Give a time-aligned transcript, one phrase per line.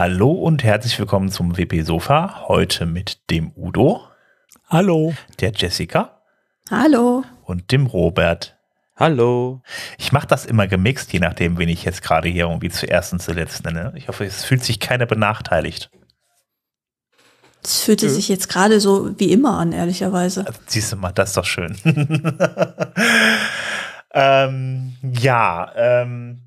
[0.00, 2.48] Hallo und herzlich willkommen zum WP Sofa.
[2.48, 4.00] Heute mit dem Udo.
[4.66, 5.12] Hallo.
[5.40, 6.22] Der Jessica.
[6.70, 7.22] Hallo.
[7.44, 8.56] Und dem Robert.
[8.96, 9.60] Hallo.
[9.98, 13.20] Ich mache das immer gemixt, je nachdem, wen ich jetzt gerade hier irgendwie zuerst und
[13.20, 13.92] zuletzt nenne.
[13.94, 15.90] Ich hoffe, es fühlt sich keiner benachteiligt.
[17.62, 18.12] Es fühlte ja.
[18.12, 20.46] sich jetzt gerade so wie immer an, ehrlicherweise.
[20.46, 21.76] Also, siehst du mal, das ist doch schön.
[24.14, 26.40] ähm, ja, ähm,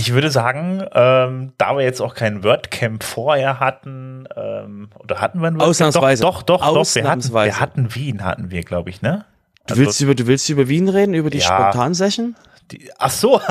[0.00, 5.40] ich würde sagen, ähm, da wir jetzt auch kein WordCamp vorher hatten, ähm, oder hatten
[5.40, 5.70] wir ein WordCamp?
[5.70, 6.22] Ausnahmsweise.
[6.22, 6.94] Doch, doch, doch, doch.
[6.94, 9.26] Wir hatten, wir hatten Wien, hatten wir, glaube ich, ne?
[9.66, 12.34] Du willst, also, über, du willst über Wien reden, über die ja, Spontansession?
[12.98, 13.42] Ach so.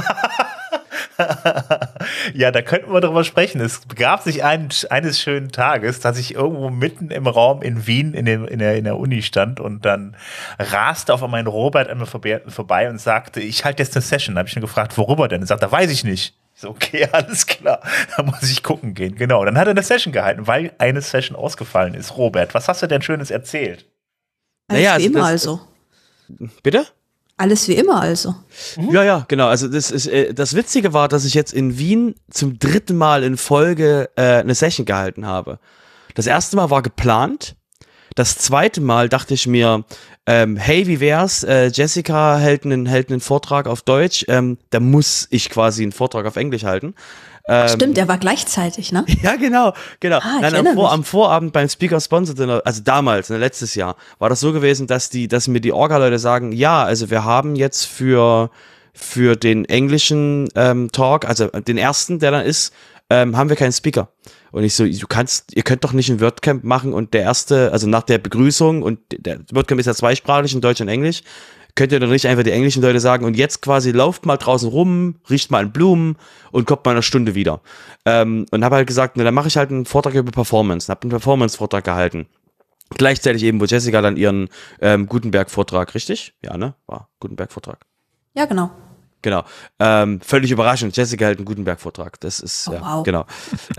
[2.33, 3.61] ja, da könnten wir drüber sprechen.
[3.61, 8.16] Es begab sich ein, eines schönen Tages, dass ich irgendwo mitten im Raum in Wien
[8.16, 10.16] in, dem, in, der, in der Uni stand und dann
[10.58, 14.36] raste auf einmal Robert an mir vorbei und sagte, ich halte jetzt eine Session.
[14.36, 15.41] Da habe ich ihn gefragt, worüber denn?
[15.41, 16.38] Er sagt, da weiß ich nicht.
[16.59, 17.81] So, okay, alles klar.
[18.17, 19.15] Da muss ich gucken gehen.
[19.15, 19.45] Genau.
[19.45, 22.17] Dann hat er eine Session gehalten, weil eine Session ausgefallen ist.
[22.17, 23.85] Robert, was hast du denn Schönes erzählt?
[24.67, 25.61] Naja, also immer also.
[26.61, 26.85] Bitte?
[27.38, 28.35] Alles wie immer also.
[28.75, 28.91] Mhm.
[28.91, 29.47] Ja, ja, genau.
[29.47, 33.23] Also das ist äh, das Witzige war, dass ich jetzt in Wien zum dritten Mal
[33.23, 35.59] in Folge äh, eine Session gehalten habe.
[36.16, 37.55] Das erste Mal war geplant.
[38.16, 39.85] Das zweite Mal dachte ich mir,
[40.25, 41.44] ähm, hey, wie wär's?
[41.44, 44.25] Äh, Jessica hält einen, hält einen Vortrag auf Deutsch.
[44.28, 46.94] Ähm, da muss ich quasi einen Vortrag auf Englisch halten.
[47.48, 49.06] Ähm, Stimmt, der war gleichzeitig, ne?
[49.23, 50.20] Ja, genau, genau.
[50.20, 53.95] Ah, Nein, am, Vor, am, Vorabend beim Speaker Sponsor Dinner, also damals, ne, letztes Jahr,
[54.20, 57.56] war das so gewesen, dass die, dass mir die Orga-Leute sagen, ja, also wir haben
[57.56, 58.52] jetzt für
[58.94, 62.73] für den englischen ähm, Talk, also den ersten, der dann ist,
[63.09, 64.09] ähm, haben wir keinen Speaker.
[64.52, 67.72] Und ich so, du kannst, ihr könnt doch nicht ein WordCamp machen und der erste,
[67.72, 71.23] also nach der Begrüßung und der WordCamp ist ja zweisprachig in Deutsch und Englisch,
[71.75, 74.67] könnt ihr dann nicht einfach die englischen Leute sagen und jetzt quasi lauft mal draußen
[74.67, 76.17] rum, riecht mal an Blumen
[76.51, 77.61] und kommt mal eine Stunde wieder.
[78.06, 80.89] Ähm, und habe halt gesagt, na, dann mache ich halt einen Vortrag über Performance.
[80.89, 82.28] Habe einen Performance-Vortrag gehalten.
[82.97, 84.50] Gleichzeitig eben, wo Jessica dann ihren
[84.81, 86.34] ähm, Gutenberg-Vortrag, richtig?
[86.44, 86.73] Ja, ne?
[86.88, 87.85] War Gutenberg-Vortrag.
[88.34, 88.72] Ja, genau.
[89.22, 89.44] Genau.
[89.80, 90.96] Ähm, völlig überraschend.
[90.96, 92.19] Jessica hält einen Gutenberg-Vortrag.
[92.22, 93.03] Das ist, oh, ja, wow.
[93.03, 93.25] genau.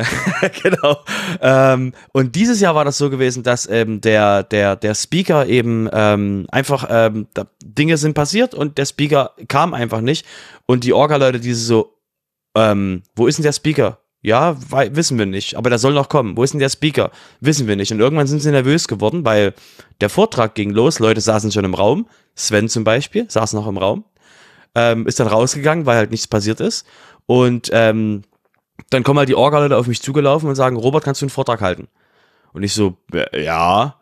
[0.62, 0.98] genau.
[1.40, 5.88] Ähm, und dieses Jahr war das so gewesen, dass ähm, der, der, der Speaker eben
[5.92, 10.26] ähm, einfach, ähm, da, Dinge sind passiert und der Speaker kam einfach nicht.
[10.66, 11.96] Und die Orga-Leute, diese so,
[12.54, 13.98] ähm, wo ist denn der Speaker?
[14.22, 14.58] Ja,
[14.94, 16.36] wissen wir nicht, aber der soll noch kommen.
[16.36, 17.10] Wo ist denn der Speaker?
[17.40, 17.90] Wissen wir nicht.
[17.90, 19.54] Und irgendwann sind sie nervös geworden, weil
[20.02, 22.06] der Vortrag ging los, Leute saßen schon im Raum.
[22.34, 24.04] Sven zum Beispiel saß noch im Raum
[24.74, 26.86] ähm, ist dann rausgegangen, weil halt nichts passiert ist.
[27.26, 28.22] Und ähm,
[28.90, 31.60] dann kommen halt die Orga-Leute auf mich zugelaufen und sagen, Robert, kannst du einen Vortrag
[31.60, 31.88] halten?
[32.52, 32.96] Und ich so,
[33.32, 33.96] ja.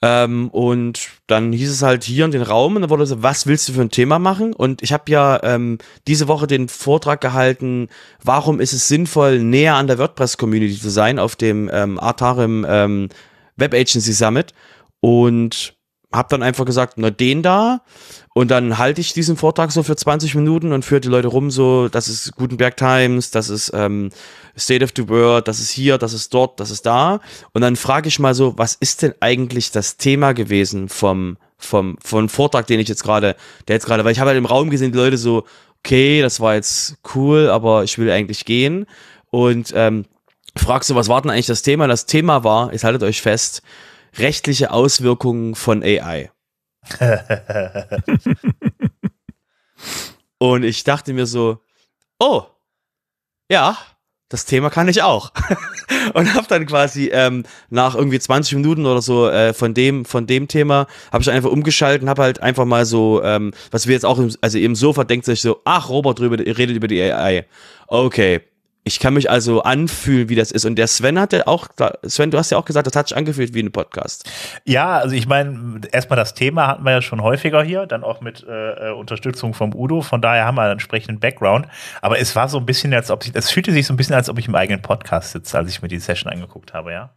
[0.00, 3.48] Ähm, und dann hieß es halt hier in den Raum und dann wurde so, was
[3.48, 4.52] willst du für ein Thema machen?
[4.52, 7.88] Und ich habe ja ähm, diese Woche den Vortrag gehalten,
[8.22, 13.08] warum ist es sinnvoll, näher an der WordPress-Community zu sein auf dem ähm, Artarim ähm,
[13.56, 14.54] Web Agency Summit.
[15.00, 15.74] Und
[16.12, 17.82] hab dann einfach gesagt, na den da.
[18.34, 21.50] Und dann halte ich diesen Vortrag so für 20 Minuten und führe die Leute rum,
[21.50, 24.10] so, das ist Gutenberg Times, das ist ähm,
[24.56, 27.20] State of the World, das ist hier, das ist dort, das ist da.
[27.52, 31.98] Und dann frage ich mal so, was ist denn eigentlich das Thema gewesen vom, vom,
[32.02, 33.36] vom Vortrag, den ich jetzt gerade,
[33.66, 35.44] der jetzt gerade, weil ich habe halt im Raum gesehen, die Leute so,
[35.80, 38.86] okay, das war jetzt cool, aber ich will eigentlich gehen.
[39.30, 40.06] Und ähm,
[40.56, 41.86] fragst du, was war denn eigentlich das Thema?
[41.86, 43.62] Das Thema war, jetzt haltet euch fest,
[44.16, 46.30] rechtliche Auswirkungen von AI.
[50.38, 51.60] und ich dachte mir so,
[52.18, 52.44] oh,
[53.50, 53.76] ja,
[54.28, 55.32] das Thema kann ich auch.
[56.14, 60.26] und habe dann quasi ähm, nach irgendwie 20 Minuten oder so äh, von dem von
[60.26, 63.94] dem Thema habe ich einfach umgeschaltet und habe halt einfach mal so, ähm, was wir
[63.94, 67.00] jetzt auch, im, also im Sofa denkt sich so, ach Robert drüber redet über die
[67.00, 67.46] AI.
[67.86, 68.42] Okay,
[68.88, 70.64] ich kann mich also anfühlen, wie das ist.
[70.64, 71.68] Und der Sven hat ja auch,
[72.06, 74.28] Sven, du hast ja auch gesagt, das hat sich angefühlt wie ein Podcast.
[74.64, 78.20] Ja, also ich meine, erstmal das Thema hatten wir ja schon häufiger hier, dann auch
[78.20, 80.00] mit äh, Unterstützung vom Udo.
[80.00, 81.66] Von daher haben wir einen entsprechenden Background.
[82.00, 84.14] Aber es war so ein bisschen, als ob ich, es fühlte sich so ein bisschen,
[84.14, 87.10] als ob ich im eigenen Podcast sitze, als ich mir die Session angeguckt habe, ja.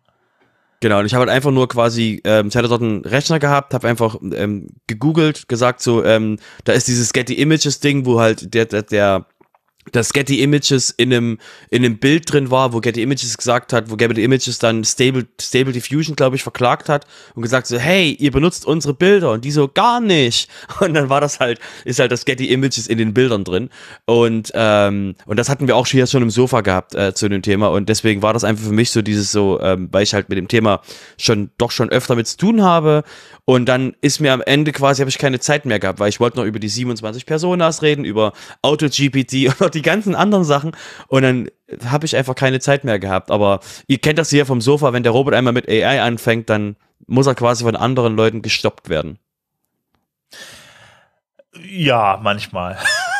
[0.81, 3.75] Genau, und ich habe halt einfach nur quasi, ähm, ich hatte dort einen Rechner gehabt,
[3.75, 8.53] habe einfach ähm, gegoogelt, gesagt so, ähm, da ist dieses Getty Images Ding, wo halt
[8.53, 9.25] der, der, der
[9.91, 11.37] dass Getty Images in einem,
[11.69, 15.25] in einem Bild drin war, wo Getty Images gesagt hat, wo Getty Images dann Stable,
[15.41, 19.43] Stable Diffusion, glaube ich, verklagt hat und gesagt so, hey, ihr benutzt unsere Bilder und
[19.43, 20.49] die so, gar nicht.
[20.79, 23.69] Und dann war das halt, ist halt das Getty Images in den Bildern drin.
[24.05, 27.41] Und, ähm, und das hatten wir auch hier schon im Sofa gehabt äh, zu dem
[27.41, 30.29] Thema und deswegen war das einfach für mich so dieses so, ähm, weil ich halt
[30.29, 30.81] mit dem Thema
[31.17, 33.03] schon, doch schon öfter mit zu tun habe
[33.45, 36.19] und dann ist mir am Ende quasi, habe ich keine Zeit mehr gehabt, weil ich
[36.19, 40.71] wollte noch über die 27 Personas reden, über AutoGPT und die ganzen anderen Sachen
[41.07, 41.49] und dann
[41.85, 43.31] habe ich einfach keine Zeit mehr gehabt.
[43.31, 46.75] Aber ihr kennt das hier vom Sofa, wenn der Robot einmal mit AI anfängt, dann
[47.07, 49.19] muss er quasi von anderen Leuten gestoppt werden.
[51.69, 52.77] Ja, manchmal.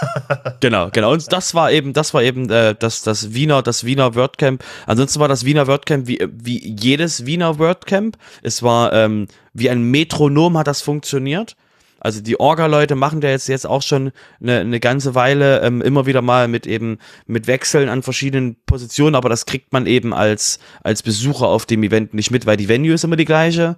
[0.62, 1.12] genau, genau.
[1.12, 4.63] Und das war eben, das war eben äh, das, das Wiener, das Wiener WordCamp.
[4.88, 8.18] Ansonsten war das Wiener WordCamp wie, wie jedes Wiener WordCamp.
[8.42, 11.56] Es war ähm, wie ein Metronom hat das funktioniert.
[12.01, 14.12] Also die Orga-Leute machen da jetzt jetzt auch schon
[14.42, 19.15] eine, eine ganze Weile ähm, immer wieder mal mit eben mit Wechseln an verschiedenen Positionen,
[19.15, 22.68] aber das kriegt man eben als als Besucher auf dem Event nicht mit, weil die
[22.68, 23.77] Venue ist immer die gleiche.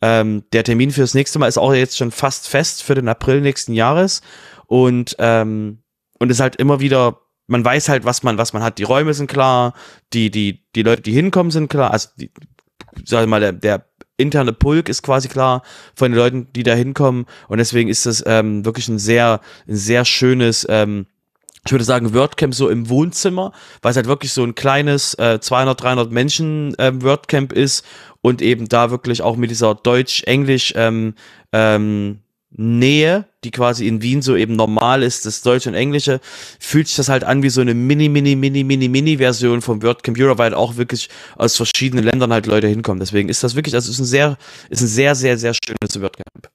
[0.00, 3.40] Ähm, der Termin fürs nächste Mal ist auch jetzt schon fast fest für den April
[3.40, 4.22] nächsten Jahres
[4.66, 5.82] und ähm,
[6.20, 8.78] und ist halt immer wieder man weiß halt, was man, was man hat.
[8.78, 9.74] Die Räume sind klar,
[10.14, 11.90] die, die, die Leute, die hinkommen, sind klar.
[11.90, 12.30] Also, die,
[13.04, 13.84] sag ich mal, der, der
[14.16, 15.62] interne Pulk ist quasi klar
[15.94, 17.26] von den Leuten, die da hinkommen.
[17.48, 21.06] Und deswegen ist das ähm, wirklich ein sehr, ein sehr schönes, ähm,
[21.66, 23.52] ich würde sagen, WordCamp so im Wohnzimmer,
[23.82, 27.84] weil es halt wirklich so ein kleines äh, 200, 300 Menschen ähm, WordCamp ist
[28.20, 31.14] und eben da wirklich auch mit dieser Deutsch-Englisch ähm,
[31.52, 32.20] ähm,
[32.56, 36.20] Nähe, die quasi in Wien so eben normal ist, das Deutsche und Englische,
[36.60, 40.04] fühlt sich das halt an wie so eine Mini, Mini, Mini, Mini, Mini-Version vom Word
[40.04, 43.00] Computer, weil auch wirklich aus verschiedenen Ländern halt Leute hinkommen.
[43.00, 44.36] Deswegen ist das wirklich, also ist ein sehr,
[44.70, 46.48] ist ein sehr, sehr, sehr schönes WordCamp.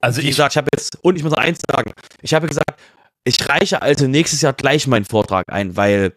[0.00, 1.92] Also ich, sag, ich habe jetzt, und ich muss noch eins sagen,
[2.22, 2.80] ich habe gesagt,
[3.24, 6.12] ich reiche also nächstes Jahr gleich meinen Vortrag ein, weil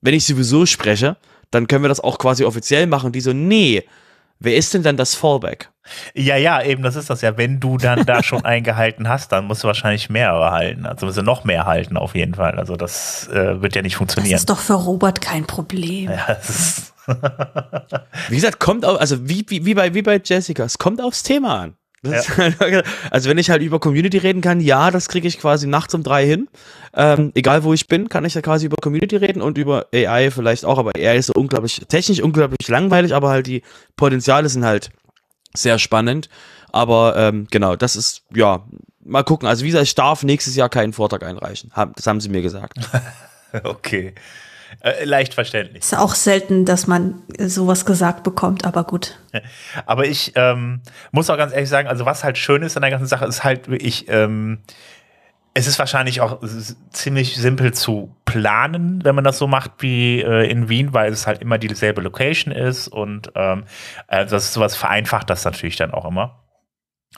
[0.00, 1.16] wenn ich sowieso spreche,
[1.50, 3.12] dann können wir das auch quasi offiziell machen.
[3.12, 3.84] Die so, nee,
[4.40, 5.70] wer ist denn dann das Fallback?
[6.14, 7.36] Ja, ja, eben, das ist das ja.
[7.36, 10.86] Wenn du dann da schon eingehalten hast, dann musst du wahrscheinlich mehrere halten.
[10.86, 12.58] Also musst du noch mehr halten, auf jeden Fall.
[12.58, 14.32] Also das äh, wird ja nicht funktionieren.
[14.32, 16.10] Das ist doch für Robert kein Problem.
[16.10, 16.36] Ja,
[18.28, 21.22] wie gesagt, kommt auf, also wie, wie, wie, bei, wie bei Jessica, es kommt aufs
[21.22, 21.74] Thema an.
[22.02, 22.22] Ja.
[22.36, 25.94] Halt, also wenn ich halt über Community reden kann, ja, das kriege ich quasi nachts
[25.94, 26.48] um drei hin.
[26.94, 30.30] Ähm, egal wo ich bin, kann ich ja quasi über Community reden und über AI
[30.30, 33.62] vielleicht auch, aber AI ist so unglaublich, technisch unglaublich langweilig, aber halt die
[33.96, 34.90] Potenziale sind halt
[35.54, 36.28] sehr spannend.
[36.72, 38.64] Aber ähm, genau, das ist, ja,
[39.04, 39.48] mal gucken.
[39.48, 41.72] Also wie gesagt, ich darf nächstes Jahr keinen Vortrag einreichen.
[41.96, 42.78] Das haben sie mir gesagt.
[43.64, 44.14] okay.
[44.80, 45.82] Äh, leicht verständlich.
[45.82, 49.18] Ist auch selten, dass man sowas gesagt bekommt, aber gut.
[49.86, 50.80] Aber ich ähm,
[51.12, 53.44] muss auch ganz ehrlich sagen, also was halt schön ist an der ganzen Sache, ist
[53.44, 54.58] halt wirklich, ähm,
[55.54, 56.40] es ist wahrscheinlich auch
[56.90, 61.26] ziemlich simpel zu planen, wenn man das so macht wie äh, in Wien, weil es
[61.26, 63.64] halt immer dieselbe Location ist und ähm,
[64.06, 66.40] also das ist sowas vereinfacht das natürlich dann auch immer.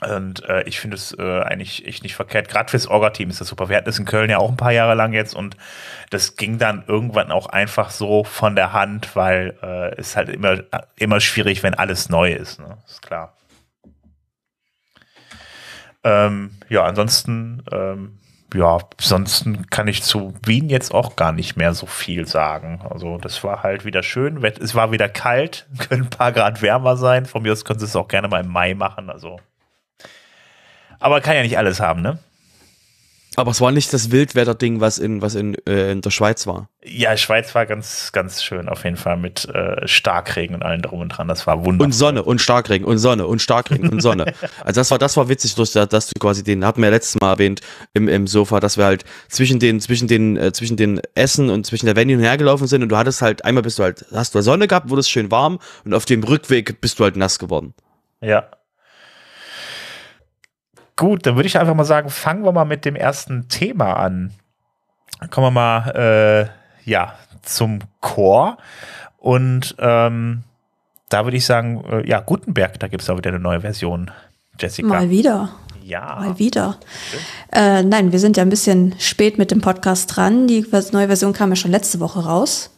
[0.01, 2.49] Und äh, ich finde es äh, eigentlich echt nicht verkehrt.
[2.49, 3.69] Gerade fürs Orga-Team ist das super.
[3.69, 5.55] Wir hatten es in Köln ja auch ein paar Jahre lang jetzt und
[6.09, 10.63] das ging dann irgendwann auch einfach so von der Hand, weil äh, es halt immer,
[10.97, 12.59] immer schwierig, wenn alles neu ist.
[12.59, 12.77] Ne?
[12.87, 13.37] Ist klar.
[16.03, 18.17] Ähm, ja, ansonsten ähm,
[18.53, 22.81] ja, ansonsten kann ich zu Wien jetzt auch gar nicht mehr so viel sagen.
[22.87, 24.43] Also das war halt wieder schön.
[24.43, 27.25] Es war wieder kalt, können ein paar Grad wärmer sein.
[27.25, 29.09] Von mir aus können sie es auch gerne mal im Mai machen.
[29.09, 29.39] Also,
[31.03, 32.17] aber kann ja nicht alles haben, ne?
[33.35, 36.69] Aber es war nicht das Wildwetter-Ding, was in, was in, äh, in der Schweiz war.
[36.85, 40.99] Ja, Schweiz war ganz, ganz schön auf jeden Fall mit äh, Starkregen und allem drum
[40.99, 41.27] und dran.
[41.27, 41.85] Das war wunderbar.
[41.85, 44.33] Und Sonne und Starkregen und Sonne und Starkregen und Sonne.
[44.63, 47.31] Also das war, das war witzig, dass du quasi den, hatten wir ja letztes Mal
[47.31, 47.61] erwähnt,
[47.93, 51.65] im, im Sofa, dass wir halt zwischen den, zwischen den, äh, zwischen den Essen und
[51.65, 54.41] zwischen der Venue hergelaufen sind und du hattest halt, einmal bist du halt, hast du
[54.41, 57.73] Sonne gehabt, wurde es schön warm und auf dem Rückweg bist du halt nass geworden.
[58.21, 58.47] Ja,
[60.95, 64.31] Gut, dann würde ich einfach mal sagen, fangen wir mal mit dem ersten Thema an.
[65.31, 66.49] kommen wir mal
[66.85, 68.57] äh, ja zum Chor
[69.17, 70.43] und ähm,
[71.09, 74.11] da würde ich sagen, äh, ja Gutenberg, da gibt es auch wieder eine neue Version.
[74.59, 74.87] Jessica.
[74.87, 75.49] Mal wieder.
[75.83, 76.17] Ja.
[76.19, 76.77] Mal wieder.
[77.51, 80.47] Äh, nein, wir sind ja ein bisschen spät mit dem Podcast dran.
[80.47, 82.71] Die neue Version kam ja schon letzte Woche raus.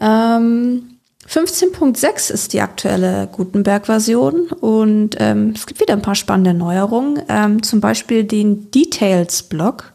[0.00, 0.95] Ähm,
[1.28, 7.62] 15.6 ist die aktuelle Gutenberg-Version und ähm, es gibt wieder ein paar spannende Neuerungen, ähm,
[7.62, 9.92] zum Beispiel den Details-Block.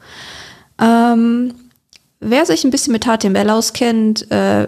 [0.79, 1.53] Ähm,
[2.19, 4.67] wer sich ein bisschen mit HTML auskennt, äh,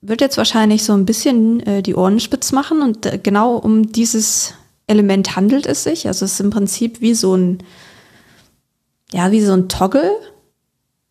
[0.00, 3.92] wird jetzt wahrscheinlich so ein bisschen äh, die Ohren spitz machen und äh, genau um
[3.92, 4.54] dieses
[4.86, 6.06] Element handelt es sich.
[6.06, 7.58] Also es ist im Prinzip wie so ein,
[9.12, 10.10] ja, wie so ein Toggle,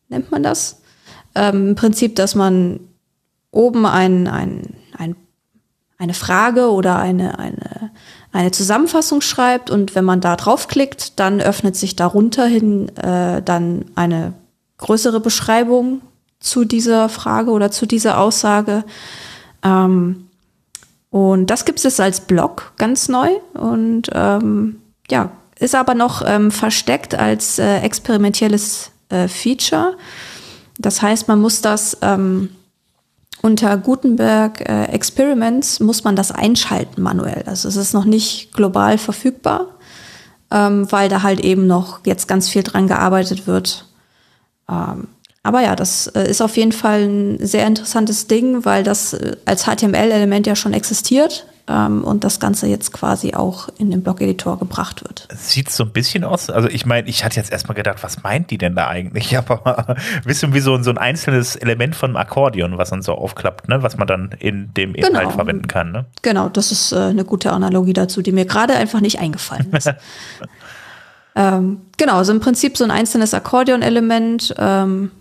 [0.10, 0.82] nennt man das.
[1.36, 2.80] Ähm, Im Prinzip, dass man
[3.52, 4.87] oben ein, ein ein,
[5.98, 7.92] eine Frage oder eine, eine,
[8.32, 13.86] eine Zusammenfassung schreibt und wenn man da draufklickt, dann öffnet sich darunter hin äh, dann
[13.96, 14.34] eine
[14.78, 16.02] größere Beschreibung
[16.40, 18.84] zu dieser Frage oder zu dieser Aussage.
[19.64, 20.28] Ähm,
[21.10, 26.52] und das gibt es als Blog ganz neu und ähm, ja, ist aber noch ähm,
[26.52, 29.96] versteckt als äh, experimentelles äh, Feature.
[30.78, 32.50] Das heißt, man muss das ähm,
[33.42, 37.44] unter Gutenberg äh, Experiments muss man das einschalten manuell.
[37.46, 39.68] Also es ist noch nicht global verfügbar,
[40.52, 43.86] ähm, weil da halt eben noch jetzt ganz viel dran gearbeitet wird.
[44.70, 45.08] Ähm,
[45.44, 49.38] aber ja, das äh, ist auf jeden Fall ein sehr interessantes Ding, weil das äh,
[49.46, 54.58] als HTML-Element ja schon existiert ähm, und das Ganze jetzt quasi auch in den Blog-Editor
[54.58, 55.28] gebracht wird.
[55.34, 56.50] Sieht so ein bisschen aus.
[56.50, 59.38] Also ich meine, ich hatte jetzt erstmal gedacht, was meint die denn da eigentlich?
[59.38, 63.14] Aber bisschen wie so ein, so ein einzelnes Element von einem Akkordeon, was dann so
[63.14, 63.84] aufklappt, ne?
[63.84, 65.30] was man dann in dem Inhalt genau.
[65.32, 65.92] verwenden kann.
[65.92, 66.06] Ne?
[66.22, 69.92] Genau, das ist äh, eine gute Analogie dazu, die mir gerade einfach nicht eingefallen ist.
[71.36, 74.56] ähm, genau, also im Prinzip so ein einzelnes Akkordeon-Element.
[74.58, 75.12] Ähm,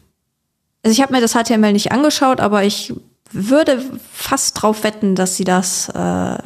[0.84, 2.94] also ich habe mir das HTML nicht angeschaut, aber ich
[3.32, 6.38] würde fast drauf wetten, dass sie das äh,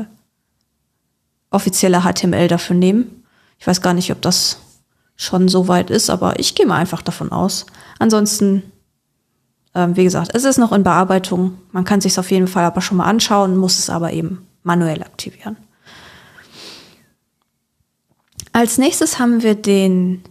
[1.50, 3.24] offizielle HTML dafür nehmen.
[3.58, 4.58] Ich weiß gar nicht, ob das
[5.16, 7.66] schon so weit ist, aber ich gehe mal einfach davon aus.
[7.98, 8.62] Ansonsten,
[9.74, 11.58] ähm, wie gesagt, es ist noch in Bearbeitung.
[11.72, 15.02] Man kann sich auf jeden Fall aber schon mal anschauen, muss es aber eben manuell
[15.02, 15.56] aktivieren.
[18.52, 20.22] Als nächstes haben wir den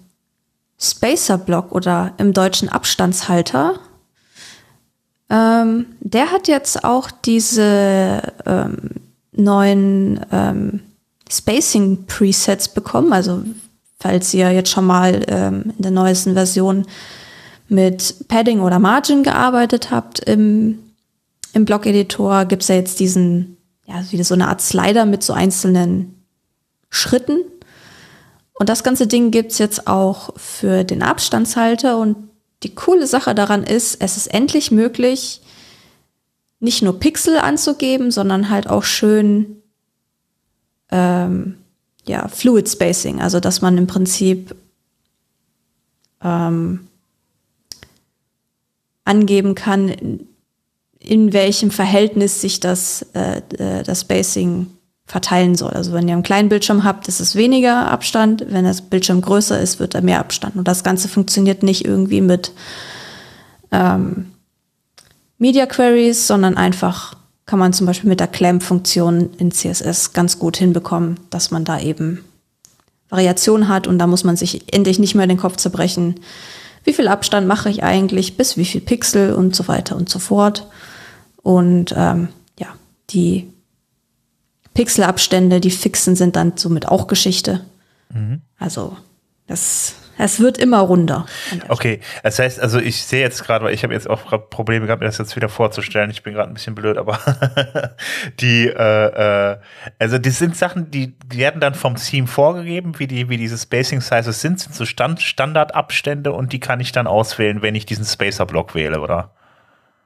[0.79, 3.79] Spacer-Block oder im Deutschen Abstandshalter.
[5.29, 8.77] Ähm, der hat jetzt auch diese ähm,
[9.31, 10.81] neuen ähm,
[11.29, 13.13] Spacing-Presets bekommen.
[13.13, 13.43] Also
[14.00, 16.86] falls ihr jetzt schon mal ähm, in der neuesten Version
[17.67, 20.79] mit Padding oder Margin gearbeitet habt im,
[21.53, 25.33] im Blog-Editor, gibt es ja jetzt diesen, ja, wieder so eine Art Slider mit so
[25.33, 26.24] einzelnen
[26.89, 27.41] Schritten.
[28.53, 32.28] Und das ganze Ding gibt's jetzt auch für den Abstandshalter und
[32.63, 35.41] die coole Sache daran ist, es ist endlich möglich,
[36.59, 39.61] nicht nur Pixel anzugeben, sondern halt auch schön
[40.91, 41.57] ähm,
[42.05, 44.55] ja, Fluid Spacing, also dass man im Prinzip
[46.21, 46.87] ähm,
[49.05, 50.27] angeben kann, in,
[50.99, 54.67] in, welchem Verhältnis sich das, äh, äh das Spacing
[55.09, 55.71] verteilen soll.
[55.71, 58.45] Also wenn ihr einen kleinen Bildschirm habt, ist es weniger Abstand.
[58.47, 60.55] Wenn das Bildschirm größer ist, wird er mehr Abstand.
[60.55, 62.51] Und das Ganze funktioniert nicht irgendwie mit
[63.71, 64.27] ähm,
[65.39, 67.15] Media Queries, sondern einfach
[67.47, 71.79] kann man zum Beispiel mit der Clamp-Funktion in CSS ganz gut hinbekommen, dass man da
[71.79, 72.23] eben
[73.09, 76.19] Variation hat und da muss man sich endlich nicht mehr den Kopf zerbrechen.
[76.83, 80.19] Wie viel Abstand mache ich eigentlich, bis wie viel Pixel und so weiter und so
[80.19, 80.67] fort.
[81.41, 82.27] Und ähm,
[82.59, 82.67] ja,
[83.09, 83.51] die
[84.73, 87.65] Pixelabstände, die fixen sind dann somit auch Geschichte.
[88.13, 88.41] Mhm.
[88.57, 88.97] Also
[89.47, 91.25] das, es wird immer runder.
[91.69, 95.01] Okay, das heißt, also ich sehe jetzt gerade, weil ich habe jetzt auch Probleme gehabt,
[95.01, 96.11] mir das jetzt wieder vorzustellen.
[96.11, 97.19] Ich bin gerade ein bisschen blöd, aber
[98.39, 99.57] die, äh, äh,
[99.97, 104.01] also das sind Sachen, die werden dann vom Theme vorgegeben, wie die, wie diese Spacing
[104.01, 108.05] Sizes sind, sind so Stand, Standardabstände und die kann ich dann auswählen, wenn ich diesen
[108.05, 109.31] Spacer-Block wähle, oder?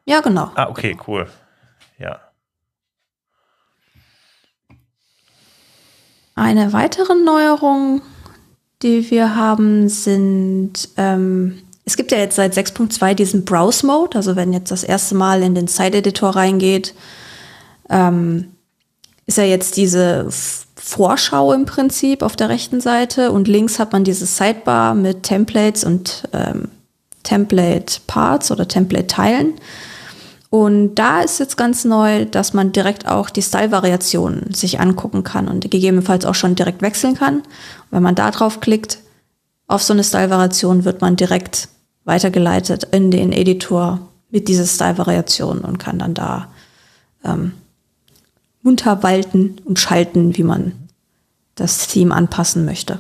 [0.05, 0.51] Ja, genau.
[0.55, 1.27] Ah, okay, cool.
[1.98, 2.20] Ja.
[6.36, 8.02] Eine weitere Neuerung,
[8.82, 14.54] die wir haben, sind, ähm, es gibt ja jetzt seit 6.2 diesen Browse-Mode, also wenn
[14.54, 16.94] jetzt das erste Mal in den Site-Editor reingeht,
[17.90, 18.52] ähm,
[19.25, 20.28] ist ja jetzt diese
[20.75, 25.84] Vorschau im Prinzip auf der rechten Seite und links hat man diese Sidebar mit Templates
[25.84, 26.70] und ähm,
[27.24, 29.54] Template-Parts oder Template-Teilen.
[30.53, 35.48] Und da ist jetzt ganz neu, dass man direkt auch die Style-Variationen sich angucken kann
[35.48, 37.38] und gegebenenfalls auch schon direkt wechseln kann.
[37.38, 37.45] Und
[37.89, 39.00] wenn man da drauf klickt,
[39.65, 41.69] auf so eine Style-Variation wird man direkt
[42.03, 46.50] weitergeleitet in den Editor mit dieser Style-Variation und kann dann da
[47.24, 47.53] ähm,
[48.62, 50.74] munter walten und schalten, wie man
[51.55, 53.00] das Theme anpassen möchte.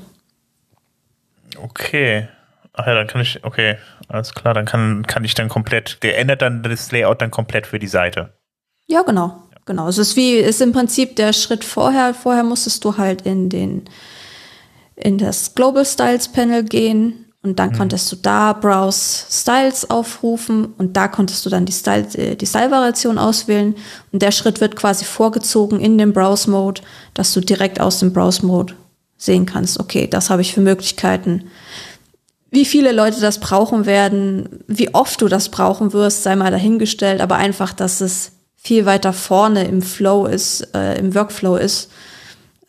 [1.55, 2.29] Okay.
[2.73, 3.77] Ach ja, dann kann ich, okay,
[4.07, 7.67] alles klar, dann kann, kann ich dann komplett, der ändert dann das Layout dann komplett
[7.67, 8.33] für die Seite.
[8.87, 9.57] Ja, genau, ja.
[9.65, 9.87] genau.
[9.87, 12.13] Es ist wie, ist im Prinzip der Schritt vorher.
[12.13, 13.83] Vorher musstest du halt in den,
[14.95, 17.77] in das Global Styles Panel gehen und dann mhm.
[17.77, 22.47] konntest du da Browse Styles aufrufen und da konntest du dann die Style, äh, die
[22.47, 23.75] Style-Variation auswählen
[24.11, 26.81] und der Schritt wird quasi vorgezogen in den Browse-Mode,
[27.13, 28.73] dass du direkt aus dem Browse-Mode
[29.17, 31.45] sehen kannst, okay, das habe ich für Möglichkeiten
[32.53, 37.19] wie viele Leute das brauchen werden, wie oft du das brauchen wirst, sei mal dahingestellt,
[37.19, 41.91] aber einfach, dass es viel weiter vorne im Flow ist, äh, im Workflow ist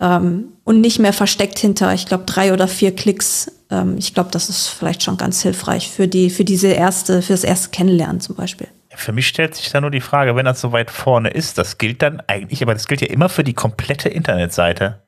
[0.01, 3.53] ähm, und nicht mehr versteckt hinter, ich glaube, drei oder vier Klicks.
[3.71, 7.35] Ähm, ich glaube, das ist vielleicht schon ganz hilfreich für die, für diese erste, für
[7.35, 8.69] das erste Kennenlernen zum Beispiel.
[8.97, 11.77] Für mich stellt sich da nur die Frage, wenn das so weit vorne ist, das
[11.77, 15.04] gilt dann eigentlich, aber das gilt ja immer für die komplette Internetseite.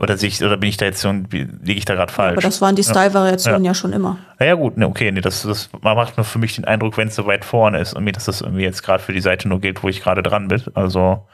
[0.00, 2.34] Oder, sich, oder bin ich da jetzt so, liege ich da gerade falsch?
[2.34, 3.70] Aber das waren die Style-Variationen ja.
[3.70, 3.74] ja.
[3.74, 4.18] schon immer.
[4.38, 7.08] Ja, ja gut, ne, okay, nee, das, das macht nur für mich den Eindruck, wenn
[7.08, 9.48] es so weit vorne ist und mir, dass das irgendwie jetzt gerade für die Seite
[9.48, 10.62] nur gilt, wo ich gerade dran bin.
[10.74, 11.26] Also,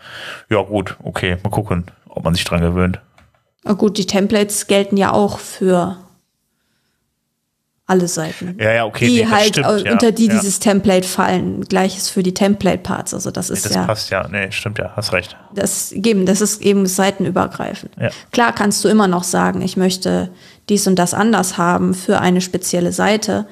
[0.49, 3.01] ja gut, okay, mal gucken, ob man sich dran gewöhnt.
[3.65, 5.99] Na gut, die Templates gelten ja auch für
[7.87, 8.57] alle Seiten.
[8.59, 9.07] Ja, ja, okay.
[9.07, 10.35] Die nee, halt stimmt, unter die ja.
[10.35, 11.63] dieses Template fallen.
[11.63, 13.13] Gleiches für die Template-Parts.
[13.13, 13.81] Also das ist nee, das ja.
[13.83, 14.29] Das passt ja.
[14.29, 14.93] Nee, stimmt ja.
[14.97, 15.37] Hast recht.
[15.55, 17.93] Das eben, das ist eben seitenübergreifend.
[18.01, 18.09] Ja.
[18.33, 20.31] Klar kannst du immer noch sagen, ich möchte
[20.71, 23.47] dies und das anders haben für eine spezielle Seite.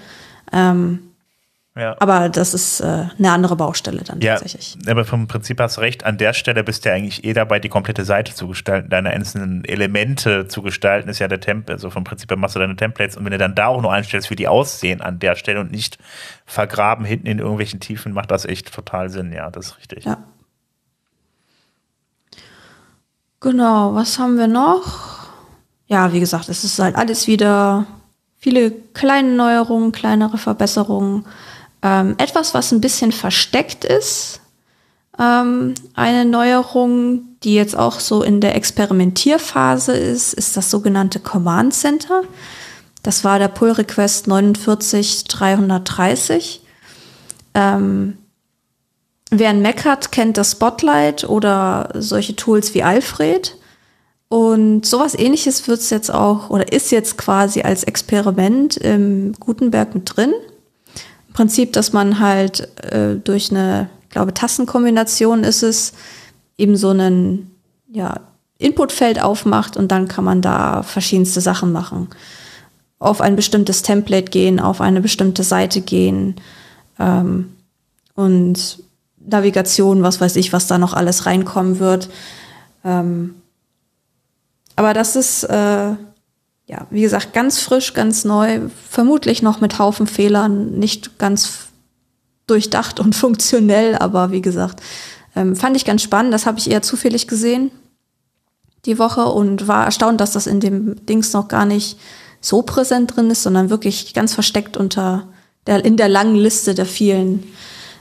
[0.50, 1.11] Ähm,
[1.74, 1.96] ja.
[2.00, 4.76] Aber das ist äh, eine andere Baustelle dann ja, tatsächlich.
[4.86, 7.60] Aber vom Prinzip hast du recht, an der Stelle bist du ja eigentlich eh dabei,
[7.60, 11.88] die komplette Seite zu gestalten, deine einzelnen Elemente zu gestalten, ist ja der Template, also
[11.88, 14.30] vom Prinzip her machst du deine Templates und wenn du dann da auch nur einstellst,
[14.30, 15.98] wie die aussehen an der Stelle und nicht
[16.44, 20.04] vergraben hinten in irgendwelchen Tiefen, macht das echt total Sinn, ja, das ist richtig.
[20.04, 20.18] Ja.
[23.40, 25.26] Genau, was haben wir noch?
[25.86, 27.86] Ja, wie gesagt, es ist halt alles wieder
[28.38, 31.24] viele kleine Neuerungen, kleinere Verbesserungen.
[31.82, 34.40] Ähm, etwas, was ein bisschen versteckt ist,
[35.18, 41.74] ähm, eine Neuerung, die jetzt auch so in der Experimentierphase ist, ist das sogenannte Command
[41.74, 42.22] Center.
[43.02, 46.62] Das war der Pull Request 49330.
[47.54, 48.16] Ähm,
[49.30, 53.58] wer ein Mac hat, kennt das Spotlight oder solche Tools wie Alfred.
[54.28, 59.94] Und sowas ähnliches wird es jetzt auch oder ist jetzt quasi als Experiment im Gutenberg
[59.94, 60.32] mit drin.
[61.32, 65.92] Prinzip, dass man halt äh, durch eine, glaube, Tastenkombination ist es,
[66.58, 67.50] eben so einen
[67.90, 68.20] ja,
[68.58, 72.08] Inputfeld aufmacht und dann kann man da verschiedenste Sachen machen.
[72.98, 76.36] Auf ein bestimmtes Template gehen, auf eine bestimmte Seite gehen
[76.98, 77.52] ähm,
[78.14, 78.78] und
[79.18, 82.08] Navigation, was weiß ich, was da noch alles reinkommen wird.
[82.84, 83.34] Ähm,
[84.76, 85.94] aber das ist äh,
[86.72, 91.68] ja, wie gesagt, ganz frisch, ganz neu, vermutlich noch mit Haufen Fehlern, nicht ganz
[92.46, 94.80] durchdacht und funktionell, aber wie gesagt,
[95.36, 96.32] ähm, fand ich ganz spannend.
[96.32, 97.70] Das habe ich eher zufällig gesehen
[98.84, 101.98] die Woche und war erstaunt, dass das in dem Dings noch gar nicht
[102.40, 105.28] so präsent drin ist, sondern wirklich ganz versteckt unter
[105.66, 107.44] der, in der langen Liste der vielen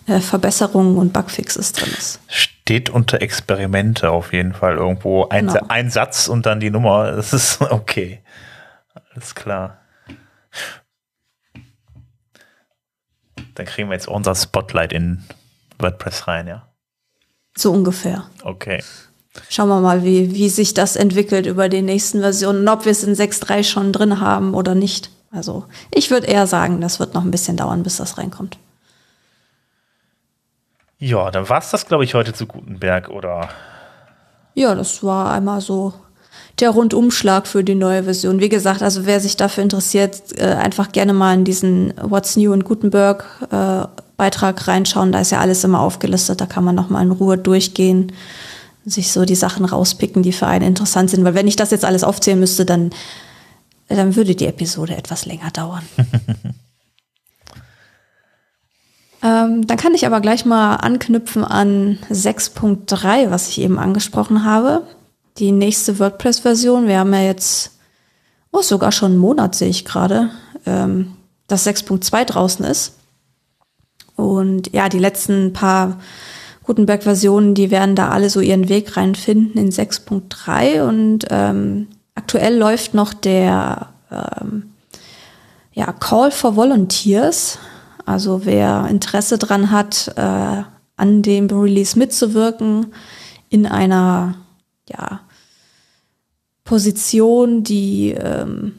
[0.08, 2.20] äh, Verbesserungen und Bugfixes drin ist.
[2.28, 5.66] Steht unter Experimente auf jeden Fall irgendwo ein, genau.
[5.68, 7.12] ein Satz und dann die Nummer.
[7.16, 8.20] Das ist okay.
[9.14, 9.80] Alles klar.
[13.56, 15.24] Dann kriegen wir jetzt unser Spotlight in
[15.80, 16.68] WordPress rein, ja?
[17.56, 18.30] So ungefähr.
[18.44, 18.84] Okay.
[19.50, 23.04] Schauen wir mal, wie, wie sich das entwickelt über die nächsten Versionen, ob wir es
[23.04, 25.10] in 6.3 schon drin haben oder nicht.
[25.32, 28.58] Also ich würde eher sagen, das wird noch ein bisschen dauern, bis das reinkommt.
[30.98, 33.50] Ja, dann war es das, glaube ich, heute zu Gutenberg, oder?
[34.54, 35.94] Ja, das war einmal so
[36.62, 38.40] der Rundumschlag für die neue Version.
[38.40, 42.54] Wie gesagt, also wer sich dafür interessiert, äh, einfach gerne mal in diesen What's New
[42.54, 45.12] in Gutenberg äh, Beitrag reinschauen.
[45.12, 46.40] Da ist ja alles immer aufgelistet.
[46.40, 48.12] Da kann man noch mal in Ruhe durchgehen,
[48.86, 51.24] sich so die Sachen rauspicken, die für einen interessant sind.
[51.24, 52.92] Weil wenn ich das jetzt alles aufzählen müsste, dann,
[53.88, 55.82] dann würde die Episode etwas länger dauern.
[59.24, 64.84] ähm, dann kann ich aber gleich mal anknüpfen an 6.3, was ich eben angesprochen habe
[65.38, 66.88] die nächste WordPress-Version.
[66.88, 67.78] Wir haben ja jetzt,
[68.52, 70.30] oh, sogar schon einen Monat sehe ich gerade,
[70.66, 71.14] ähm,
[71.48, 72.94] dass 6.2 draußen ist.
[74.16, 76.00] Und ja, die letzten paar
[76.64, 82.94] Gutenberg-Versionen, die werden da alle so ihren Weg reinfinden in 6.3 und ähm, aktuell läuft
[82.94, 84.72] noch der ähm,
[85.74, 87.58] ja, Call for Volunteers.
[88.06, 90.64] Also wer Interesse dran hat, äh,
[90.98, 92.94] an dem Release mitzuwirken
[93.50, 94.36] in einer
[94.90, 95.22] ja,
[96.64, 98.74] Position, die, ähm,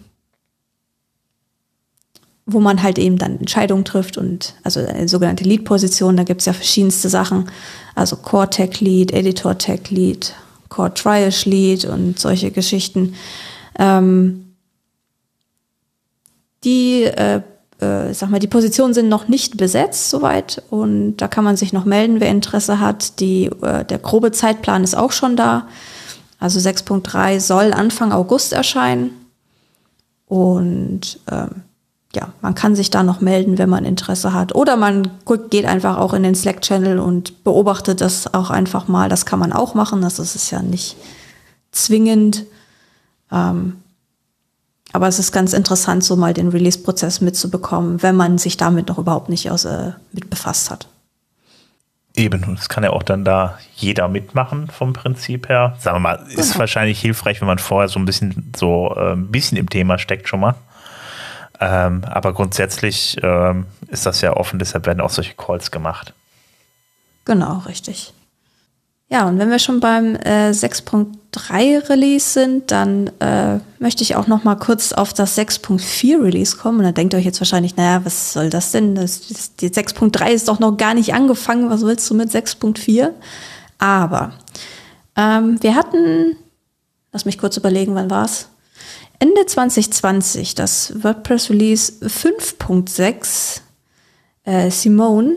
[2.47, 6.47] wo man halt eben dann Entscheidungen trifft und also eine sogenannte Lead-Position, da gibt es
[6.47, 7.51] ja verschiedenste Sachen,
[7.95, 10.35] also Core Tech Lead, Editor Tech Lead,
[10.69, 13.15] Core Triage Lead und solche Geschichten.
[13.79, 14.55] Ähm,
[16.65, 17.43] die, äh,
[17.83, 21.73] äh, sag mal, die Positionen sind noch nicht besetzt soweit und da kann man sich
[21.73, 23.21] noch melden, wer Interesse hat.
[23.21, 25.66] Die, äh, der grobe Zeitplan ist auch schon da.
[26.38, 29.11] Also 6.3 soll Anfang August erscheinen.
[30.27, 31.62] Und ähm,
[32.14, 34.55] ja, man kann sich da noch melden, wenn man Interesse hat.
[34.55, 35.11] Oder man
[35.51, 39.09] geht einfach auch in den Slack-Channel und beobachtet das auch einfach mal.
[39.09, 40.03] Das kann man auch machen.
[40.03, 40.97] Das ist ja nicht
[41.71, 42.45] zwingend.
[43.31, 43.82] Ähm,
[44.93, 48.99] aber es ist ganz interessant, so mal den Release-Prozess mitzubekommen, wenn man sich damit noch
[48.99, 50.87] überhaupt nicht aus, äh, mit befasst hat.
[52.15, 55.77] Eben, das kann ja auch dann da jeder mitmachen vom Prinzip her.
[55.81, 56.59] Sagen wir mal, ist Genau.
[56.61, 60.29] wahrscheinlich hilfreich, wenn man vorher so ein bisschen so äh, ein bisschen im Thema steckt
[60.29, 60.55] schon mal.
[61.59, 66.13] Ähm, aber grundsätzlich ähm, ist das ja offen, deshalb werden auch solche Calls gemacht.
[67.25, 68.13] Genau, richtig.
[69.12, 74.27] Ja, und wenn wir schon beim äh, 6.3 Release sind, dann äh, möchte ich auch
[74.27, 76.79] noch mal kurz auf das 6.4 Release kommen.
[76.79, 78.94] Und dann denkt ihr euch jetzt wahrscheinlich, naja, was soll das denn?
[78.94, 81.68] Das, das, die 6.3 ist doch noch gar nicht angefangen.
[81.68, 83.11] Was willst du mit 6.4?
[83.77, 84.33] Aber
[85.14, 86.37] ähm, wir hatten,
[87.12, 88.48] lass mich kurz überlegen, wann war's?
[89.18, 93.61] Ende 2020 das WordPress Release 5.6
[94.44, 95.37] äh, Simone.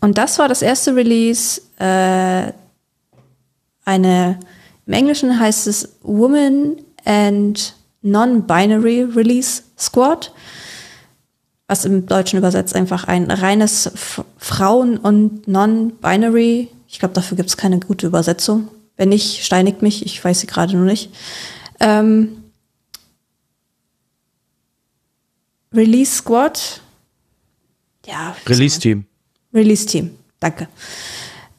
[0.00, 2.52] Und das war das erste Release, äh,
[3.86, 4.38] eine,
[4.84, 10.32] im Englischen heißt es Women and Non-Binary Release Squad,
[11.68, 17.48] was im Deutschen übersetzt einfach ein reines F Frauen- und Non-Binary, ich glaube, dafür gibt
[17.48, 18.68] es keine gute Übersetzung.
[18.96, 21.10] Wenn nicht, steinigt mich, ich weiß sie gerade nur nicht.
[21.80, 22.44] Ähm,
[25.74, 26.80] Release Squad,
[28.06, 28.12] ja.
[28.12, 29.04] wie soll man- Release-Team.
[29.52, 30.68] Release-Team, danke.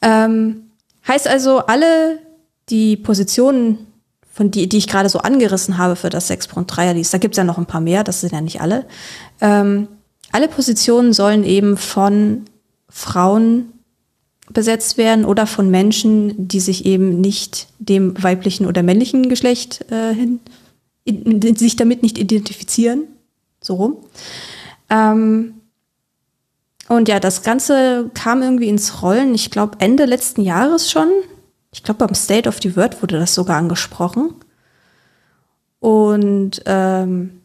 [0.02, 0.67] Ähm,
[1.08, 2.20] heißt also, alle
[2.68, 3.86] die Positionen,
[4.32, 7.38] von die, die ich gerade so angerissen habe für das 6.3 Release, da gibt es
[7.38, 8.84] ja noch ein paar mehr, das sind ja nicht alle.
[9.40, 9.88] Ähm,
[10.30, 12.44] alle Positionen sollen eben von
[12.88, 13.72] Frauen
[14.50, 20.14] besetzt werden oder von Menschen, die sich eben nicht dem weiblichen oder männlichen Geschlecht äh,
[20.14, 20.40] hin,
[21.04, 23.02] in, sich damit nicht identifizieren.
[23.60, 23.96] So rum.
[24.90, 25.54] Ähm,
[26.88, 31.08] und ja, das Ganze kam irgendwie ins Rollen, ich glaube Ende letzten Jahres schon.
[31.72, 34.34] Ich glaube, beim State of the Word wurde das sogar angesprochen.
[35.80, 37.42] Und ähm,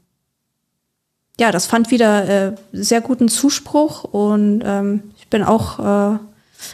[1.40, 6.20] ja, das fand wieder äh, sehr guten Zuspruch und ähm, ich bin auch äh,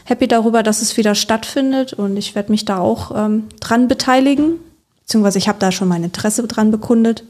[0.03, 4.59] happy darüber, dass es wieder stattfindet und ich werde mich da auch ähm, dran beteiligen,
[5.01, 7.23] beziehungsweise ich habe da schon mein Interesse dran bekundet.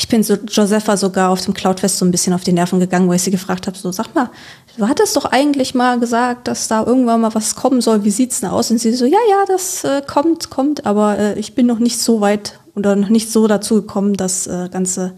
[0.00, 3.06] Ich bin so Josepha sogar auf dem Cloudfest so ein bisschen auf die Nerven gegangen,
[3.06, 4.30] wo ich sie gefragt habe, so sag mal,
[4.78, 8.02] du hattest doch eigentlich mal gesagt, dass da irgendwann mal was kommen soll.
[8.02, 8.70] Wie sieht's denn aus?
[8.70, 12.00] Und sie so, ja, ja, das äh, kommt, kommt, aber äh, ich bin noch nicht
[12.00, 15.12] so weit oder noch nicht so dazu gekommen, das äh, Ganze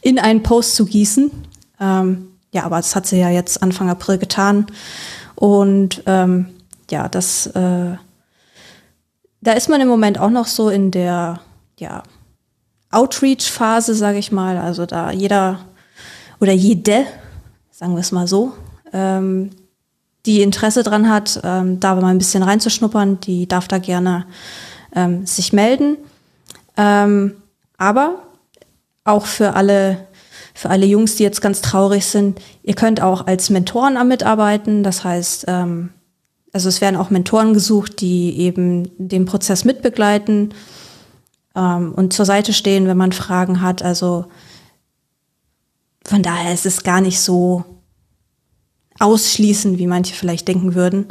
[0.00, 1.30] in einen Post zu gießen.
[1.78, 4.64] Ähm, ja, aber das hat sie ja jetzt Anfang April getan.
[5.34, 6.46] Und ähm,
[6.90, 7.96] ja, das, äh,
[9.42, 11.40] da ist man im Moment auch noch so in der,
[11.78, 12.02] ja,
[12.96, 14.56] Outreach-Phase, sage ich mal.
[14.56, 15.60] Also da jeder
[16.40, 17.04] oder jede,
[17.70, 18.52] sagen wir es mal so,
[18.92, 19.50] ähm,
[20.24, 24.26] die Interesse dran hat, ähm, da mal ein bisschen reinzuschnuppern, die darf da gerne
[24.94, 25.98] ähm, sich melden.
[26.76, 27.34] Ähm,
[27.76, 28.22] aber
[29.04, 29.98] auch für alle,
[30.54, 34.82] für alle Jungs, die jetzt ganz traurig sind, ihr könnt auch als Mentoren am Mitarbeiten.
[34.82, 35.90] Das heißt, ähm,
[36.52, 40.54] also es werden auch Mentoren gesucht, die eben den Prozess mitbegleiten
[41.56, 43.82] ähm, und zur Seite stehen, wenn man Fragen hat.
[43.82, 44.26] Also
[46.04, 47.64] von daher ist es gar nicht so
[49.00, 51.08] ausschließen, wie manche vielleicht denken würden.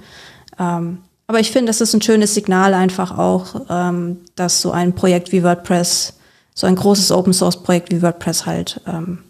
[0.57, 4.93] Ähm, aber ich finde, das ist ein schönes Signal einfach auch, ähm, dass so ein
[4.93, 6.19] Projekt wie WordPress,
[6.53, 9.23] so ein großes Open Source Projekt wie WordPress halt, ähm,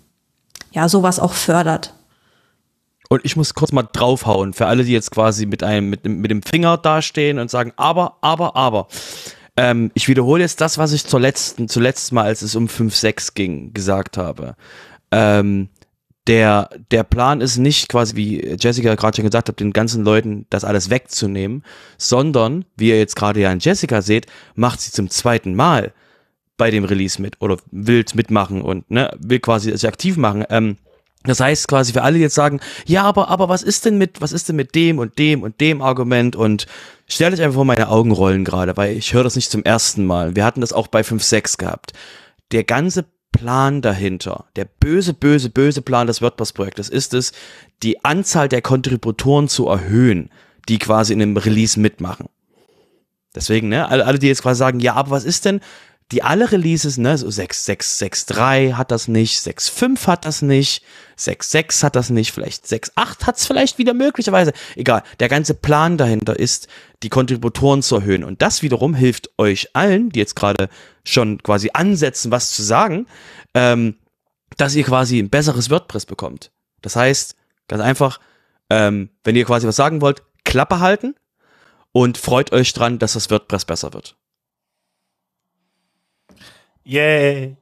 [0.71, 1.93] ja, sowas auch fördert.
[3.07, 6.31] Und ich muss kurz mal draufhauen, für alle, die jetzt quasi mit einem, mit, mit
[6.31, 8.87] dem Finger dastehen und sagen, aber, aber, aber.
[9.57, 13.33] Ähm, ich wiederhole jetzt das, was ich zur letzten, zuletzt mal, als es um 5.6
[13.35, 14.55] ging, gesagt habe.
[15.11, 15.69] Ähm,
[16.27, 20.47] der, der Plan ist nicht quasi, wie Jessica gerade schon gesagt hat, den ganzen Leuten
[20.49, 21.63] das alles wegzunehmen,
[21.97, 25.93] sondern, wie ihr jetzt gerade ja in Jessica seht, macht sie zum zweiten Mal
[26.57, 30.45] bei dem Release mit oder will mitmachen und ne, will quasi sich aktiv machen.
[30.49, 30.77] Ähm,
[31.23, 34.31] das heißt quasi für alle jetzt sagen, ja, aber, aber was ist denn mit, was
[34.31, 36.65] ist denn mit dem und dem und dem Argument und
[37.07, 40.05] stellt euch einfach vor meine Augen rollen gerade, weil ich höre das nicht zum ersten
[40.05, 40.35] Mal.
[40.35, 41.93] Wir hatten das auch bei 5.6 gehabt.
[42.51, 47.33] Der ganze Plan dahinter, der böse, böse, böse Plan des WordPress-Projektes ist es,
[47.83, 50.29] die Anzahl der Kontributoren zu erhöhen,
[50.69, 52.27] die quasi in einem Release mitmachen.
[53.35, 55.59] Deswegen, ne, alle, alle, die jetzt quasi sagen, ja, aber was ist denn,
[56.11, 60.25] die alle Releases, ne, so 6, 6, 6, 3 hat das nicht, 6, 5 hat
[60.25, 60.83] das nicht,
[61.15, 64.53] 6, 6 hat das nicht, vielleicht 6, 8 hat es vielleicht wieder möglicherweise.
[64.75, 66.67] Egal, der ganze Plan dahinter ist,
[67.01, 68.23] die Kontributoren zu erhöhen.
[68.23, 70.69] Und das wiederum hilft euch allen, die jetzt gerade
[71.03, 73.07] schon quasi ansetzen, was zu sagen,
[73.55, 73.97] ähm,
[74.57, 76.51] dass ihr quasi ein besseres WordPress bekommt.
[76.81, 77.35] Das heißt,
[77.67, 78.19] ganz einfach,
[78.69, 81.15] ähm, wenn ihr quasi was sagen wollt, Klappe halten
[81.91, 84.15] und freut euch dran, dass das WordPress besser wird.
[86.85, 87.57] Yay.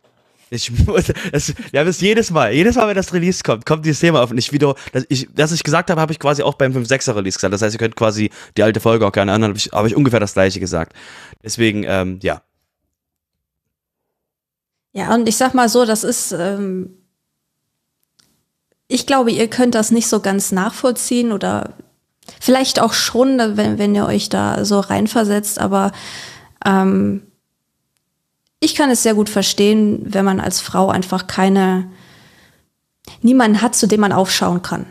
[0.53, 3.85] Ich muss, das, wir haben es jedes Mal, jedes Mal, wenn das Release kommt, kommt
[3.85, 6.43] dieses Thema auf und ich wieder, das ich, das ich gesagt habe, habe ich quasi
[6.43, 7.53] auch beim 5.6er Release gesagt.
[7.53, 9.95] Das heißt, ihr könnt quasi die alte Folge auch gerne anhören, habe ich, hab ich
[9.95, 10.93] ungefähr das gleiche gesagt.
[11.43, 12.43] Deswegen, ähm, ja.
[14.91, 16.91] Ja, und ich sag mal so, das ist, ähm,
[18.87, 21.73] ich glaube, ihr könnt das nicht so ganz nachvollziehen oder
[22.39, 25.93] vielleicht auch schon, wenn, wenn ihr euch da so reinversetzt, aber
[26.63, 27.23] ähm,
[28.63, 31.89] ich kann es sehr gut verstehen, wenn man als Frau einfach keine,
[33.21, 34.85] niemanden hat, zu dem man aufschauen kann.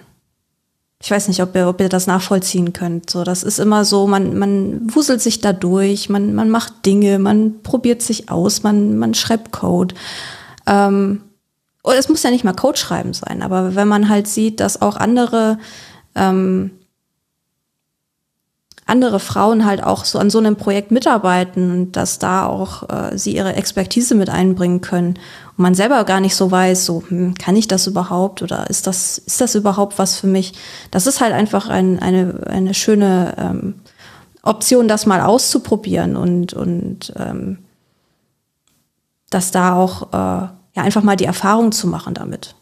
[1.03, 3.11] Ich weiß nicht, ob ihr, ob ihr das nachvollziehen könnt.
[3.11, 7.19] So, das ist immer so, man, man wuselt sich da durch, man, man macht Dinge,
[7.19, 9.95] man probiert sich aus, man, man schreibt Code.
[10.67, 11.23] Ähm,
[11.83, 14.81] oder es muss ja nicht mal Code schreiben sein, aber wenn man halt sieht, dass
[14.81, 15.59] auch andere
[16.15, 16.71] ähm,
[18.93, 23.17] andere Frauen halt auch so an so einem Projekt mitarbeiten und dass da auch äh,
[23.17, 25.15] sie ihre Expertise mit einbringen können
[25.57, 28.87] und man selber gar nicht so weiß, so hm, kann ich das überhaupt oder ist
[28.87, 30.53] das ist das überhaupt was für mich?
[30.91, 33.75] Das ist halt einfach ein, eine eine schöne ähm,
[34.43, 37.59] Option, das mal auszuprobieren und und ähm,
[39.31, 42.55] dass da auch äh, ja einfach mal die Erfahrung zu machen damit.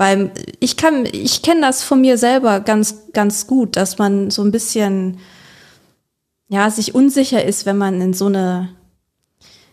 [0.00, 4.42] Weil ich kann, ich kenne das von mir selber ganz, ganz gut, dass man so
[4.42, 5.18] ein bisschen,
[6.48, 8.70] ja, sich unsicher ist, wenn man in so eine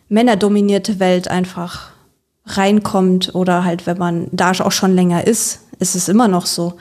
[0.09, 1.91] männerdominierte Welt einfach
[2.45, 6.73] reinkommt oder halt, wenn man da auch schon länger ist, ist es immer noch so.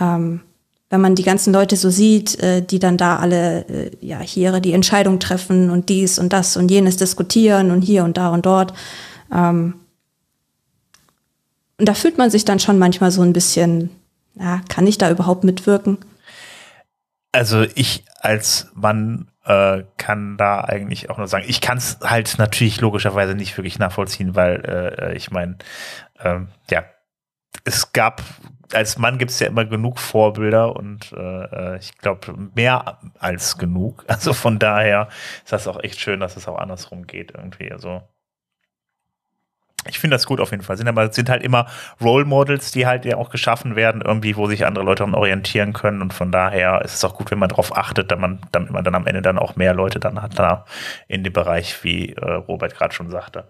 [0.00, 0.40] Ähm,
[0.88, 4.58] wenn man die ganzen Leute so sieht, äh, die dann da alle, äh, ja, hier
[4.58, 8.46] die Entscheidung treffen und dies und das und jenes diskutieren und hier und da und
[8.46, 8.74] dort.
[9.32, 9.74] Ähm,
[11.80, 13.90] und da fühlt man sich dann schon manchmal so ein bisschen,
[14.34, 15.98] ja, kann ich da überhaupt mitwirken?
[17.32, 22.36] Also ich als Mann äh, kann da eigentlich auch nur sagen, ich kann es halt
[22.38, 25.56] natürlich logischerweise nicht wirklich nachvollziehen, weil äh, ich meine,
[26.18, 26.40] äh,
[26.70, 26.84] ja,
[27.64, 28.22] es gab
[28.72, 34.04] als Mann gibt es ja immer genug Vorbilder und äh, ich glaube mehr als genug.
[34.08, 35.08] Also von daher
[35.42, 37.72] ist das auch echt schön, dass es auch andersrum geht irgendwie.
[37.72, 38.02] Also
[39.88, 40.76] ich finde das gut auf jeden Fall.
[40.76, 41.66] Sind aber sind halt immer
[42.00, 45.72] Role Models, die halt ja auch geschaffen werden, irgendwie, wo sich andere Leute dann orientieren
[45.72, 46.02] können.
[46.02, 48.84] Und von daher ist es auch gut, wenn man darauf achtet, damit man, damit man
[48.84, 50.64] dann am Ende dann auch mehr Leute dann hat da
[51.08, 53.44] in dem Bereich, wie äh, Robert gerade schon sagte.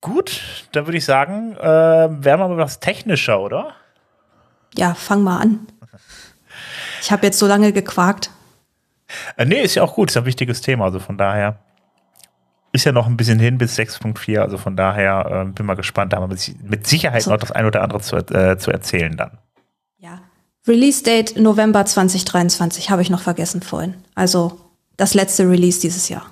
[0.00, 3.74] Gut, dann würde ich sagen, äh, werden wir mal was technischer, oder?
[4.76, 5.66] Ja, fang mal an.
[7.02, 8.30] Ich habe jetzt so lange gequakt.
[9.36, 11.58] Äh, nee, ist ja auch gut, ist ja ein wichtiges Thema, also von daher
[12.72, 16.12] ist ja noch ein bisschen hin bis 6.4, also von daher äh, bin mal gespannt,
[16.12, 17.30] da haben wir mit Sicherheit so.
[17.30, 19.38] noch das ein oder andere zu, äh, zu erzählen dann.
[19.98, 20.20] Ja.
[20.66, 23.94] Release Date November 2023 habe ich noch vergessen vorhin.
[24.14, 24.60] Also
[24.96, 26.26] das letzte Release dieses Jahr.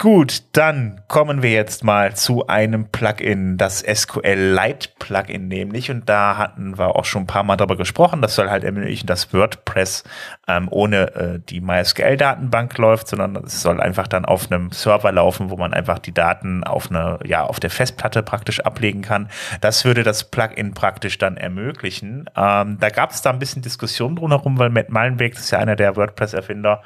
[0.00, 5.90] Gut, dann kommen wir jetzt mal zu einem Plugin, das SQL Lite Plugin nämlich.
[5.90, 8.22] Und da hatten wir auch schon ein paar Mal darüber gesprochen.
[8.22, 10.04] Das soll halt ermöglichen, dass WordPress
[10.48, 15.50] ähm, ohne äh, die MySQL-Datenbank läuft, sondern es soll einfach dann auf einem Server laufen,
[15.50, 19.28] wo man einfach die Daten auf eine, ja, auf der Festplatte praktisch ablegen kann.
[19.60, 22.24] Das würde das Plugin praktisch dann ermöglichen.
[22.34, 25.58] Ähm, da gab es da ein bisschen Diskussion drumherum, weil Matt Malenweg, das ist ja
[25.58, 26.80] einer der WordPress-Erfinder,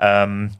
[0.00, 0.50] ähm,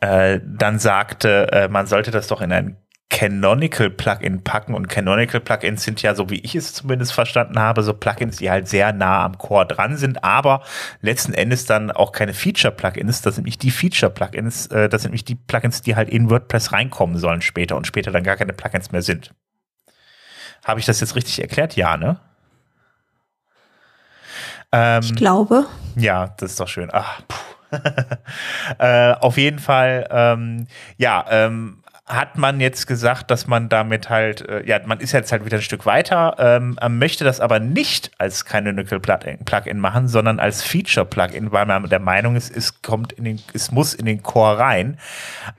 [0.00, 2.76] äh, dann sagte, äh, man sollte das doch in ein
[3.08, 7.82] Canonical Plugin packen und Canonical Plugins sind ja, so wie ich es zumindest verstanden habe,
[7.82, 10.62] so Plugins, die halt sehr nah am Core dran sind, aber
[11.02, 13.22] letzten Endes dann auch keine Feature Plugins.
[13.22, 16.30] Das sind nicht die Feature Plugins, äh, das sind nicht die Plugins, die halt in
[16.30, 19.32] WordPress reinkommen sollen später und später dann gar keine Plugins mehr sind.
[20.64, 21.76] Habe ich das jetzt richtig erklärt?
[21.76, 22.18] Ja, ne?
[24.72, 25.66] Ähm, ich glaube.
[25.94, 26.90] Ja, das ist doch schön.
[26.92, 27.55] Ach, puh.
[28.78, 34.48] äh, auf jeden Fall, ähm, ja, ähm, hat man jetzt gesagt, dass man damit halt,
[34.48, 38.12] äh, ja, man ist jetzt halt wieder ein Stück weiter, ähm, möchte das aber nicht
[38.18, 43.12] als Canonical Plugin machen, sondern als Feature Plugin, weil man der Meinung ist, es kommt
[43.12, 44.98] in den, es muss in den Core rein,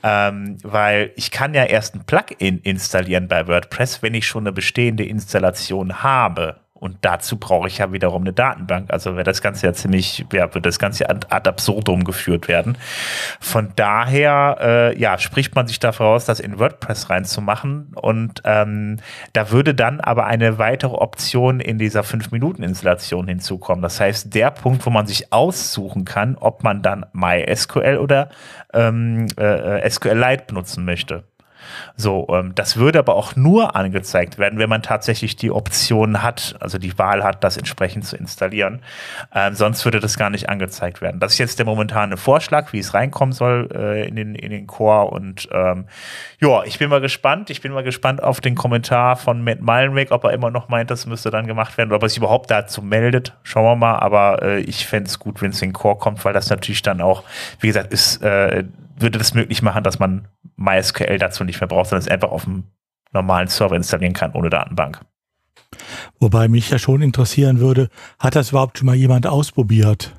[0.04, 4.54] ähm, weil ich kann ja erst ein Plugin installieren bei WordPress, wenn ich schon eine
[4.54, 6.62] bestehende Installation habe.
[6.80, 8.92] Und dazu brauche ich ja wiederum eine Datenbank.
[8.92, 12.78] Also wäre das Ganze ja ziemlich, ja, wird das Ganze ad, absurdum geführt werden.
[13.40, 17.94] Von daher, äh, ja, spricht man sich dafür aus, das in WordPress reinzumachen.
[17.96, 18.98] Und ähm,
[19.34, 23.82] da würde dann aber eine weitere Option in dieser 5-Minuten-Installation hinzukommen.
[23.82, 28.30] Das heißt, der Punkt, wo man sich aussuchen kann, ob man dann MySQL oder
[28.74, 31.24] ähm, äh, SQLite benutzen möchte.
[31.96, 36.56] So, ähm, das würde aber auch nur angezeigt werden, wenn man tatsächlich die Option hat,
[36.60, 38.82] also die Wahl hat, das entsprechend zu installieren.
[39.34, 41.20] Ähm, sonst würde das gar nicht angezeigt werden.
[41.20, 44.68] Das ist jetzt der momentane Vorschlag, wie es reinkommen soll äh, in, den, in den
[44.68, 45.12] Core.
[45.12, 45.86] Und ähm,
[46.40, 47.50] ja, ich bin mal gespannt.
[47.50, 50.92] Ich bin mal gespannt auf den Kommentar von Matt Meilenweg, ob er immer noch meint,
[50.92, 53.34] das müsste dann gemacht werden oder ob er sich überhaupt dazu meldet.
[53.44, 54.00] Schauen wir mal.
[54.00, 56.82] Aber äh, ich fände es gut, wenn es in den Core kommt, weil das natürlich
[56.82, 57.24] dann auch,
[57.60, 58.64] wie gesagt, ist, äh,
[59.00, 62.46] würde das möglich machen, dass man MySQL dazu nicht mehr braucht, sondern es einfach auf
[62.46, 62.64] dem
[63.14, 65.02] normalen Server installieren kann ohne Datenbank.
[66.20, 70.14] Wobei mich ja schon interessieren würde, hat das überhaupt schon mal jemand ausprobiert?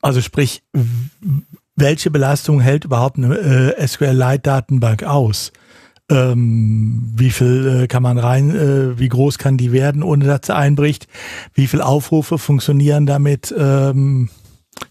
[0.00, 0.62] Also sprich,
[1.74, 5.52] welche Belastung hält überhaupt eine äh, SQL-Lite-Datenbank aus?
[6.10, 10.46] Ähm, wie viel äh, kann man rein, äh, wie groß kann die werden, ohne dass
[10.46, 11.06] sie einbricht?
[11.52, 14.30] Wie viel Aufrufe funktionieren damit ähm,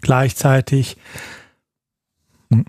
[0.01, 0.97] gleichzeitig?
[2.51, 2.65] Hm.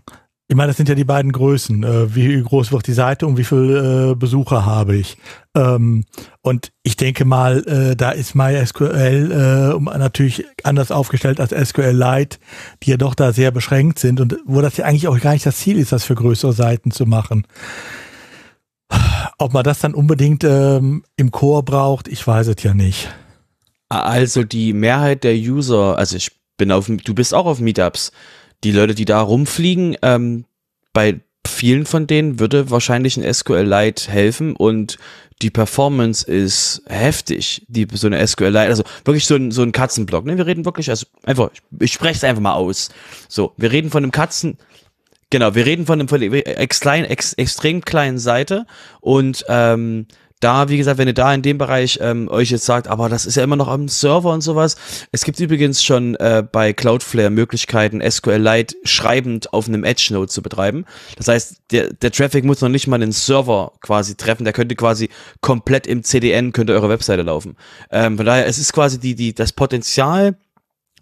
[0.51, 1.85] Ich meine, das sind ja die beiden Größen.
[1.85, 5.19] Äh, wie groß wird die Seite und wie viele äh, Besucher habe ich?
[5.55, 6.07] Ähm,
[6.41, 12.39] und ich denke mal, äh, da ist MySQL natürlich anders aufgestellt als SQLite,
[12.83, 15.45] die ja doch da sehr beschränkt sind und wo das ja eigentlich auch gar nicht
[15.45, 17.47] das Ziel ist, das für größere Seiten zu machen.
[19.37, 23.15] Ob man das dann unbedingt ähm, im Core braucht, ich weiß es ja nicht.
[23.91, 28.13] Also die Mehrheit der User, also ich bin auf, du bist auch auf Meetups
[28.65, 30.45] die Leute, die da rumfliegen, ähm,
[30.93, 34.99] bei vielen von denen würde wahrscheinlich ein SQLite helfen und
[35.41, 40.25] die Performance ist heftig, die so eine SQLite, also wirklich so ein, so ein Katzenblock.
[40.25, 40.37] Ne?
[40.37, 42.91] Wir reden wirklich, also einfach, ich, ich spreche es einfach mal aus.
[43.29, 44.59] So, wir reden von einem Katzen,
[45.31, 48.67] genau, wir reden von einem, von einer ex klein, ex, extrem kleinen Seite
[49.01, 50.07] und ähm,
[50.41, 53.27] da, wie gesagt, wenn ihr da in dem Bereich ähm, euch jetzt sagt, aber das
[53.27, 54.77] ist ja immer noch am Server und sowas.
[55.13, 60.85] Es gibt übrigens schon äh, bei Cloudflare Möglichkeiten, SQLite schreibend auf einem Edge-Node zu betreiben.
[61.17, 64.45] Das heißt, der, der Traffic muss noch nicht mal den Server quasi treffen.
[64.45, 65.09] Der könnte quasi
[65.41, 67.57] komplett im CDN, könnte eure Webseite laufen.
[67.91, 70.37] Ähm, von daher, es ist quasi die, die, das Potenzial,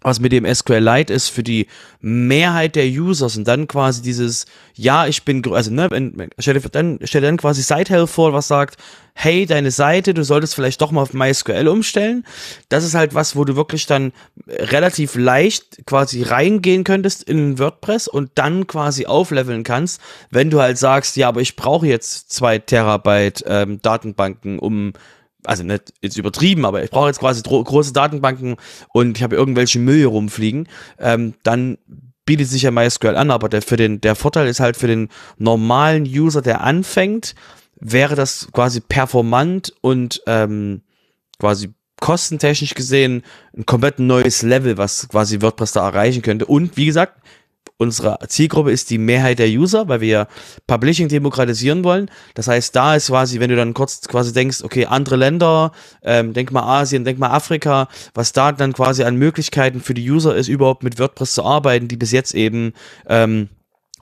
[0.01, 1.67] was mit dem SQLite ist für die
[1.99, 5.89] Mehrheit der Users und dann quasi dieses, ja, ich bin, also ne,
[6.37, 8.77] stell dir dann, stell dir dann quasi Sitehelp vor, was sagt,
[9.19, 12.23] hey, deine Seite, du solltest vielleicht doch mal auf MySQL umstellen.
[12.69, 14.13] Das ist halt was, wo du wirklich dann
[14.47, 20.77] relativ leicht quasi reingehen könntest in WordPress und dann quasi aufleveln kannst, wenn du halt
[20.77, 24.93] sagst, ja, aber ich brauche jetzt zwei Terabyte ähm, Datenbanken, um
[25.43, 28.55] also nicht jetzt übertrieben, aber ich brauche jetzt quasi große Datenbanken
[28.93, 30.67] und ich habe irgendwelche Müll rumfliegen,
[30.99, 31.77] ähm, dann
[32.25, 35.09] bietet sich ja MySQL an, aber der, für den, der Vorteil ist halt für den
[35.37, 37.35] normalen User, der anfängt,
[37.79, 40.81] wäre das quasi performant und ähm,
[41.39, 43.23] quasi kostentechnisch gesehen
[43.55, 46.45] ein komplett neues Level, was quasi WordPress da erreichen könnte.
[46.45, 47.21] Und wie gesagt,
[47.77, 50.27] unsere Zielgruppe ist die Mehrheit der User, weil wir
[50.65, 52.09] Publishing demokratisieren wollen.
[52.33, 55.71] Das heißt, da ist quasi, wenn du dann kurz quasi denkst, okay, andere Länder,
[56.03, 60.09] ähm, denk mal Asien, denk mal Afrika, was da dann quasi an Möglichkeiten für die
[60.09, 62.73] User ist, überhaupt mit WordPress zu arbeiten, die bis jetzt eben
[63.07, 63.49] ähm,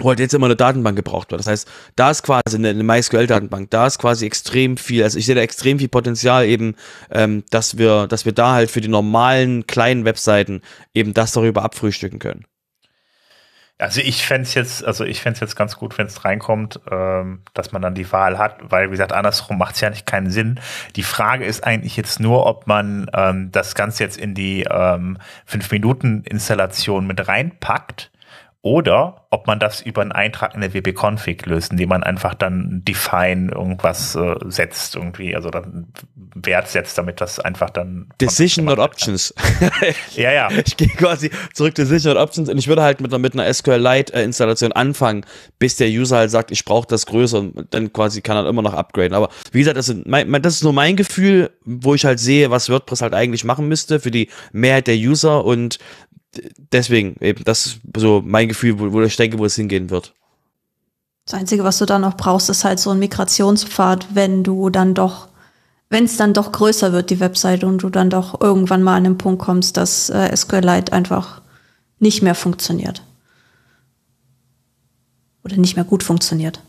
[0.03, 1.39] halt jetzt immer eine Datenbank gebraucht wird.
[1.39, 5.25] Das heißt, da ist quasi eine, eine MySQL-Datenbank, da ist quasi extrem viel, also ich
[5.25, 6.75] sehe da extrem viel Potenzial eben,
[7.11, 10.61] ähm, dass wir, dass wir da halt für die normalen kleinen Webseiten
[10.93, 12.45] eben das darüber abfrühstücken können.
[13.77, 17.73] Also ich fände jetzt, also ich fände jetzt ganz gut, wenn es reinkommt, ähm, dass
[17.73, 20.61] man dann die Wahl hat, weil wie gesagt, andersrum macht es ja nicht keinen Sinn.
[20.95, 25.17] Die Frage ist eigentlich jetzt nur, ob man ähm, das Ganze jetzt in die ähm,
[25.49, 28.11] 5-Minuten-Installation mit reinpackt
[28.65, 32.81] oder ob man das über einen Eintrag in der WP-Config löst, indem man einfach dann
[32.83, 35.93] define irgendwas äh, setzt, irgendwie, also dann
[36.33, 38.09] Wert setzt, damit das einfach dann.
[38.19, 39.35] Decision not Options.
[40.15, 40.49] ja, ja.
[40.65, 43.53] Ich gehe quasi zurück zu Decision not Options und ich würde halt mit, mit einer
[43.53, 45.27] SQLite-Installation anfangen,
[45.59, 48.63] bis der User halt sagt, ich brauche das größer und dann quasi kann er immer
[48.63, 49.13] noch upgraden.
[49.13, 52.49] Aber wie gesagt, das, sind mein, das ist nur mein Gefühl, wo ich halt sehe,
[52.49, 55.77] was WordPress halt eigentlich machen müsste für die Mehrheit der User und
[56.71, 60.13] deswegen eben, das ist so mein Gefühl, wo, wo ich denke, wo es hingehen wird.
[61.25, 64.93] Das Einzige, was du dann noch brauchst, ist halt so ein Migrationspfad, wenn du dann
[64.93, 65.27] doch,
[65.89, 69.05] wenn es dann doch größer wird, die Webseite, und du dann doch irgendwann mal an
[69.05, 71.41] den Punkt kommst, dass äh, SQLite einfach
[71.99, 73.01] nicht mehr funktioniert.
[75.43, 76.61] Oder nicht mehr gut funktioniert.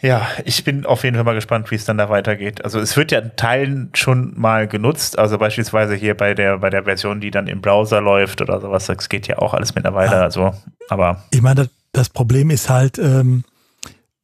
[0.00, 2.64] Ja, ich bin auf jeden Fall mal gespannt, wie es dann da weitergeht.
[2.64, 6.70] Also es wird ja in Teilen schon mal genutzt, also beispielsweise hier bei der bei
[6.70, 10.12] der Version, die dann im Browser läuft oder sowas, das geht ja auch alles mittlerweile.
[10.12, 10.22] Ja.
[10.22, 10.54] Also,
[10.88, 13.42] aber ich meine, das Problem ist halt, ähm,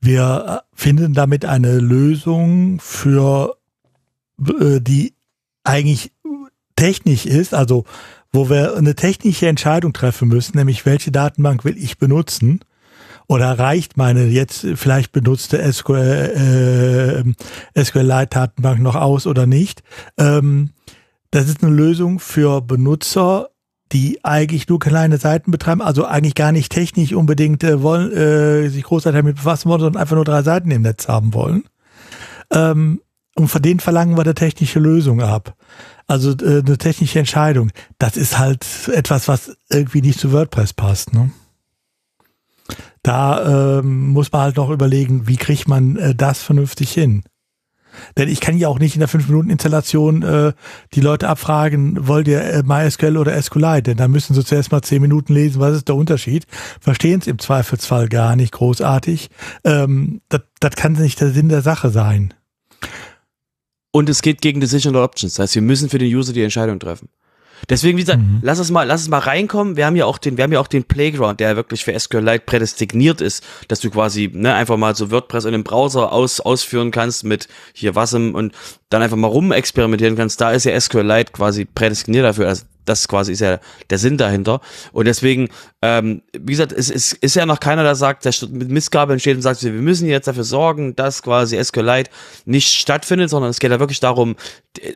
[0.01, 3.57] wir finden damit eine Lösung für
[4.39, 5.14] äh, die
[5.64, 6.12] eigentlich
[6.77, 7.85] technisch ist, also
[8.33, 12.61] wo wir eine technische Entscheidung treffen müssen, nämlich welche Datenbank will ich benutzen
[13.27, 17.25] Oder reicht meine jetzt vielleicht benutzte SQL,
[17.77, 19.83] äh, SQLite-Datenbank noch aus oder nicht?
[20.18, 20.70] Ähm,
[21.31, 23.49] das ist eine Lösung für Benutzer,
[23.93, 28.68] die eigentlich nur kleine Seiten betreiben, also eigentlich gar nicht technisch unbedingt äh, wollen, äh,
[28.68, 31.64] sich großartig damit befassen wollen, sondern einfach nur drei Seiten im Netz haben wollen.
[32.51, 33.01] Ähm,
[33.37, 35.57] und von denen verlangen wir eine technische Lösung ab.
[36.07, 37.70] Also äh, eine technische Entscheidung.
[37.99, 41.14] Das ist halt etwas, was irgendwie nicht zu WordPress passt.
[41.14, 41.31] Ne?
[43.05, 47.22] Da ähm, muss man halt noch überlegen, wie kriegt man äh, das vernünftig hin.
[48.16, 50.52] Denn ich kann ja auch nicht in der 5-Minuten-Installation äh,
[50.94, 53.82] die Leute abfragen, wollt ihr äh, MySQL oder SQLite?
[53.82, 56.46] Denn da müssen sie zuerst mal 10 Minuten lesen, was ist der Unterschied.
[56.80, 59.28] Verstehen es im Zweifelsfall gar nicht großartig.
[59.64, 62.32] Ähm, das, kann nicht der Sinn der Sache sein.
[63.92, 65.34] Und es geht gegen Decisional Options.
[65.34, 67.11] Das heißt, wir müssen für den User die Entscheidung treffen.
[67.69, 68.39] Deswegen, wie gesagt, mhm.
[68.43, 69.77] lass es mal, lass es mal reinkommen.
[69.77, 72.45] Wir haben ja auch den, wir haben ja auch den Playground, der wirklich für SQLite
[72.45, 76.91] prädestiniert ist, dass du quasi, ne, einfach mal so WordPress in dem Browser aus, ausführen
[76.91, 78.53] kannst mit hier was und
[78.91, 80.41] dann einfach mal rumexperimentieren kannst.
[80.41, 82.49] Da ist ja SQLite quasi prädestiniert dafür.
[82.49, 83.59] Also das quasi ist ja
[83.91, 84.61] der Sinn dahinter.
[84.93, 85.49] Und deswegen,
[85.82, 89.37] ähm, wie gesagt, es, es ist ja noch keiner, der sagt, der mit Missgabeln steht
[89.37, 92.11] und sagt, wir müssen jetzt dafür sorgen, dass quasi SQLite
[92.45, 94.37] nicht stattfindet, sondern es geht ja wirklich darum,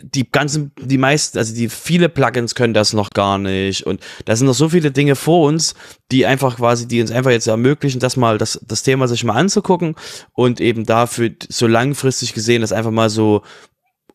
[0.03, 3.87] die ganzen, die meisten, also die viele Plugins können das noch gar nicht.
[3.87, 5.75] Und da sind noch so viele Dinge vor uns,
[6.11, 9.35] die einfach quasi, die uns einfach jetzt ermöglichen, das mal, das, das Thema sich mal
[9.35, 9.95] anzugucken
[10.33, 13.43] und eben dafür so langfristig gesehen, das einfach mal so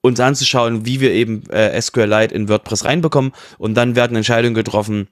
[0.03, 5.07] uns anzuschauen, wie wir eben äh, SQLite in WordPress reinbekommen und dann werden Entscheidungen getroffen,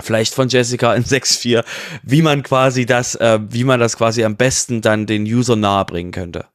[0.00, 1.62] vielleicht von Jessica in 6.4,
[2.02, 5.84] wie man quasi das, äh, wie man das quasi am besten dann den User nahe
[5.84, 6.46] bringen könnte.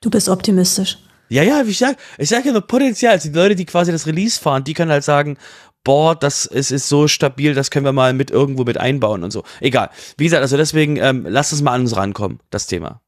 [0.00, 0.98] Du bist optimistisch.
[1.28, 3.14] Ja, ja, ich sag, ich sag ja nur Potenzial.
[3.14, 5.36] Also die Leute, die quasi das Release fahren, die können halt sagen,
[5.82, 9.32] boah, das ist, ist so stabil, das können wir mal mit irgendwo mit einbauen und
[9.32, 9.42] so.
[9.58, 9.90] Egal.
[10.16, 13.00] Wie gesagt, also deswegen, ähm, lass uns mal an uns rankommen, das Thema.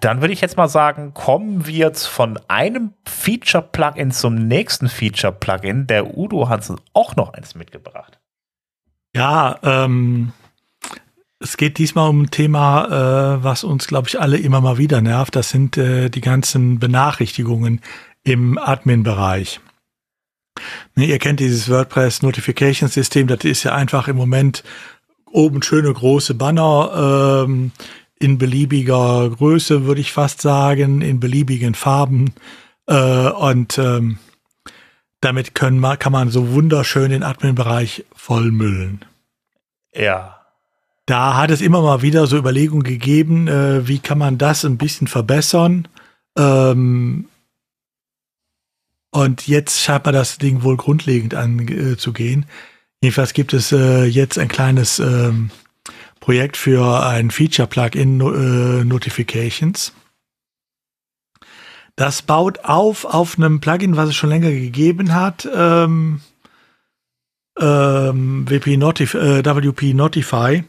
[0.00, 5.86] Dann würde ich jetzt mal sagen, kommen wir jetzt von einem Feature-Plugin zum nächsten Feature-Plugin.
[5.86, 8.18] Der Udo hat auch noch eins mitgebracht.
[9.14, 10.32] Ja, ähm,
[11.38, 15.00] es geht diesmal um ein Thema, äh, was uns, glaube ich, alle immer mal wieder
[15.00, 15.34] nervt.
[15.34, 17.80] Das sind äh, die ganzen Benachrichtigungen
[18.22, 19.60] im Admin-Bereich.
[20.94, 23.28] Ne, ihr kennt dieses WordPress Notification System.
[23.28, 24.62] Das ist ja einfach im Moment
[25.32, 27.46] oben schöne große Banner.
[27.46, 27.72] Ähm,
[28.20, 32.34] in beliebiger Größe, würde ich fast sagen, in beliebigen Farben.
[32.86, 34.18] Äh, und ähm,
[35.20, 39.04] damit können, kann man so wunderschön den Admin-Bereich vollmüllen.
[39.94, 40.36] Ja.
[41.06, 44.78] Da hat es immer mal wieder so Überlegungen gegeben, äh, wie kann man das ein
[44.78, 45.88] bisschen verbessern.
[46.38, 47.26] Ähm,
[49.10, 52.42] und jetzt scheint man das Ding wohl grundlegend anzugehen.
[52.42, 52.46] Äh,
[53.02, 55.50] Jedenfalls gibt es äh, jetzt ein kleines ähm,
[56.20, 59.92] Projekt für ein Feature-Plugin äh, Notifications.
[61.96, 65.48] Das baut auf auf einem Plugin, was es schon länger gegeben hat.
[65.54, 66.20] Ähm,
[67.58, 70.64] ähm, WP Notif äh, WP Notify.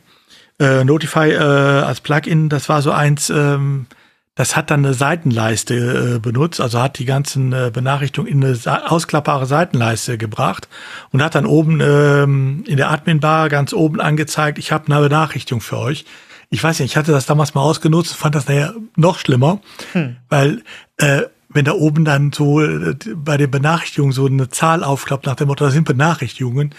[0.59, 3.87] Äh, Notify äh, als Plugin, das war so eins, ähm,
[4.35, 8.91] das hat dann eine Seitenleiste äh, benutzt, also hat die ganzen äh, Benachrichtigungen in eine
[8.91, 10.69] ausklappbare Seitenleiste gebracht
[11.11, 15.61] und hat dann oben ähm, in der Admin-Bar ganz oben angezeigt, ich habe eine Benachrichtigung
[15.61, 16.05] für euch.
[16.49, 19.61] Ich weiß nicht, ich hatte das damals mal ausgenutzt, fand das nachher noch schlimmer,
[19.93, 20.17] hm.
[20.29, 20.63] weil
[20.97, 25.35] äh, wenn da oben dann so äh, bei den Benachrichtigungen so eine Zahl aufklappt nach
[25.35, 26.73] dem Motto, das sind Benachrichtigungen,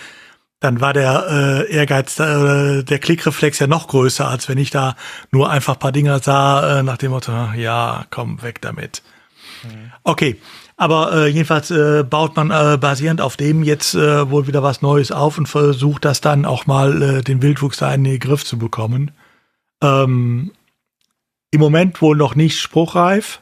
[0.62, 1.26] dann war der
[1.68, 4.94] äh, Ehrgeiz, äh, der Klickreflex ja noch größer, als wenn ich da
[5.32, 9.02] nur einfach paar Dinger sah, äh, nach dem Motto, ja, komm, weg damit.
[9.64, 9.92] Mhm.
[10.04, 10.40] Okay,
[10.76, 14.82] aber äh, jedenfalls äh, baut man äh, basierend auf dem jetzt äh, wohl wieder was
[14.82, 18.44] Neues auf und versucht das dann auch mal äh, den Wildwuchs da in den Griff
[18.44, 19.10] zu bekommen.
[19.82, 20.52] Ähm,
[21.50, 23.40] Im Moment wohl noch nicht spruchreif.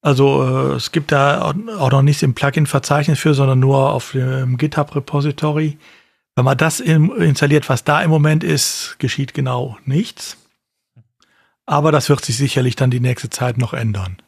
[0.00, 4.56] Also äh, es gibt da auch noch nichts im Plugin-Verzeichnis für, sondern nur auf dem
[4.56, 5.76] GitHub-Repository.
[6.38, 10.36] Wenn man das installiert, was da im Moment ist, geschieht genau nichts.
[11.66, 14.22] Aber das wird sich sicherlich dann die nächste Zeit noch ändern.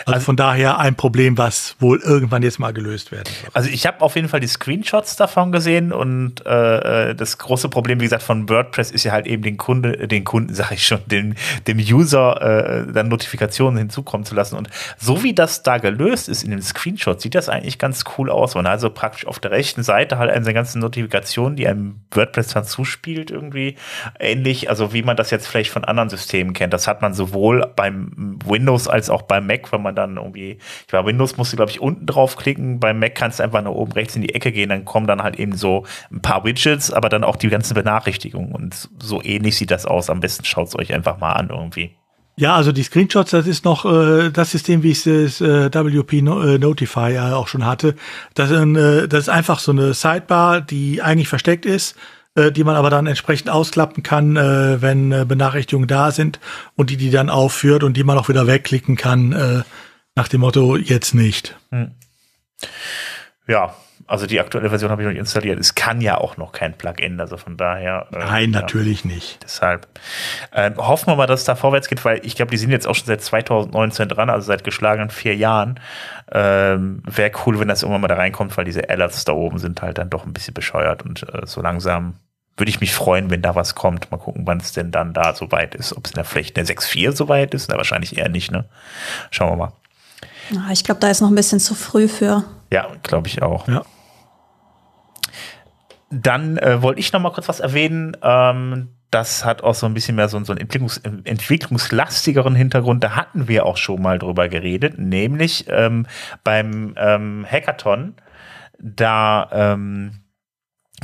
[0.00, 3.54] Also, also, von daher ein Problem, was wohl irgendwann jetzt mal gelöst werden wird.
[3.54, 7.68] Also ich habe auf jeden Fall die Screenshots davon gesehen und äh, äh, das große
[7.68, 10.86] Problem, wie gesagt, von WordPress ist ja halt eben den Kunde, den Kunden, sage ich
[10.86, 11.34] schon, dem,
[11.66, 14.56] dem User äh, dann Notifikationen hinzukommen zu lassen.
[14.56, 14.68] Und
[14.98, 18.54] so wie das da gelöst ist in dem Screenshot, sieht das eigentlich ganz cool aus.
[18.54, 22.64] Man also praktisch auf der rechten Seite halt eine ganze Notifikation, die einem WordPress dann
[22.64, 23.76] zuspielt, irgendwie
[24.18, 26.72] ähnlich, also wie man das jetzt vielleicht von anderen Systemen kennt.
[26.72, 30.58] Das hat man sowohl beim Windows als auch beim Mac Mac, wenn man dann irgendwie,
[30.86, 32.80] ich war Windows musste, glaube ich, unten draufklicken.
[32.80, 35.22] Beim Mac kannst du einfach nur oben rechts in die Ecke gehen, dann kommen dann
[35.22, 38.52] halt eben so ein paar Widgets, aber dann auch die ganzen Benachrichtigungen.
[38.52, 40.10] Und so ähnlich sieht das aus.
[40.10, 41.96] Am besten schaut es euch einfach mal an irgendwie.
[42.36, 46.22] Ja, also die Screenshots, das ist noch äh, das System, wie ich es äh, WP
[46.22, 47.96] no, äh, Notify äh, auch schon hatte.
[48.34, 51.96] Das, äh, das ist einfach so eine Sidebar, die eigentlich versteckt ist,
[52.34, 56.40] äh, die man aber dann entsprechend ausklappen kann, äh, wenn äh, Benachrichtigungen da sind
[56.76, 59.62] und die die dann aufführt und die man auch wieder wegklicken kann äh,
[60.14, 61.56] nach dem Motto jetzt nicht.
[61.70, 61.92] Hm.
[63.46, 63.74] Ja,
[64.06, 65.60] also die aktuelle Version habe ich noch nicht installiert.
[65.60, 68.08] Es kann ja auch noch kein Plugin, also von daher.
[68.12, 69.38] Äh, Nein, natürlich ja, nicht.
[69.44, 69.86] Deshalb
[70.50, 72.88] äh, hoffen wir mal, dass es da vorwärts geht, weil ich glaube, die sind jetzt
[72.88, 75.78] auch schon seit 2019 dran, also seit geschlagenen vier Jahren.
[76.32, 79.82] Ähm, Wäre cool, wenn das irgendwann mal da reinkommt, weil diese Alerts da oben sind
[79.82, 82.14] halt dann doch ein bisschen bescheuert und äh, so langsam
[82.56, 84.10] würde ich mich freuen, wenn da was kommt.
[84.10, 85.96] Mal gucken, wann es denn dann da so weit ist.
[85.96, 88.52] Ob es in der vielleicht in der 6.4 so weit ist, na, wahrscheinlich eher nicht,
[88.52, 88.66] ne?
[89.30, 89.72] Schauen wir mal.
[90.70, 92.44] Ich glaube, da ist noch ein bisschen zu früh für.
[92.70, 93.66] Ja, glaube ich auch.
[93.66, 93.82] Ja.
[96.10, 98.16] Dann äh, wollte ich noch mal kurz was erwähnen.
[98.22, 103.02] Ähm, das hat auch so ein bisschen mehr so, so einen Entwicklungs entwicklungslastigeren Hintergrund.
[103.02, 106.06] Da hatten wir auch schon mal drüber geredet, nämlich ähm,
[106.44, 108.14] beim ähm, Hackathon.
[108.78, 110.20] Da ähm,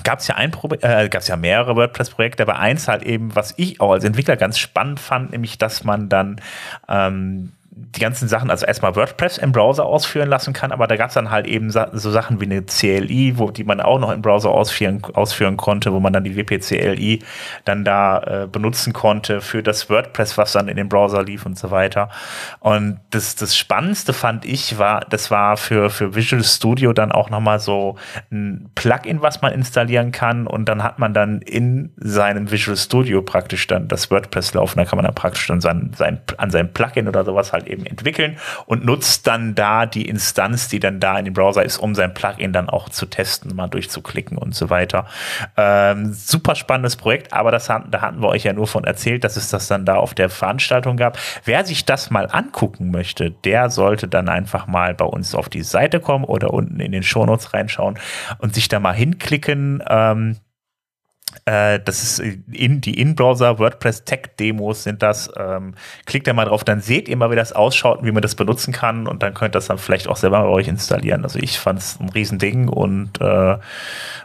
[0.05, 3.35] gab es ja ein Pro äh, gab es ja mehrere WordPress-Projekte, aber eins halt eben,
[3.35, 6.41] was ich auch als Entwickler ganz spannend fand, nämlich, dass man dann
[6.89, 11.09] ähm, die ganzen Sachen, also erstmal WordPress im Browser ausführen lassen kann, aber da gab
[11.09, 14.23] es dann halt eben so Sachen wie eine CLI, wo die man auch noch im
[14.23, 17.23] Browser ausführen, ausführen konnte, wo man dann die WP-CLI
[17.67, 21.59] dann da äh, benutzen konnte für das WordPress, was dann in dem Browser lief und
[21.59, 22.09] so weiter.
[22.61, 27.29] Und das, das Spannendste fand ich war, das war für, für Visual Studio dann auch
[27.29, 27.97] nochmal so
[28.33, 33.21] ein Plugin, was man installieren kann und dann hat man dann in seinem Visual Studio
[33.21, 36.73] praktisch dann das WordPress laufen, da kann man dann praktisch dann sein, sein, an seinem
[36.73, 41.19] Plugin oder sowas halt eben entwickeln und nutzt dann da die Instanz, die dann da
[41.19, 44.71] in dem Browser ist, um sein Plugin dann auch zu testen, mal durchzuklicken und so
[44.71, 45.07] weiter.
[45.57, 49.25] Ähm, super spannendes Projekt, aber das hatten, da hatten wir euch ja nur von erzählt,
[49.25, 51.19] dass es das dann da auf der Veranstaltung gab.
[51.45, 55.63] Wer sich das mal angucken möchte, der sollte dann einfach mal bei uns auf die
[55.63, 57.99] Seite kommen oder unten in den Shownotes reinschauen
[58.39, 59.83] und sich da mal hinklicken.
[59.89, 60.46] Ähm, äh,
[61.45, 62.19] das ist
[62.53, 65.31] in, die In-Browser WordPress Tech-Demos sind das.
[65.37, 65.75] Ähm,
[66.05, 68.35] klickt da mal drauf, dann seht ihr mal, wie das ausschaut und wie man das
[68.35, 71.25] benutzen kann und dann könnt ihr das dann vielleicht auch selber bei euch installieren.
[71.25, 73.59] Also ich fand es ein Riesending und äh, äh,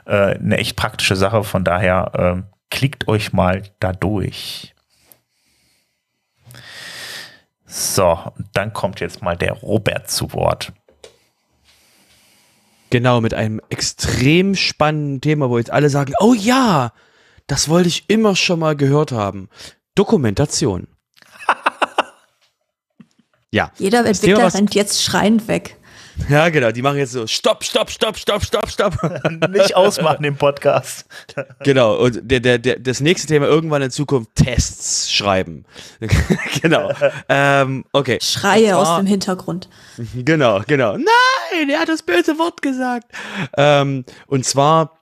[0.06, 1.44] eine echt praktische Sache.
[1.44, 4.74] Von daher äh, klickt euch mal da durch.
[7.66, 8.20] So,
[8.54, 10.74] dann kommt jetzt mal der Robert zu Wort.
[12.92, 16.92] Genau, mit einem extrem spannenden Thema, wo jetzt alle sagen, oh ja,
[17.48, 19.48] das wollte ich immer schon mal gehört haben.
[19.96, 20.88] Dokumentation.
[23.52, 23.72] ja.
[23.78, 25.78] Jeder Entwickler rennt jetzt schreiend weg.
[26.30, 26.72] Ja, genau.
[26.72, 28.94] Die machen jetzt so Stopp, Stopp, Stopp, Stopp, Stopp, Stopp.
[29.50, 31.06] Nicht ausmachen im Podcast.
[31.64, 31.96] genau.
[31.96, 35.66] Und der, der, der, das nächste Thema irgendwann in Zukunft Tests schreiben.
[36.62, 36.92] genau.
[37.30, 38.20] Ähm, okay.
[38.22, 39.70] Schreie zwar, aus dem Hintergrund.
[40.16, 40.98] Genau, genau.
[40.98, 43.08] Nein, er hat das böse Wort gesagt.
[43.58, 45.01] Ähm, und zwar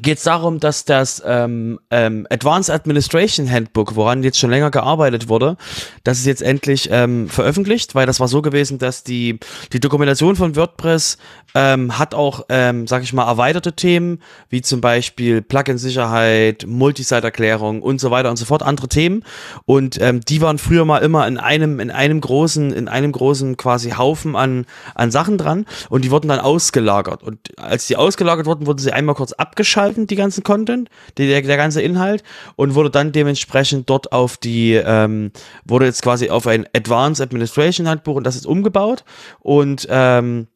[0.00, 5.28] geht es darum, dass das ähm, ähm, Advanced Administration Handbook, woran jetzt schon länger gearbeitet
[5.28, 5.58] wurde,
[6.02, 9.38] das ist jetzt endlich ähm, veröffentlicht, weil das war so gewesen, dass die
[9.72, 11.18] die Dokumentation von WordPress
[11.54, 18.00] ähm, hat auch, ähm, sag ich mal, erweiterte Themen, wie zum Beispiel Plugin-Sicherheit, Multisite-Erklärung und
[18.00, 19.24] so weiter und so fort, andere Themen.
[19.66, 23.58] Und ähm, die waren früher mal immer in einem, in einem großen, in einem großen
[23.58, 24.64] quasi Haufen an,
[24.94, 27.22] an Sachen dran und die wurden dann ausgelagert.
[27.22, 31.26] Und als die ausgelagert wurden, wurden sie einmal kurz abgeschaltet freigeschalten, die ganzen Content, die,
[31.26, 32.22] der, der ganze Inhalt
[32.56, 35.32] und wurde dann dementsprechend dort auf die, ähm,
[35.64, 39.04] wurde jetzt quasi auf ein Advanced Administration Handbuch und das ist umgebaut
[39.40, 40.46] und, ähm,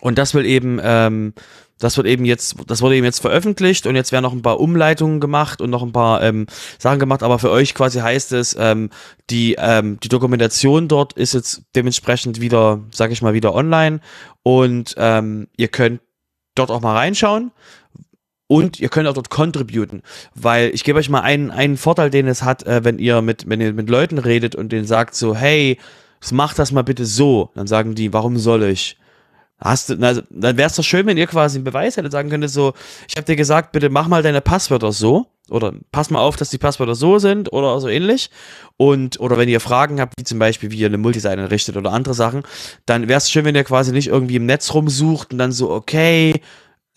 [0.00, 1.34] und das will eben, ähm,
[1.78, 4.60] das wird eben jetzt, das wurde eben jetzt veröffentlicht und jetzt werden noch ein paar
[4.60, 6.46] Umleitungen gemacht und noch ein paar ähm,
[6.78, 8.88] Sachen gemacht, aber für euch quasi heißt es, ähm,
[9.28, 14.00] die, ähm, die Dokumentation dort ist jetzt dementsprechend wieder, sag ich mal, wieder online
[14.42, 16.00] und ähm, ihr könnt
[16.56, 17.52] dort auch mal reinschauen.
[18.48, 20.02] Und ihr könnt auch dort contributen,
[20.34, 23.48] weil ich gebe euch mal einen, einen Vorteil, den es hat, äh, wenn ihr mit,
[23.48, 25.78] wenn ihr mit Leuten redet und denen sagt so, hey,
[26.30, 27.50] mach das mal bitte so.
[27.54, 28.96] Dann sagen die, warum soll ich?
[29.58, 32.28] Hast du, na, dann wäre es doch schön, wenn ihr quasi einen Beweis hättet, sagen
[32.28, 32.74] könntet so,
[33.08, 36.50] ich habe dir gesagt, bitte mach mal deine Passwörter so oder pass mal auf, dass
[36.50, 38.30] die Passwörter so sind oder so ähnlich.
[38.76, 41.92] Und, oder wenn ihr Fragen habt, wie zum Beispiel, wie ihr eine Multiseite errichtet oder
[41.92, 42.42] andere Sachen,
[42.84, 45.70] dann wäre es schön, wenn ihr quasi nicht irgendwie im Netz rumsucht und dann so,
[45.70, 46.42] okay,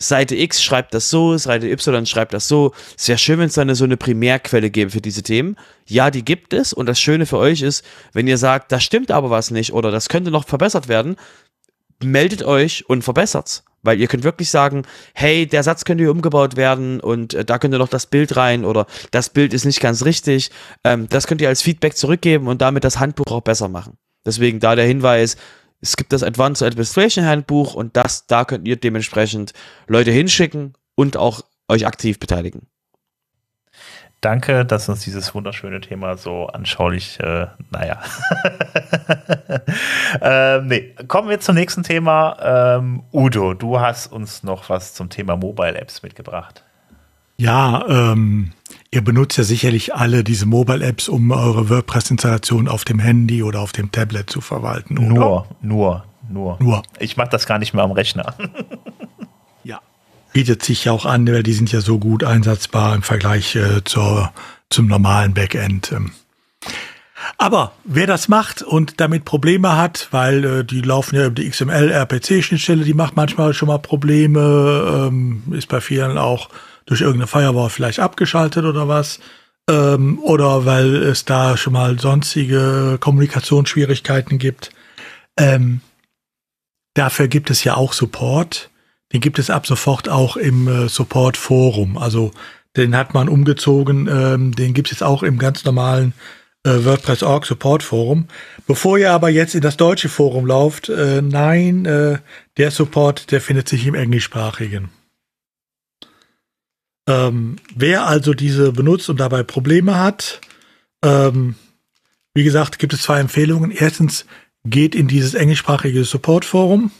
[0.02, 2.72] Seite X schreibt das so, Seite Y schreibt das so.
[2.97, 5.58] Es wäre schön, wenn es dann so eine Primärquelle gäbe für diese Themen.
[5.86, 6.72] Ja, die gibt es.
[6.72, 7.84] Und das Schöne für euch ist,
[8.14, 11.18] wenn ihr sagt, da stimmt aber was nicht oder das könnte noch verbessert werden,
[12.02, 13.66] meldet euch und verbessert's.
[13.82, 14.84] Weil ihr könnt wirklich sagen,
[15.14, 18.66] hey, der Satz könnte hier umgebaut werden und äh, da könnte noch das Bild rein
[18.66, 20.52] oder das Bild ist nicht ganz richtig.
[20.84, 23.97] Ähm, das könnt ihr als Feedback zurückgeben und damit das Handbuch auch besser machen.
[24.26, 25.38] Deswegen da der Hinweis,
[25.82, 29.54] es gibt das Advanced Administration Handbuch und das, da könnt ihr dementsprechend
[29.88, 32.68] Leute hinschicken und auch euch aktiv beteiligen.
[34.22, 38.02] Danke, dass uns dieses wunderschöne Thema so anschaulich, äh, naja.
[40.22, 40.94] ähm, nee.
[41.08, 42.76] Kommen wir zum nächsten Thema.
[42.78, 46.66] Ähm, Udo, du hast uns noch was zum Thema Mobile Apps mitgebracht.
[47.38, 48.52] Ja, ähm,
[48.92, 53.62] ihr benutzt ja sicherlich alle diese Mobile Apps, um eure WordPress-Installation auf dem Handy oder
[53.62, 54.98] auf dem Tablet zu verwalten.
[54.98, 55.08] Oder?
[55.08, 56.58] Nur, nur, nur.
[56.60, 56.84] Nur.
[57.00, 58.36] Ich mache das gar nicht mehr am Rechner.
[59.62, 59.82] Ja.
[60.32, 63.84] Bietet sich ja auch an, weil die sind ja so gut einsatzbar im Vergleich äh,
[63.84, 64.32] zur,
[64.70, 65.92] zum normalen Backend.
[65.92, 66.14] Ähm.
[67.38, 71.50] Aber wer das macht und damit Probleme hat, weil äh, die laufen ja über die
[71.50, 76.50] XML-RPC-Schnittstelle, die macht manchmal schon mal Probleme, ähm, ist bei vielen auch
[76.90, 79.20] durch irgendeine Firewall vielleicht abgeschaltet oder was.
[79.70, 84.72] Ähm, oder weil es da schon mal sonstige Kommunikationsschwierigkeiten gibt.
[85.38, 85.82] Ähm,
[86.96, 88.72] dafür gibt es ja auch Support.
[89.14, 92.00] Den gibt es ab sofort auch im äh, Support-Forum.
[92.00, 92.32] Also
[92.76, 96.14] den hat man umgezogen, ähm, den gibt es jetzt auch im ganz normalen
[96.64, 98.28] äh, WordPress.org Support-Forum.
[98.66, 102.18] Bevor ihr aber jetzt in das deutsche Forum lauft, äh, nein, äh,
[102.58, 104.90] der Support, der findet sich im englischsprachigen.
[107.10, 110.39] Ähm, wer also diese benutzt und dabei Probleme hat,
[111.03, 111.55] ähm,
[112.34, 113.72] wie gesagt, gibt es zwei Empfehlungen.
[113.72, 114.26] Erstens,
[114.66, 116.91] geht in dieses englischsprachige Support-Forum.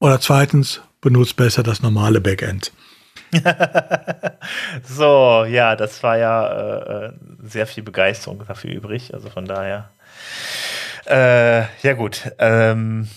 [0.00, 2.72] Oder zweitens, benutzt besser das normale Backend.
[4.84, 7.12] so, ja, das war ja äh,
[7.42, 9.12] sehr viel Begeisterung dafür übrig.
[9.12, 9.90] Also von daher.
[11.06, 12.30] Äh, ja, gut.
[12.38, 13.08] Ähm,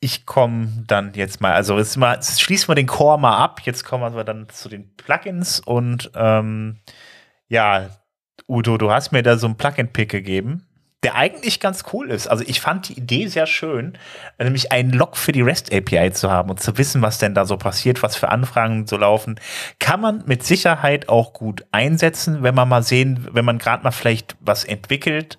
[0.00, 3.60] ich komme dann jetzt mal, also jetzt, mal, jetzt schließen wir den Core mal ab.
[3.64, 6.78] Jetzt kommen wir dann zu den Plugins und ähm,
[7.48, 7.90] ja,
[8.48, 10.66] Udo, du hast mir da so ein Plugin-Pick gegeben
[11.02, 12.26] der eigentlich ganz cool ist.
[12.26, 13.96] Also ich fand die Idee sehr schön,
[14.38, 17.46] nämlich einen Log für die REST API zu haben und zu wissen, was denn da
[17.46, 19.40] so passiert, was für Anfragen so laufen,
[19.78, 23.92] kann man mit Sicherheit auch gut einsetzen, wenn man mal sehen, wenn man gerade mal
[23.92, 25.38] vielleicht was entwickelt.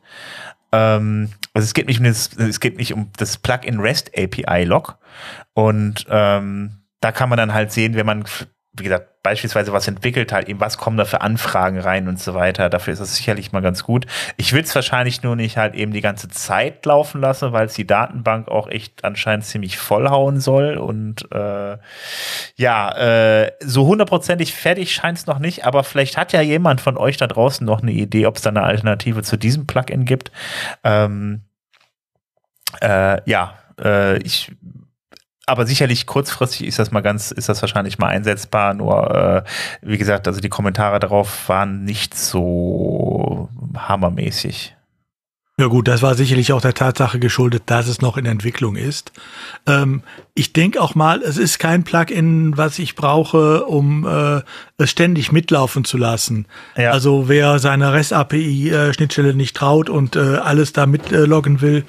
[0.72, 4.64] Ähm, also es geht nicht um das, es geht nicht um das Plugin REST API
[4.64, 4.98] Log
[5.54, 8.26] und ähm, da kann man dann halt sehen, wenn man
[8.74, 12.34] wie gesagt, beispielsweise was entwickelt halt, eben was kommen da für Anfragen rein und so
[12.34, 12.70] weiter.
[12.70, 14.06] Dafür ist das sicherlich mal ganz gut.
[14.38, 17.74] Ich will es wahrscheinlich nur nicht halt eben die ganze Zeit laufen lassen, weil es
[17.74, 20.78] die Datenbank auch echt anscheinend ziemlich vollhauen soll.
[20.78, 21.78] Und äh,
[22.56, 26.98] ja, äh, so hundertprozentig fertig scheint es noch nicht, aber vielleicht hat ja jemand von
[26.98, 30.32] euch da draußen noch eine Idee, ob es da eine Alternative zu diesem Plugin gibt.
[30.86, 31.42] Ähm,
[32.80, 34.52] äh, ja, äh, ich
[35.46, 38.74] aber sicherlich kurzfristig ist das mal ganz, ist das wahrscheinlich mal einsetzbar.
[38.74, 39.44] Nur, äh,
[39.82, 44.76] wie gesagt, also die Kommentare darauf waren nicht so hammermäßig.
[45.62, 49.12] Ja gut, das war sicherlich auch der Tatsache geschuldet, dass es noch in Entwicklung ist.
[49.68, 50.02] Ähm,
[50.34, 54.42] ich denke auch mal, es ist kein Plugin, was ich brauche, um äh,
[54.78, 56.48] es ständig mitlaufen zu lassen.
[56.76, 56.90] Ja.
[56.92, 61.86] Also wer seiner REST-API-Schnittstelle äh, nicht traut und äh, alles da mitloggen will,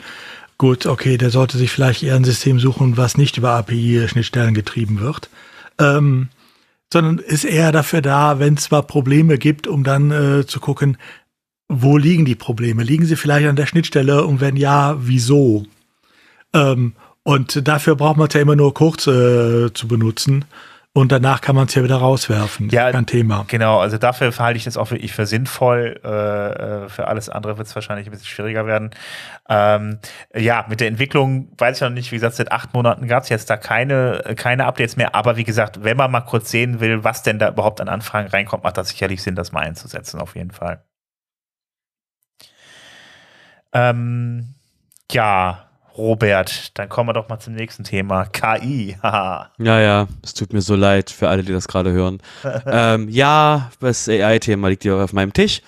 [0.58, 5.00] Gut, okay, der sollte sich vielleicht eher ein System suchen, was nicht über API-Schnittstellen getrieben
[5.00, 5.28] wird.
[5.78, 6.28] Ähm,
[6.92, 10.98] sondern ist eher dafür da, wenn es mal Probleme gibt, um dann äh, zu gucken,
[11.68, 12.82] wo liegen die Probleme?
[12.82, 15.64] Liegen sie vielleicht an der Schnittstelle und wenn ja, wieso?
[16.52, 16.92] Ähm,
[17.22, 20.44] und dafür braucht man es ja immer nur kurz äh, zu benutzen
[20.94, 22.68] und danach kann man es ja wieder rauswerfen.
[22.68, 23.46] Ja, kein Thema.
[23.48, 25.98] Genau, also dafür halte ich das auch wirklich für sinnvoll.
[26.04, 28.90] Äh, äh für alles andere wird es wahrscheinlich ein bisschen schwieriger werden.
[29.48, 30.00] Ähm,
[30.34, 33.30] ja, mit der Entwicklung weiß ich noch nicht, wie gesagt, seit acht Monaten gab es
[33.30, 35.14] jetzt da keine, keine Updates mehr.
[35.14, 38.28] Aber wie gesagt, wenn man mal kurz sehen will, was denn da überhaupt an Anfragen
[38.28, 40.84] reinkommt, macht das sicherlich Sinn, das mal einzusetzen, auf jeden Fall.
[43.72, 44.54] Ähm,
[45.10, 48.24] ja, Robert, dann kommen wir doch mal zum nächsten Thema.
[48.26, 48.96] KI.
[49.02, 52.20] ja, ja, es tut mir so leid für alle, die das gerade hören.
[52.66, 55.62] ähm, ja, das AI-Thema liegt hier auf meinem Tisch.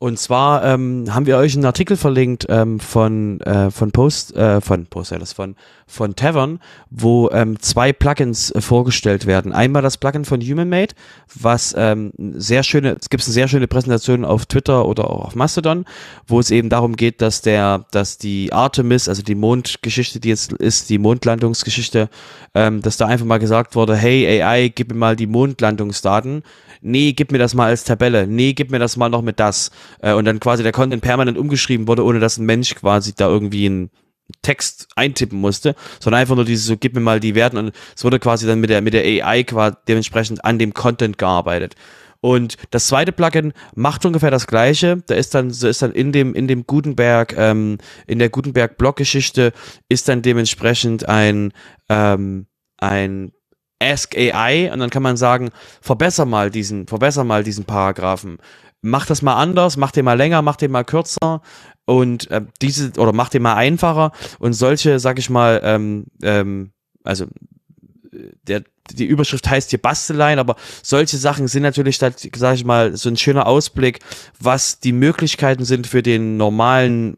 [0.00, 4.60] Und zwar ähm, haben wir euch einen Artikel verlinkt ähm, von, äh, von Post, äh,
[4.60, 5.56] von Post, das von,
[5.88, 9.52] von Tavern, wo ähm, zwei Plugins äh, vorgestellt werden.
[9.52, 10.94] Einmal das Plugin von HumanMade,
[11.34, 15.34] was ähm, sehr schöne, es gibt eine sehr schöne Präsentation auf Twitter oder auch auf
[15.34, 15.84] Mastodon,
[16.28, 20.52] wo es eben darum geht, dass der, dass die Artemis, also die Mondgeschichte, die jetzt
[20.52, 22.08] ist, die Mondlandungsgeschichte,
[22.54, 26.44] ähm, dass da einfach mal gesagt wurde, hey AI, gib mir mal die Mondlandungsdaten
[26.80, 29.70] nee, gib mir das mal als Tabelle, nee, gib mir das mal noch mit das.
[30.00, 33.28] Äh, und dann quasi der Content permanent umgeschrieben wurde, ohne dass ein Mensch quasi da
[33.28, 33.90] irgendwie einen
[34.42, 38.04] Text eintippen musste, sondern einfach nur dieses so, gib mir mal die Werten und es
[38.04, 41.74] wurde quasi dann mit der, mit der AI quasi dementsprechend an dem Content gearbeitet.
[42.20, 45.02] Und das zweite Plugin macht ungefähr das gleiche.
[45.06, 49.52] Da ist dann, so ist dann in dem, in dem Gutenberg, ähm, in der Gutenberg-Blockgeschichte
[49.88, 51.52] ist dann dementsprechend ein,
[51.88, 52.46] ähm,
[52.78, 53.32] ein
[53.80, 55.50] Ask AI und dann kann man sagen,
[55.80, 58.38] verbessere mal diesen, verbessere mal diesen Paragraphen.
[58.80, 61.42] Mach das mal anders, mach den mal länger, mach den mal kürzer
[61.84, 66.72] und äh, diese oder mach den mal einfacher und solche, sag ich mal, ähm, ähm,
[67.02, 67.26] also
[68.46, 73.08] der, die Überschrift heißt hier Basteleien, aber solche Sachen sind natürlich, sag ich mal, so
[73.08, 74.00] ein schöner Ausblick,
[74.40, 77.16] was die Möglichkeiten sind für den normalen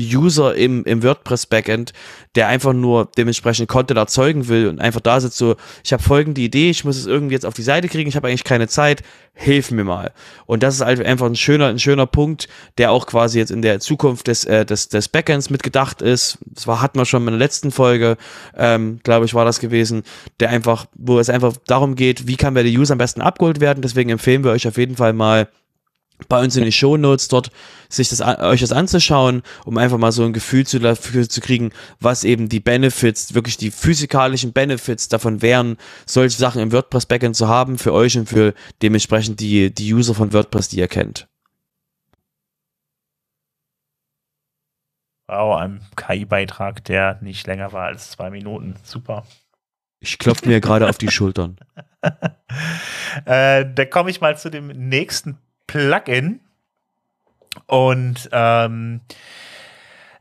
[0.00, 1.92] User im, im WordPress-Backend,
[2.34, 6.40] der einfach nur dementsprechend Content erzeugen will und einfach da sitzt so, ich habe folgende
[6.40, 9.02] Idee, ich muss es irgendwie jetzt auf die Seite kriegen, ich habe eigentlich keine Zeit,
[9.32, 10.12] hilf mir mal.
[10.46, 13.62] Und das ist halt einfach ein schöner, ein schöner Punkt, der auch quasi jetzt in
[13.62, 16.38] der Zukunft des, äh, des, des Backends mitgedacht ist.
[16.44, 18.16] Das war, hatten wir schon in der letzten Folge,
[18.56, 20.02] ähm, glaube ich, war das gewesen,
[20.40, 23.60] der einfach, wo es einfach darum geht, wie kann bei der User am besten abgeholt
[23.60, 23.82] werden.
[23.82, 25.48] Deswegen empfehlen wir euch auf jeden Fall mal
[26.28, 27.50] bei uns in den Show Notes dort
[27.88, 31.70] sich das euch das anzuschauen, um einfach mal so ein Gefühl zu, dafür zu kriegen,
[32.00, 35.76] was eben die Benefits, wirklich die physikalischen Benefits davon wären,
[36.06, 40.14] solche Sachen im WordPress Backend zu haben für euch und für dementsprechend die die User
[40.14, 41.28] von WordPress, die ihr kennt.
[45.28, 48.76] Wow, ein KI-Beitrag, der nicht länger war als zwei Minuten.
[48.82, 49.24] Super.
[50.00, 51.56] Ich klopfe mir gerade auf die Schultern.
[53.24, 56.40] äh, da komme ich mal zu dem nächsten Plugin.
[57.66, 59.00] Und ähm,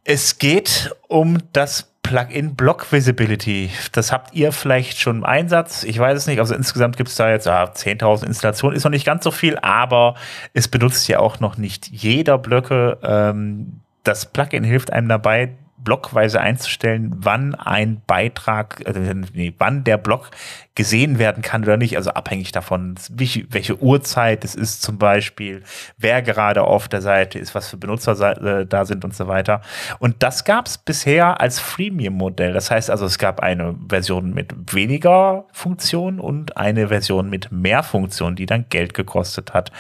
[0.03, 3.69] es geht um das Plugin Block Visibility.
[3.91, 5.83] Das habt ihr vielleicht schon im Einsatz.
[5.83, 6.39] Ich weiß es nicht.
[6.39, 8.77] Also insgesamt gibt es da jetzt ah, 10.000 Installationen.
[8.77, 10.15] Ist noch nicht ganz so viel, aber
[10.53, 12.97] es benutzt ja auch noch nicht jeder Blöcke.
[13.03, 15.57] Ähm, das Plugin hilft einem dabei,
[15.87, 18.99] blockweise einzustellen, wann ein Beitrag, also
[19.33, 20.31] nee, wann der Block
[20.75, 21.95] gesehen werden kann oder nicht.
[21.95, 25.63] Also abhängig davon, welche Uhrzeit es ist zum Beispiel,
[25.97, 29.61] wer gerade auf der Seite ist, was für Benutzer äh, da sind und so weiter.
[29.99, 32.51] Und das gab es bisher als Freemium-Modell.
[32.51, 37.81] Das heißt also, es gab eine Version mit weniger Funktionen und eine Version mit mehr
[37.81, 39.71] Funktionen, die dann Geld gekostet hat.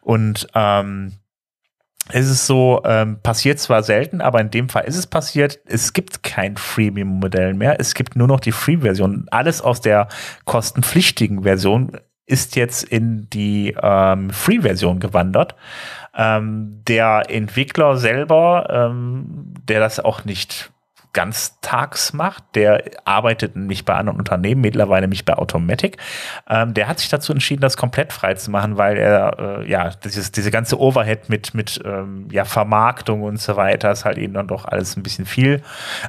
[0.00, 1.12] Und ähm,
[2.08, 5.60] es ist so, ähm, passiert zwar selten, aber in dem Fall ist es passiert.
[5.66, 7.78] Es gibt kein Freemium-Modell mehr.
[7.78, 9.26] Es gibt nur noch die Free-Version.
[9.30, 10.08] Alles aus der
[10.44, 11.92] kostenpflichtigen Version
[12.26, 15.54] ist jetzt in die ähm, Free-Version gewandert.
[16.14, 20.71] Ähm, der Entwickler selber, ähm, der das auch nicht
[21.12, 22.42] ganztags macht.
[22.54, 25.98] Der arbeitet nicht bei anderen Unternehmen, mittlerweile nämlich bei Automatic.
[26.48, 29.90] Ähm, der hat sich dazu entschieden, das komplett frei zu machen, weil er äh, ja
[29.90, 34.34] dieses, diese ganze Overhead mit, mit ähm, ja, Vermarktung und so weiter ist halt eben
[34.34, 35.62] dann doch alles ein bisschen viel.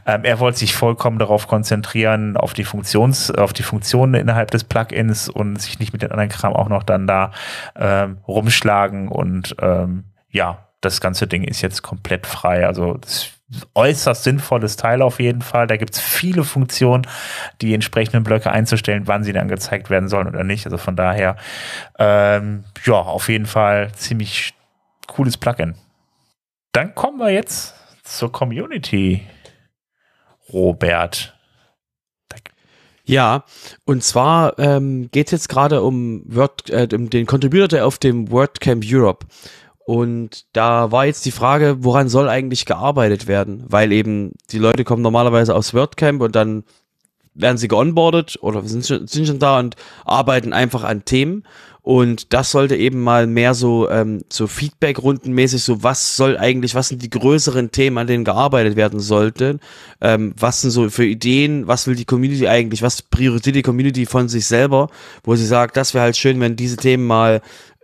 [0.06, 4.64] Ähm, er wollte sich vollkommen darauf konzentrieren, auf die Funktions, auf die Funktionen innerhalb des
[4.64, 7.32] Plugins und sich nicht mit den anderen Kram auch noch dann da
[7.76, 12.68] ähm, rumschlagen und ähm, ja, das ganze Ding ist jetzt komplett frei.
[12.68, 13.30] Also das
[13.76, 15.68] äußerst sinnvolles Teil auf jeden Fall.
[15.68, 17.08] Da gibt es viele Funktionen,
[17.62, 20.66] die entsprechenden Blöcke einzustellen, wann sie dann gezeigt werden sollen oder nicht.
[20.66, 21.36] Also von daher,
[22.00, 24.54] ähm, ja, auf jeden Fall ziemlich
[25.08, 25.76] cooles Plugin.
[26.72, 29.22] Dann kommen wir jetzt zur Community.
[30.52, 31.34] Robert.
[33.06, 33.44] Ja,
[33.84, 37.98] und zwar ähm, geht es jetzt gerade um, Word, äh, um den Contributor, der auf
[37.98, 39.26] dem WordCamp Europe
[39.86, 43.64] und da war jetzt die Frage, woran soll eigentlich gearbeitet werden?
[43.68, 46.64] Weil eben die Leute kommen normalerweise aus WordCamp und dann
[47.36, 49.76] werden sie geonboardet oder sind schon, sind schon da und
[50.06, 51.44] arbeiten einfach an Themen.
[51.82, 56.88] Und das sollte eben mal mehr so, ähm, so Feedback-Rundenmäßig, so was soll eigentlich, was
[56.88, 59.60] sind die größeren Themen, an denen gearbeitet werden sollte?
[60.00, 64.06] Ähm, was sind so für Ideen, was will die Community eigentlich, was priorisiert die Community
[64.06, 64.88] von sich selber,
[65.26, 67.42] wo sie sagt, das wäre halt schön, wenn diese Themen mal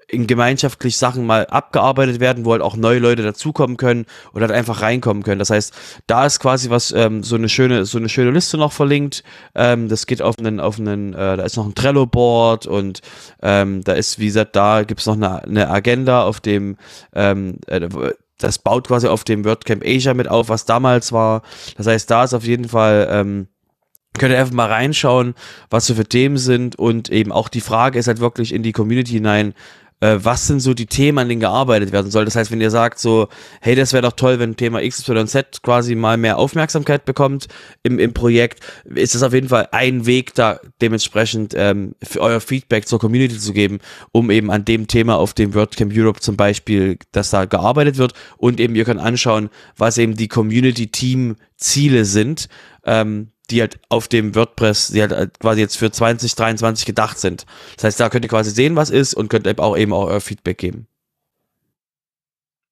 [0.09, 4.51] in gemeinschaftlich Sachen mal abgearbeitet werden, wo halt auch neue Leute dazukommen können und halt
[4.51, 5.39] einfach reinkommen können.
[5.39, 5.73] Das heißt,
[6.07, 9.23] da ist quasi was, ähm, so eine schöne, so eine schöne Liste noch verlinkt.
[9.55, 13.01] Ähm, das geht auf einen, auf einen, äh, da ist noch ein Trello-Board und
[13.41, 16.77] ähm, da ist, wie gesagt, da gibt's noch eine, eine Agenda, auf dem
[17.13, 17.87] ähm, äh,
[18.39, 21.41] das baut quasi auf dem WordCamp Asia mit auf, was damals war.
[21.77, 23.47] Das heißt, da ist auf jeden Fall ähm,
[24.17, 25.35] könnt ihr einfach mal reinschauen,
[25.69, 28.71] was so für Themen sind und eben auch die Frage ist halt wirklich in die
[28.71, 29.53] Community hinein,
[30.01, 32.25] äh, was sind so die Themen, an denen gearbeitet werden soll.
[32.25, 33.27] Das heißt, wenn ihr sagt so,
[33.61, 37.05] hey, das wäre doch toll, wenn Thema X, Y und Z quasi mal mehr Aufmerksamkeit
[37.05, 37.47] bekommt
[37.83, 42.39] im, im Projekt, ist das auf jeden Fall ein Weg, da dementsprechend ähm, für euer
[42.39, 43.79] Feedback zur Community zu geben,
[44.11, 48.13] um eben an dem Thema auf dem WordCamp Europe zum Beispiel, dass da gearbeitet wird
[48.37, 52.47] und eben ihr könnt anschauen, was eben die Community-Team-Ziele sind,
[52.85, 57.45] ähm, die halt auf dem WordPress, die halt äh, quasi jetzt für 2023 gedacht sind.
[57.75, 60.21] Das heißt, da könnt ihr quasi sehen, was ist und könnt auch eben auch euer
[60.21, 60.87] Feedback geben.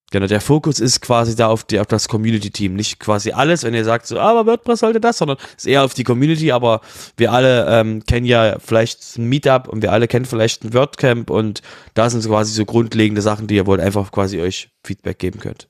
[0.10, 2.76] Genau, der Fokus ist quasi da auf, die, auf das Community-Team.
[2.76, 5.84] Nicht quasi alles, wenn ihr sagt, so, aber WordPress sollte das, sondern es ist eher
[5.84, 6.80] auf die Community, aber
[7.18, 11.30] wir alle ähm, kennen ja vielleicht ein Meetup und wir alle kennen vielleicht ein WordCamp
[11.30, 11.62] und
[11.94, 15.42] da sind so quasi so grundlegende Sachen, die ihr wohl einfach quasi euch Feedback geben
[15.42, 15.68] könnt.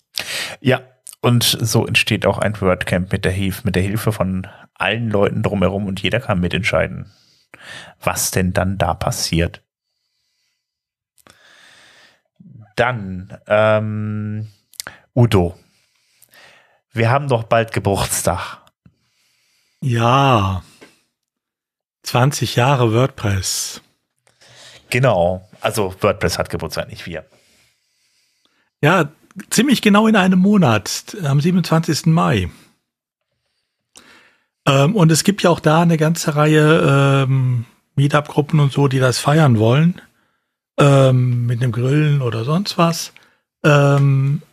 [0.62, 0.82] Ja,
[1.22, 4.46] und so entsteht auch ein WordCamp mit der, Hilfe, mit der Hilfe von
[4.80, 7.12] allen Leuten drumherum und jeder kann mitentscheiden,
[8.00, 9.62] was denn dann da passiert.
[12.76, 14.50] Dann, ähm,
[15.16, 15.58] Udo,
[16.92, 18.62] wir haben doch bald Geburtstag.
[19.82, 20.64] Ja,
[22.04, 23.82] 20 Jahre WordPress.
[24.90, 27.26] Genau, also WordPress hat Geburtstag, nicht wir.
[28.82, 29.12] Ja,
[29.50, 32.06] ziemlich genau in einem Monat, am 27.
[32.06, 32.50] Mai.
[34.68, 37.66] Ähm, und es gibt ja auch da eine ganze Reihe ähm,
[37.96, 40.02] Meetup-Gruppen und so, die das feiern wollen.
[40.80, 43.14] Ähm, mit einem Grillen oder sonst was.
[43.64, 44.44] Ähm,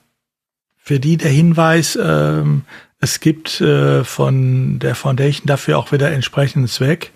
[0.76, 2.62] für die der Hinweis, ähm,
[3.00, 7.12] es gibt äh, von der Foundation dafür auch wieder entsprechenden Zweck.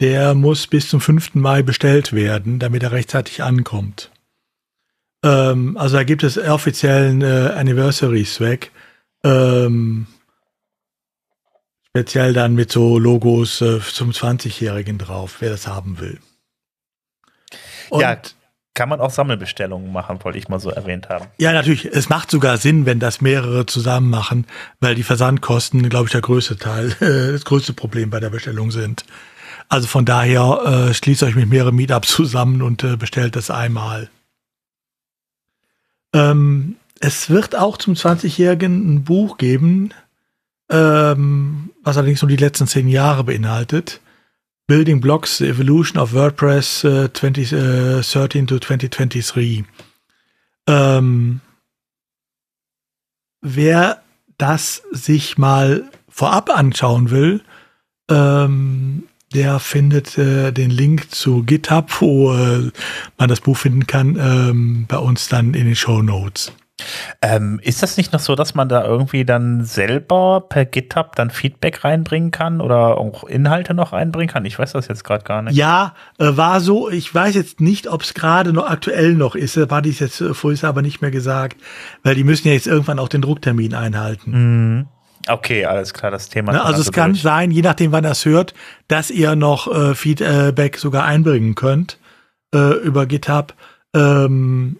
[0.00, 1.34] Der muss bis zum 5.
[1.34, 4.10] Mai bestellt werden, damit er rechtzeitig ankommt.
[5.24, 8.70] Ähm, also da gibt es offiziellen äh, Anniversary-Zweck.
[9.24, 10.06] Ähm,
[11.98, 16.20] Speziell dann mit so Logos äh, zum 20-Jährigen drauf, wer das haben will.
[17.90, 18.16] Und ja,
[18.74, 21.26] kann man auch Sammelbestellungen machen, wollte ich mal so erwähnt haben.
[21.38, 21.86] Ja, natürlich.
[21.86, 24.46] Es macht sogar Sinn, wenn das mehrere zusammen machen,
[24.78, 29.04] weil die Versandkosten, glaube ich, der größte Teil, das größte Problem bei der Bestellung sind.
[29.68, 34.08] Also von daher äh, schließt euch mit mehreren Meetups zusammen und äh, bestellt das einmal.
[36.14, 39.92] Ähm, es wird auch zum 20-Jährigen ein Buch geben,
[40.70, 44.00] ähm, was allerdings nur die letzten zehn Jahre beinhaltet.
[44.66, 49.64] Building Blocks, The Evolution of WordPress äh, 2013 äh, to 2023.
[50.66, 51.40] Ähm,
[53.40, 54.02] wer
[54.36, 57.42] das sich mal vorab anschauen will,
[58.10, 59.04] ähm,
[59.34, 62.70] der findet äh, den Link zu GitHub, wo äh,
[63.18, 66.52] man das Buch finden kann, ähm, bei uns dann in den Show Notes.
[67.20, 71.30] Ähm, ist das nicht noch so, dass man da irgendwie dann selber per GitHub dann
[71.30, 74.44] Feedback reinbringen kann oder auch Inhalte noch reinbringen kann?
[74.44, 75.56] Ich weiß das jetzt gerade gar nicht.
[75.56, 76.88] Ja, äh, war so.
[76.90, 79.56] Ich weiß jetzt nicht, ob es gerade noch aktuell noch ist.
[79.56, 81.56] Da war dies jetzt äh, vorhin aber nicht mehr gesagt,
[82.02, 84.30] weil die müssen ja jetzt irgendwann auch den Drucktermin einhalten.
[84.30, 84.86] Mhm.
[85.26, 86.52] Okay, alles klar, das Thema.
[86.52, 87.22] Ne, also es kann durch.
[87.22, 88.54] sein, je nachdem, wann das hört,
[88.86, 91.98] dass ihr noch äh, Feedback sogar einbringen könnt
[92.54, 93.54] äh, über GitHub.
[93.94, 94.78] Ähm,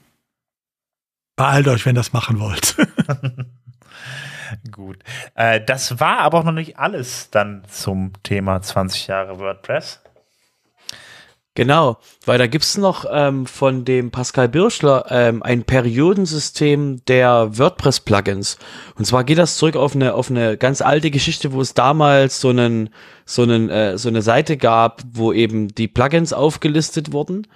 [1.38, 2.76] Beeilt euch, wenn ihr das machen wollt.
[4.72, 4.98] Gut.
[5.36, 10.00] Äh, das war aber auch noch nicht alles dann zum Thema 20 Jahre WordPress.
[11.54, 17.56] Genau, weil da gibt es noch ähm, von dem Pascal Birschler ähm, ein Periodensystem der
[17.56, 18.58] WordPress-Plugins.
[18.96, 22.40] Und zwar geht das zurück auf eine, auf eine ganz alte Geschichte, wo es damals
[22.40, 22.90] so, einen,
[23.24, 27.46] so, einen, äh, so eine Seite gab, wo eben die Plugins aufgelistet wurden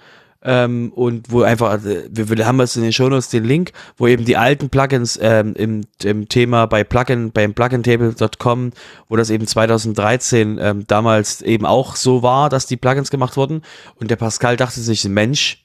[0.43, 4.07] ähm, und wo einfach, äh, wir, wir haben jetzt in den Shownotes den Link, wo
[4.07, 8.71] eben die alten Plugins ähm, im, im Thema bei Plugin, beim plugintable.com,
[9.07, 13.61] wo das eben 2013 ähm, damals eben auch so war, dass die Plugins gemacht wurden.
[13.95, 15.63] Und der Pascal dachte sich, Mensch,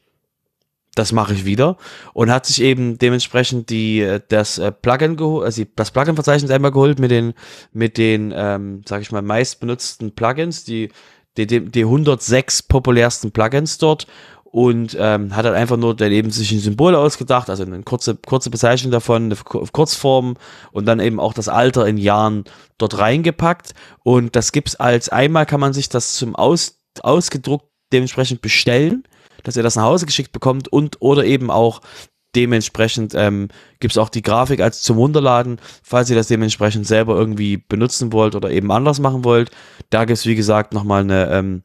[0.94, 1.76] das mache ich wieder.
[2.12, 6.72] Und hat sich eben dementsprechend die äh, das äh, Plugin also das Plugin Verzeichnis einmal
[6.72, 7.34] geholt mit den
[7.72, 10.90] mit den ähm, sag ich mal meist benutzten Plugins, die
[11.36, 14.06] die, die 106 populärsten Plugins dort
[14.50, 18.16] und ähm, hat halt einfach nur dann eben sich ein Symbol ausgedacht, also eine kurze,
[18.16, 20.36] kurze Bezeichnung davon, eine Kurzform
[20.72, 22.44] und dann eben auch das Alter in Jahren
[22.78, 23.74] dort reingepackt.
[24.04, 29.04] Und das gibt's als einmal kann man sich das zum Aus, ausgedruckt dementsprechend bestellen.
[29.44, 31.80] dass ihr das nach Hause geschickt bekommt und oder eben auch
[32.34, 33.48] dementsprechend ähm,
[33.80, 38.34] gibt auch die Grafik als zum Runterladen, falls ihr das dementsprechend selber irgendwie benutzen wollt
[38.34, 39.50] oder eben anders machen wollt.
[39.90, 41.62] Da gibt es, wie gesagt, nochmal eine, ähm,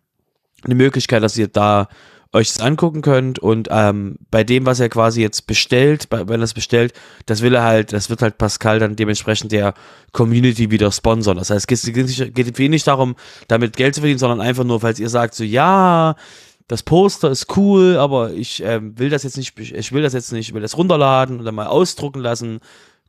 [0.64, 1.90] eine Möglichkeit, dass ihr da
[2.34, 6.42] euch das angucken könnt und ähm, bei dem, was er quasi jetzt bestellt, bei, wenn
[6.42, 6.94] er es bestellt,
[7.28, 9.76] das will er halt, das wird halt Pascal dann dementsprechend der
[10.12, 11.38] Community wieder sponsern.
[11.38, 13.16] Das heißt, es geht, geht für ihn nicht darum,
[13.48, 16.16] damit Geld zu verdienen, sondern einfach nur, falls ihr sagt, so ja,
[16.68, 20.32] das Poster ist cool, aber ich äh, will das jetzt nicht, ich will das jetzt
[20.32, 22.62] nicht, ich will das runterladen oder mal ausdrucken lassen.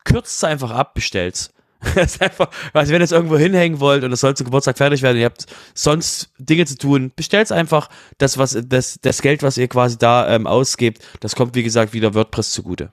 [0.05, 1.54] Kürzt es einfach ab, bestellt's.
[1.95, 4.77] das ist einfach, also wenn ihr es irgendwo hinhängen wollt und es soll zu Geburtstag
[4.77, 7.89] fertig werden, ihr habt sonst Dinge zu tun, bestellt einfach.
[8.19, 11.93] Das, was, das, das Geld, was ihr quasi da ähm, ausgebt, das kommt, wie gesagt,
[11.93, 12.93] wieder WordPress zugute.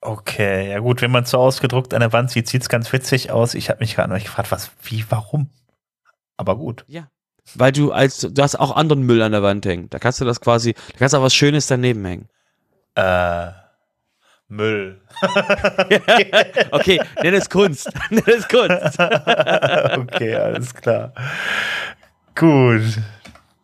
[0.00, 3.30] Okay, ja gut, wenn man so ausgedruckt an der Wand sieht, sieht es ganz witzig
[3.30, 3.54] aus.
[3.54, 5.50] Ich habe mich gerade noch gefragt, was, wie, warum?
[6.36, 6.84] Aber gut.
[6.86, 7.08] Ja.
[7.54, 9.88] Weil du als, du hast auch anderen Müll an der Wand hängen.
[9.90, 12.28] Da kannst du das quasi, da kannst du auch was Schönes daneben hängen.
[12.94, 13.50] Äh,
[14.48, 15.00] Müll.
[16.70, 17.90] okay, nenn es Kunst.
[18.10, 18.98] nenn es Kunst.
[19.98, 21.12] okay, alles klar.
[22.34, 22.98] Gut.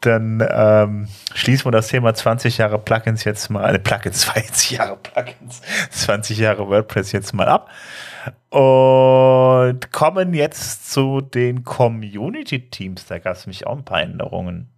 [0.00, 4.96] Dann ähm, schließen wir das Thema 20 Jahre Plugins jetzt mal, äh, Plugins, 20 Jahre
[4.96, 7.70] Plugins, 20 Jahre WordPress jetzt mal ab
[8.50, 13.06] und kommen jetzt zu den Community-Teams.
[13.06, 14.71] Da gab es nämlich auch ein paar Änderungen.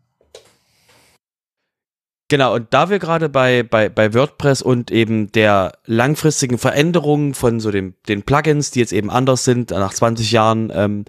[2.28, 7.60] Genau, und da wir gerade bei, bei, bei WordPress und eben der langfristigen Veränderung von
[7.60, 11.04] so dem, den Plugins, die jetzt eben anders sind, nach 20 Jahren, ähm,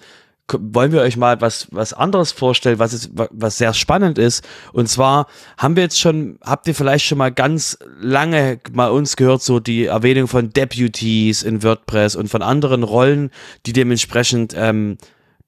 [0.51, 4.45] wollen wir euch mal was, was anderes vorstellen, was, ist, was sehr spannend ist.
[4.74, 9.16] Und zwar haben wir jetzt schon, habt ihr vielleicht schon mal ganz lange mal uns
[9.16, 13.32] gehört, so die Erwähnung von Deputies in WordPress und von anderen Rollen,
[13.66, 14.97] die dementsprechend ähm,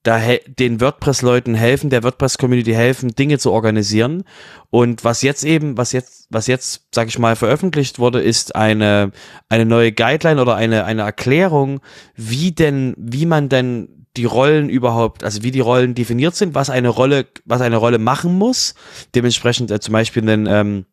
[0.02, 4.24] da den WordPress-Leuten helfen, der WordPress-Community helfen, Dinge zu organisieren.
[4.70, 9.12] Und was jetzt eben, was jetzt, was jetzt, sag ich mal, veröffentlicht wurde, ist eine,
[9.48, 11.80] eine neue Guideline oder eine, eine Erklärung,
[12.14, 16.70] wie denn, wie man denn die Rollen überhaupt, also wie die Rollen definiert sind, was
[16.70, 18.74] eine Rolle, was eine Rolle machen muss.
[19.14, 20.86] Dementsprechend äh, zum Beispiel einen, ähm,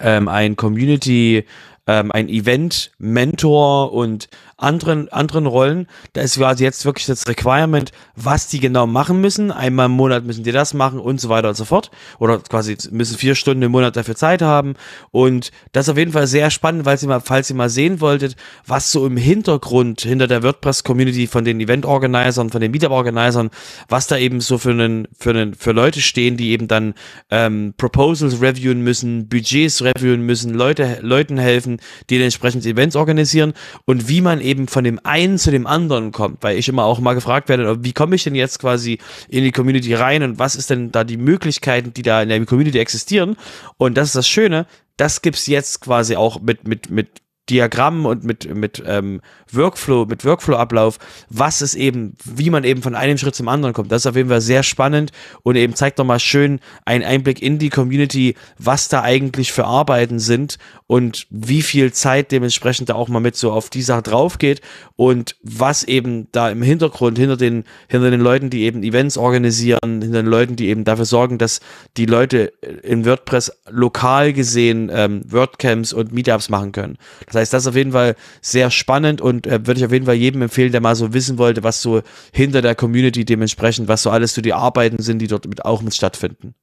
[0.00, 1.44] ähm, ein Community,
[1.86, 5.86] ähm, ein Event-Mentor und anderen, anderen Rollen.
[6.12, 9.50] Da ist quasi jetzt wirklich das Requirement, was die genau machen müssen.
[9.50, 11.90] Einmal im Monat müssen die das machen und so weiter und so fort.
[12.18, 14.74] Oder quasi müssen vier Stunden im Monat dafür Zeit haben.
[15.10, 18.00] Und das ist auf jeden Fall sehr spannend, weil sie mal, falls ihr mal sehen
[18.00, 18.36] wolltet,
[18.66, 23.50] was so im Hintergrund hinter der WordPress-Community von den Event-Organisern, von den Meetup-Organisern,
[23.88, 26.94] was da eben so für einen, für einen, für Leute stehen, die eben dann
[27.30, 31.80] ähm, Proposals reviewen müssen, Budgets reviewen müssen, Leute, Leuten helfen,
[32.10, 36.12] die entsprechend Events organisieren und wie man eben eben von dem einen zu dem anderen
[36.12, 38.98] kommt, weil ich immer auch mal gefragt werde, wie komme ich denn jetzt quasi
[39.28, 42.44] in die Community rein und was ist denn da die Möglichkeiten, die da in der
[42.44, 43.36] Community existieren?
[43.78, 44.66] Und das ist das Schöne,
[44.98, 47.08] das gibt's jetzt quasi auch mit, mit, mit
[47.50, 49.20] Diagrammen und mit, mit ähm,
[49.50, 53.90] Workflow, mit Workflow-Ablauf, was es eben, wie man eben von einem Schritt zum anderen kommt.
[53.90, 55.10] Das ist auf jeden Fall sehr spannend
[55.42, 60.20] und eben zeigt nochmal schön einen Einblick in die Community, was da eigentlich für Arbeiten
[60.20, 64.38] sind und wie viel Zeit dementsprechend da auch mal mit so auf die Sache drauf
[64.38, 64.60] geht
[64.94, 69.78] und was eben da im Hintergrund hinter den, hinter den Leuten, die eben Events organisieren,
[69.82, 71.60] hinter den Leuten, die eben dafür sorgen, dass
[71.96, 76.98] die Leute in WordPress lokal gesehen ähm, WordCamps und Meetups machen können.
[77.32, 80.06] Das heißt, das ist auf jeden Fall sehr spannend und äh, würde ich auf jeden
[80.06, 82.02] Fall jedem empfehlen, der mal so wissen wollte, was so
[82.32, 85.82] hinter der Community dementsprechend, was so alles so die Arbeiten sind, die dort mit, auch
[85.82, 86.54] mit stattfinden.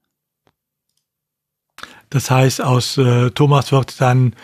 [2.10, 4.36] Das heißt, aus äh, Thomas wird dann,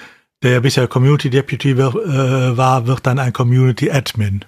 [0.43, 4.45] der bisher Community Deputy wir, äh, war, wird dann ein Community Admin.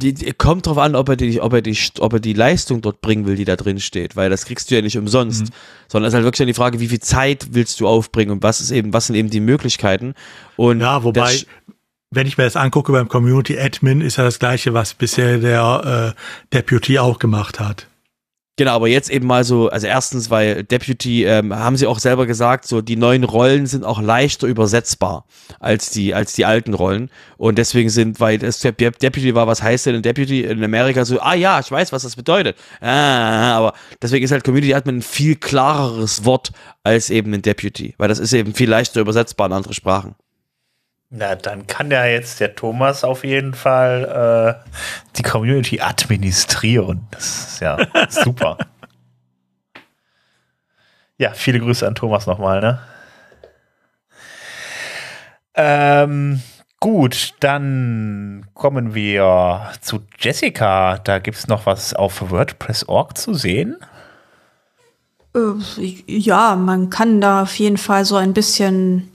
[0.00, 2.80] Die, die, kommt drauf an, ob er, die, ob, er die, ob er die Leistung
[2.82, 5.50] dort bringen will, die da drin steht, weil das kriegst du ja nicht umsonst, mhm.
[5.88, 8.60] sondern es ist halt wirklich die Frage, wie viel Zeit willst du aufbringen und was
[8.60, 10.14] ist eben, was sind eben die Möglichkeiten.
[10.56, 11.40] Und ja, wobei,
[12.10, 16.14] wenn ich mir das angucke beim Community Admin, ist ja das gleiche, was bisher der
[16.14, 17.88] äh, Deputy auch gemacht hat.
[18.58, 22.26] Genau, aber jetzt eben mal so, also erstens, weil Deputy, ähm, haben sie auch selber
[22.26, 25.26] gesagt, so die neuen Rollen sind auch leichter übersetzbar
[25.60, 27.08] als die, als die alten Rollen.
[27.36, 31.20] Und deswegen sind, weil das Deputy war, was heißt denn ein Deputy in Amerika so,
[31.20, 32.56] ah ja, ich weiß, was das bedeutet.
[32.80, 36.50] Ah, aber deswegen ist halt Community Admin ein viel klareres Wort
[36.82, 40.16] als eben ein Deputy, weil das ist eben viel leichter übersetzbar in andere Sprachen.
[41.10, 44.70] Na, dann kann ja jetzt der Thomas auf jeden Fall äh,
[45.16, 47.06] die Community administrieren.
[47.10, 47.78] Das ist ja
[48.10, 48.58] super.
[51.16, 52.78] Ja, viele Grüße an Thomas nochmal, ne?
[55.54, 56.42] Ähm,
[56.78, 60.98] gut, dann kommen wir zu Jessica.
[60.98, 63.78] Da gibt es noch was auf WordPress.org zu sehen.
[65.34, 65.40] Äh,
[66.06, 69.10] ja, man kann da auf jeden Fall so ein bisschen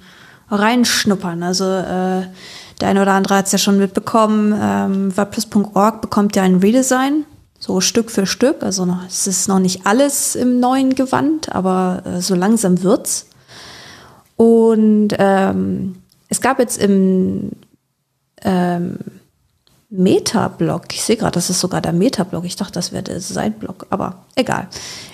[0.50, 1.44] reinschnuppern.
[1.44, 2.28] Also äh,
[2.82, 4.54] der eine oder andere hat es ja schon mitbekommen.
[4.60, 7.26] Ähm, WordPress.org bekommt ja ein Redesign,
[7.60, 8.64] so Stück für Stück.
[8.64, 13.28] Also noch, es ist noch nicht alles im neuen Gewand, aber äh, so langsam wird's.
[14.36, 15.96] Und ähm,
[16.30, 17.52] es gab jetzt im
[18.44, 18.98] ähm,
[19.96, 23.86] Meta-Blog, ich sehe gerade, das ist sogar der Meta-Blog, ich dachte, das wäre der Side-Blog,
[23.92, 24.68] aber egal.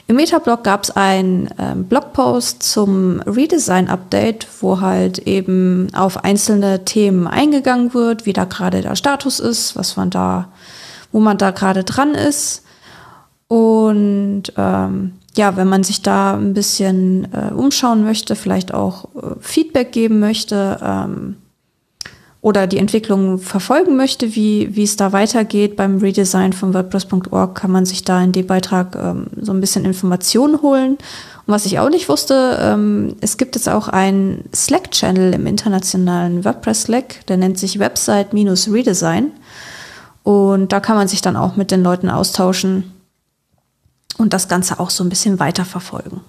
[0.08, 7.28] Im Meta-Blog gab es einen ähm, Blogpost zum Redesign-Update, wo halt eben auf einzelne Themen
[7.28, 10.48] eingegangen wird, wie da gerade der Status ist, was man da,
[11.12, 12.64] wo man da gerade dran ist.
[13.50, 19.36] Und ähm, ja, wenn man sich da ein bisschen äh, umschauen möchte, vielleicht auch äh,
[19.42, 21.36] Feedback geben möchte, ähm,
[22.42, 27.72] oder die Entwicklung verfolgen möchte, wie, wie es da weitergeht beim Redesign von WordPress.org, kann
[27.72, 30.92] man sich da in dem Beitrag ähm, so ein bisschen Informationen holen.
[30.94, 36.46] Und was ich auch nicht wusste, ähm, es gibt jetzt auch einen Slack-Channel im internationalen
[36.46, 39.32] WordPress-Slack, der nennt sich Website-Redesign.
[40.24, 42.94] Und da kann man sich dann auch mit den Leuten austauschen
[44.18, 46.22] und das Ganze auch so ein bisschen weiterverfolgen.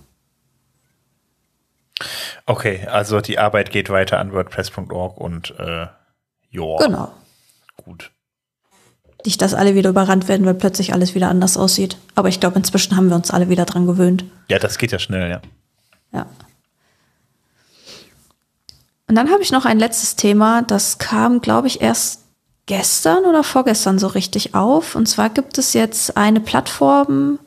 [2.46, 5.86] Okay, also die Arbeit geht weiter an WordPress.org und äh,
[6.50, 6.76] ja.
[6.78, 7.12] Genau.
[7.76, 8.10] Gut.
[9.24, 11.96] Nicht, dass alle wieder überrannt werden, weil plötzlich alles wieder anders aussieht.
[12.14, 14.24] Aber ich glaube, inzwischen haben wir uns alle wieder dran gewöhnt.
[14.48, 15.40] Ja, das geht ja schnell, ja.
[16.12, 16.26] Ja.
[19.06, 22.22] Und dann habe ich noch ein letztes Thema, das kam, glaube ich, erst
[22.66, 24.94] gestern oder vorgestern so richtig auf.
[24.94, 27.40] Und zwar gibt es jetzt eine Plattform,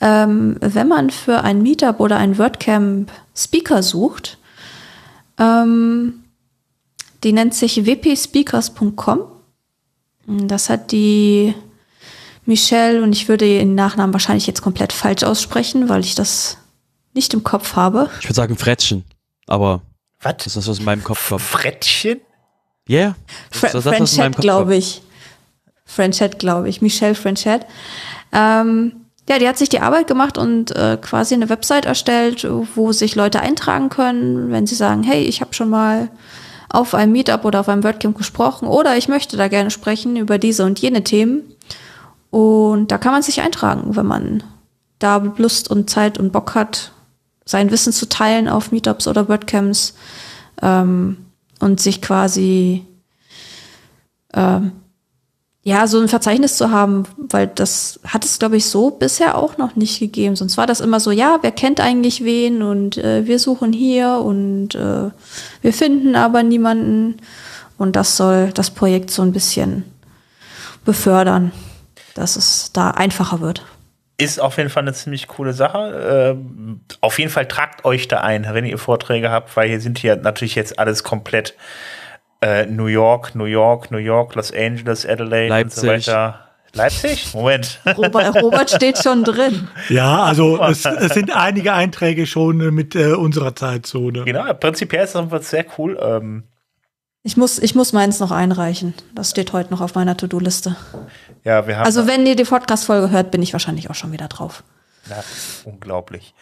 [0.00, 4.38] ähm, wenn man für ein Meetup oder ein WordCamp Speaker sucht.
[5.38, 6.21] Ähm,
[7.24, 9.20] die nennt sich wpspeakers.com.
[10.26, 11.54] Das hat die
[12.44, 16.58] Michelle und ich würde ihren Nachnamen wahrscheinlich jetzt komplett falsch aussprechen, weil ich das
[17.14, 18.10] nicht im Kopf habe.
[18.20, 19.04] Ich würde sagen Frettchen,
[19.46, 19.82] aber
[20.20, 20.36] was?
[20.38, 21.42] das ist das, was in meinem Kopf kommt.
[21.42, 22.20] Frettchen?
[22.88, 23.16] Ja, yeah.
[23.50, 25.02] Fr das, Frenchette, glaube ich.
[25.84, 26.82] Frenchette, glaube ich.
[26.82, 27.66] Michelle Frenchette.
[28.32, 32.92] Ähm, ja, die hat sich die Arbeit gemacht und äh, quasi eine Website erstellt, wo
[32.92, 36.08] sich Leute eintragen können, wenn sie sagen, hey, ich habe schon mal
[36.72, 40.38] auf einem Meetup oder auf einem WordCamp gesprochen oder ich möchte da gerne sprechen über
[40.38, 41.42] diese und jene Themen.
[42.30, 44.42] Und da kann man sich eintragen, wenn man
[44.98, 46.92] da Lust und Zeit und Bock hat,
[47.44, 49.94] sein Wissen zu teilen auf Meetups oder WordCamps
[50.62, 51.18] ähm,
[51.60, 52.86] und sich quasi
[54.32, 54.72] ähm,
[55.64, 59.58] ja, so ein Verzeichnis zu haben, weil das hat es, glaube ich, so bisher auch
[59.58, 60.34] noch nicht gegeben.
[60.34, 64.20] Sonst war das immer so, ja, wer kennt eigentlich wen und äh, wir suchen hier
[64.24, 65.10] und äh,
[65.60, 67.18] wir finden aber niemanden.
[67.78, 69.84] Und das soll das Projekt so ein bisschen
[70.84, 71.52] befördern,
[72.14, 73.64] dass es da einfacher wird.
[74.18, 76.36] Ist auf jeden Fall eine ziemlich coole Sache.
[76.36, 79.98] Äh, auf jeden Fall tragt euch da ein, wenn ihr Vorträge habt, weil hier sind
[79.98, 81.54] hier natürlich jetzt alles komplett
[82.42, 85.82] äh, New York, New York, New York, Los Angeles, Adelaide Leipzig.
[85.82, 86.38] und so weiter.
[86.74, 87.34] Leipzig?
[87.34, 87.80] Moment.
[87.96, 89.68] Robert, Robert steht schon drin.
[89.88, 94.24] Ja, also es, es sind einige Einträge schon äh, mit äh, unserer Zeitzone.
[94.24, 95.98] Genau, prinzipiell ist das sehr cool.
[96.00, 96.44] Ähm,
[97.22, 98.94] ich muss, ich muss meins noch einreichen.
[99.14, 100.74] Das steht heute noch auf meiner To-Do-Liste.
[101.44, 101.84] Ja, wir haben.
[101.84, 104.64] Also, wenn ihr die Podcast-Folge hört, bin ich wahrscheinlich auch schon wieder drauf.
[105.04, 106.34] Ist unglaublich.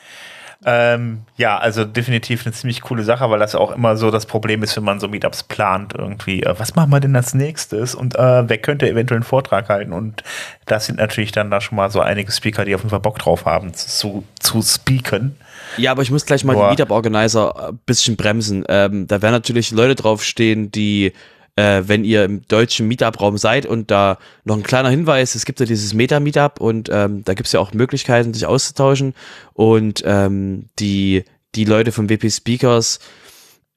[0.65, 4.63] Ähm, ja, also definitiv eine ziemlich coole Sache, weil das auch immer so das Problem
[4.63, 8.15] ist, wenn man so Meetups plant, irgendwie, äh, was machen wir denn als nächstes und
[8.17, 10.23] äh, wer könnte eventuell einen Vortrag halten und
[10.67, 13.19] das sind natürlich dann da schon mal so einige Speaker, die auf jeden Fall Bock
[13.19, 15.37] drauf haben, zu, zu speaken.
[15.79, 16.65] Ja, aber ich muss gleich mal Boah.
[16.65, 18.65] die Meetup-Organizer ein bisschen bremsen.
[18.69, 21.13] Ähm, da werden natürlich Leute draufstehen, die
[21.61, 25.61] äh, wenn ihr im deutschen Meetup-Raum seid und da noch ein kleiner Hinweis, es gibt
[25.61, 29.15] ja dieses Meta-Meetup und ähm, da gibt es ja auch Möglichkeiten, sich auszutauschen
[29.53, 32.99] und ähm, die, die Leute von WP Speakers,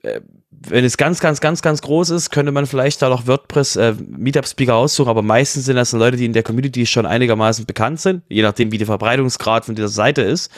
[0.03, 0.21] äh,
[0.65, 3.93] wenn es ganz, ganz, ganz, ganz groß ist, könnte man vielleicht da noch WordPress äh,
[4.71, 8.43] aussuchen, aber meistens sind das Leute, die in der Community schon einigermaßen bekannt sind, je
[8.43, 10.49] nachdem, wie der Verbreitungsgrad von dieser Seite ist.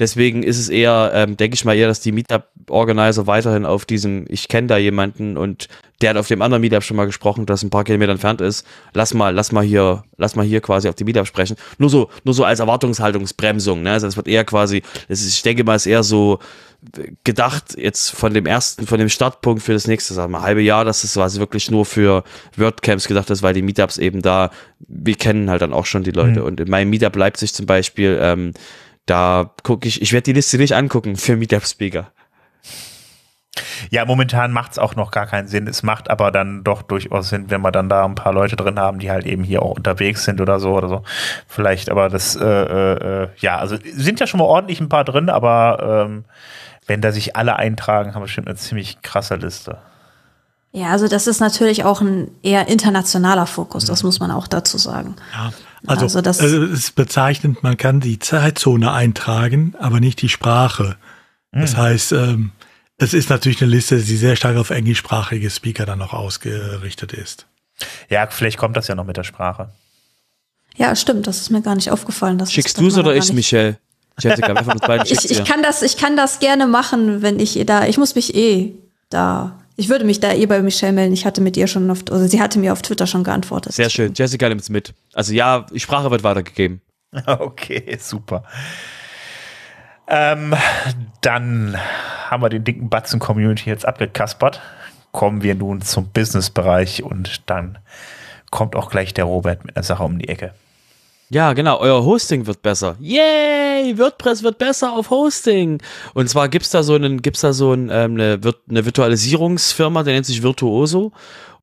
[0.00, 4.24] Deswegen ist es eher, ähm, denke ich mal eher, dass die Meetup-Organizer weiterhin auf diesem,
[4.28, 5.68] ich kenne da jemanden und
[6.00, 8.66] der hat auf dem anderen Meetup schon mal gesprochen, das ein paar Kilometer entfernt ist.
[8.94, 11.56] Lass mal, lass mal hier, lass mal hier quasi auf die Meetup sprechen.
[11.76, 13.82] Nur so, nur so als Erwartungshaltungsbremsung.
[13.82, 13.92] Ne?
[13.92, 16.38] Also das wird eher quasi, das ist, ich denke mal, ist eher so
[17.24, 20.86] gedacht jetzt von dem ersten, von dem Startpunkt für das nächste, sagen wir, halbe Jahr,
[20.86, 22.24] dass es quasi wirklich nur für
[22.56, 26.10] WordCamps gedacht ist, weil die Meetups eben da, wir kennen halt dann auch schon die
[26.10, 26.40] Leute.
[26.40, 26.46] Mhm.
[26.46, 28.54] Und in meinem Meetup Leipzig zum Beispiel, ähm,
[29.06, 32.12] da gucke ich, ich werde die Liste nicht angucken für Meetup-Speaker.
[33.90, 35.66] Ja, momentan macht es auch noch gar keinen Sinn.
[35.66, 38.78] Es macht aber dann doch durchaus Sinn, wenn wir dann da ein paar Leute drin
[38.78, 41.02] haben, die halt eben hier auch unterwegs sind oder so oder so.
[41.48, 45.28] Vielleicht, aber das, äh, äh, ja, also sind ja schon mal ordentlich ein paar drin,
[45.28, 46.24] aber ähm,
[46.86, 49.78] wenn da sich alle eintragen, haben wir bestimmt eine ziemlich krasse Liste.
[50.72, 54.78] Ja, also das ist natürlich auch ein eher internationaler Fokus, das muss man auch dazu
[54.78, 55.16] sagen.
[55.32, 55.50] Ja,
[55.86, 60.28] also, Also das- also es ist bezeichnend, man kann die Zeitzone eintragen, aber nicht die
[60.28, 60.96] Sprache.
[61.52, 62.52] Das heißt, ähm,
[62.96, 67.46] es ist natürlich eine Liste, die sehr stark auf englischsprachige Speaker dann auch ausgerichtet ist.
[68.08, 69.70] Ja, vielleicht kommt das ja noch mit der Sprache.
[70.76, 72.38] Ja, stimmt, das ist mir gar nicht aufgefallen.
[72.38, 73.78] dass Schickst das du es oder ich, Michelle?
[74.20, 77.22] Jessica, wer von uns beiden schickt's Ich, ich kann das, ich kann das gerne machen,
[77.22, 78.74] wenn ich da, ich muss mich eh
[79.08, 81.14] da, ich würde mich da eh bei Michelle melden.
[81.14, 83.72] Ich hatte mit ihr schon auf, also sie hatte mir auf Twitter schon geantwortet.
[83.72, 84.12] Sehr schön.
[84.14, 84.92] Jessica nimmt's mit.
[85.14, 86.82] Also ja, die Sprache wird weitergegeben.
[87.26, 88.44] Okay, super.
[90.06, 90.54] Ähm,
[91.22, 91.76] dann
[92.28, 94.60] haben wir den dicken Batzen Community jetzt abgekaspert.
[95.10, 97.78] Kommen wir nun zum Business-Bereich und dann
[98.50, 100.52] kommt auch gleich der Robert mit einer Sache um die Ecke.
[101.32, 102.96] Ja, genau, euer Hosting wird besser.
[102.98, 103.96] Yay!
[103.96, 105.80] WordPress wird besser auf Hosting.
[106.12, 110.14] Und zwar gibt's da so einen, gibt's da so ein, ähm, eine, eine Virtualisierungsfirma, der
[110.14, 111.12] nennt sich Virtuoso.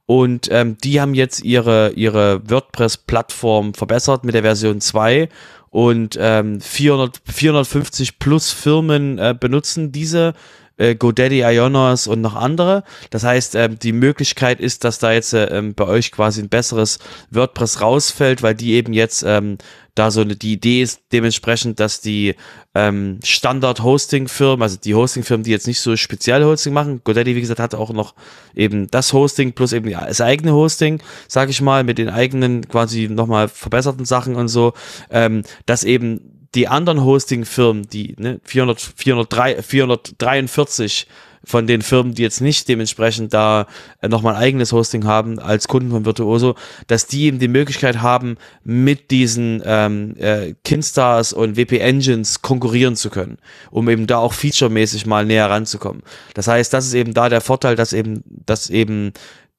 [0.06, 5.28] Und ähm, die haben jetzt ihre, ihre WordPress-Plattform verbessert mit der Version 2
[5.70, 10.34] und ähm, 400, 450 plus Firmen äh, benutzen diese
[10.78, 12.84] äh, GoDaddy, Ionos und noch andere.
[13.10, 16.50] Das heißt, ähm, die Möglichkeit ist, dass da jetzt äh, ähm, bei euch quasi ein
[16.50, 17.00] besseres
[17.32, 19.58] WordPress rausfällt, weil die eben jetzt ähm,
[19.98, 22.36] da so eine, die Idee ist dementsprechend, dass die
[22.76, 27.60] ähm, Standard-Hosting-Firmen, also die Hosting-Firmen, die jetzt nicht so speziell Hosting machen, GoDaddy, wie gesagt,
[27.60, 28.14] hat auch noch
[28.56, 33.08] eben das Hosting plus eben das eigene Hosting, sage ich mal, mit den eigenen quasi
[33.10, 34.74] nochmal verbesserten Sachen und so,
[35.10, 41.08] ähm, dass eben die anderen Hosting-Firmen, die ne, 400, 403, 443
[41.48, 43.68] von den Firmen, die jetzt nicht dementsprechend da
[44.02, 46.56] äh, nochmal ein eigenes Hosting haben als Kunden von Virtuoso,
[46.88, 52.98] dass die eben die Möglichkeit haben, mit diesen ähm, äh, Kinstars und WP Engines konkurrieren
[52.98, 53.38] zu können,
[53.72, 56.04] um eben da auch featuremäßig mal näher ranzukommen.
[56.34, 59.14] Das heißt, das ist eben da der Vorteil, dass eben, dass eben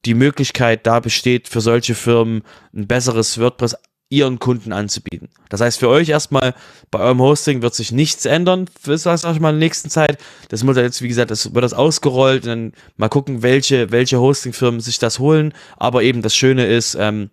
[0.05, 2.43] die Möglichkeit da besteht, für solche Firmen
[2.73, 3.75] ein besseres WordPress
[4.09, 5.29] ihren Kunden anzubieten.
[5.49, 6.55] Das heißt, für euch erstmal
[6.89, 10.17] bei eurem Hosting wird sich nichts ändern, für sag ich mal in der nächsten Zeit.
[10.49, 14.19] Das muss jetzt, wie gesagt, das wird das ausgerollt und dann mal gucken, welche, welche
[14.19, 15.53] Hostingfirmen sich das holen.
[15.77, 17.29] Aber eben das Schöne ist, ähm,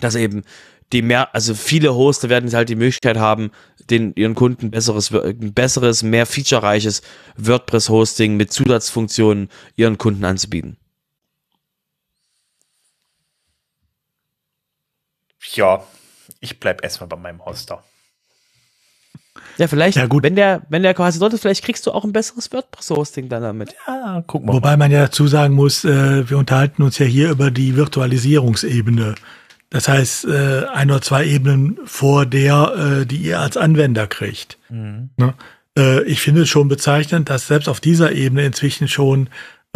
[0.00, 0.42] dass eben
[0.92, 3.50] die mehr, also viele Hoster werden halt die Möglichkeit haben,
[3.90, 7.02] den ihren Kunden besseres, besseres, mehr featurereiches
[7.36, 10.76] WordPress-Hosting mit Zusatzfunktionen ihren Kunden anzubieten.
[15.54, 15.82] Ja,
[16.40, 17.82] ich bleib erstmal bei meinem Hoster.
[19.56, 20.22] Ja, vielleicht, Ja, gut.
[20.22, 23.74] wenn der, wenn der quasi ist, vielleicht kriegst du auch ein besseres WordPress-Hosting dann damit.
[23.86, 24.52] Ja, guck mal.
[24.52, 29.16] Wobei man ja dazu sagen muss, äh, wir unterhalten uns ja hier über die Virtualisierungsebene.
[29.70, 34.58] Das heißt, äh, ein oder zwei Ebenen vor der, äh, die ihr als Anwender kriegt.
[34.70, 35.34] Ne?
[35.76, 39.28] Äh, ich finde es schon bezeichnend, dass selbst auf dieser Ebene inzwischen schon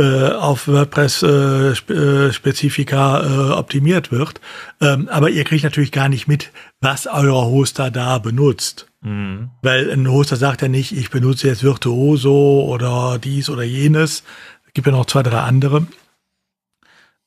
[0.03, 4.41] äh, auf WordPress-Spezifika äh, optimiert wird.
[4.81, 6.51] Ähm, aber ihr kriegt natürlich gar nicht mit,
[6.81, 8.89] was euer Hoster da benutzt.
[9.63, 14.23] Weil ein Hoster sagt ja nicht, ich benutze jetzt Virtuoso oder dies oder jenes.
[14.67, 15.87] Es gibt ja noch zwei, drei andere.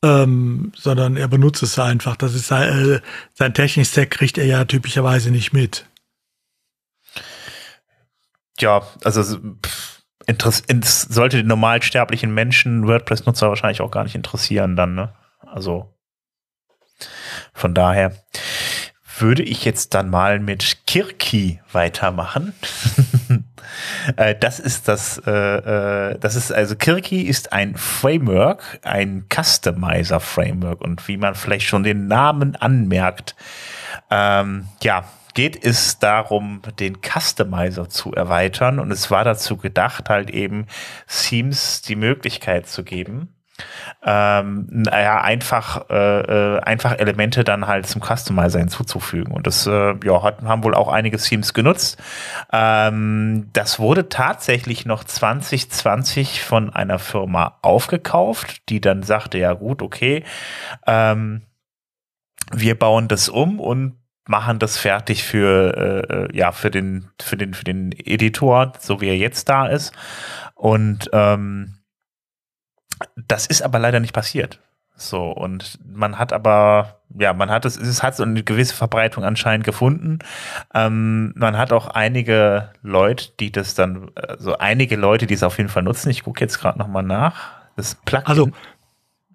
[0.03, 2.15] Ähm, sondern er benutzt es einfach.
[2.15, 2.99] Das ist sein, äh,
[3.33, 5.85] sein Technik-Stack kriegt er ja typischerweise nicht mit.
[8.59, 9.94] Ja, also pff,
[10.27, 15.13] ins, sollte den normalsterblichen Menschen WordPress-Nutzer wahrscheinlich auch gar nicht interessieren dann, ne?
[15.45, 15.93] Also
[17.53, 18.13] von daher
[19.17, 22.53] würde ich jetzt dann mal mit Kirki weitermachen.
[24.15, 30.19] Äh, das ist das, äh, äh, das ist also Kirki ist ein Framework, ein Customizer
[30.19, 33.35] Framework und wie man vielleicht schon den Namen anmerkt,
[34.09, 35.05] ähm, ja,
[35.35, 40.65] geht es darum, den Customizer zu erweitern und es war dazu gedacht, halt eben
[41.07, 43.35] Themes die Möglichkeit zu geben,
[44.03, 49.33] ähm, naja, einfach, äh, äh, einfach Elemente dann halt zum Customizer hinzuzufügen.
[49.33, 51.97] Und das äh, ja, haben wohl auch einige Themes genutzt.
[52.51, 59.81] Ähm, das wurde tatsächlich noch 2020 von einer Firma aufgekauft, die dann sagte, ja gut,
[59.81, 60.23] okay,
[60.85, 61.43] ähm,
[62.51, 63.95] wir bauen das um und
[64.27, 69.07] machen das fertig für äh, ja für den für den für den Editor, so wie
[69.07, 69.93] er jetzt da ist.
[70.55, 71.75] Und ähm,
[73.15, 74.59] das ist aber leider nicht passiert.
[74.97, 79.25] So, und man hat aber, ja, man hat es, es hat so eine gewisse Verbreitung
[79.25, 80.19] anscheinend gefunden.
[80.73, 85.57] Ähm, man hat auch einige Leute, die das dann, also einige Leute, die es auf
[85.57, 86.09] jeden Fall nutzen.
[86.09, 87.51] Ich gucke jetzt gerade nochmal nach.
[87.75, 88.25] Das Plugin.
[88.25, 88.51] Also äh,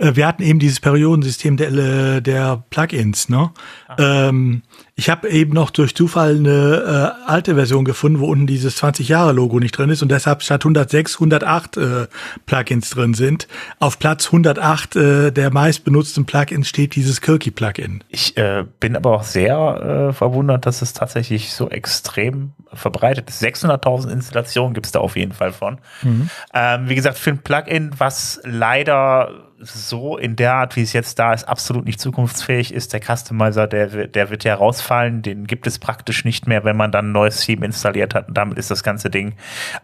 [0.01, 3.51] wir hatten eben dieses Periodensystem der, äh, der Plugins, ne?
[3.99, 4.63] Ähm,
[5.01, 9.09] ich habe eben noch durch Zufall eine äh, alte Version gefunden, wo unten dieses 20
[9.09, 12.07] Jahre Logo nicht drin ist und deshalb statt 106 108 äh,
[12.45, 13.49] Plugins drin sind.
[13.79, 18.05] Auf Platz 108 äh, der meistbenutzten Plugins steht dieses Kirky Plugin.
[18.11, 23.43] Ich äh, bin aber auch sehr äh, verwundert, dass es tatsächlich so extrem verbreitet ist.
[23.43, 25.79] 600.000 Installationen gibt es da auf jeden Fall von.
[26.03, 26.29] Mhm.
[26.53, 31.19] Ähm, wie gesagt, für ein Plugin, was leider so in der Art, wie es jetzt
[31.19, 32.93] da ist, absolut nicht zukunftsfähig ist.
[32.93, 35.23] Der Customizer, der, der wird ja rausfallen.
[35.23, 38.29] Den gibt es praktisch nicht mehr, wenn man dann ein neues Theme installiert hat.
[38.29, 39.35] Und damit ist das ganze Ding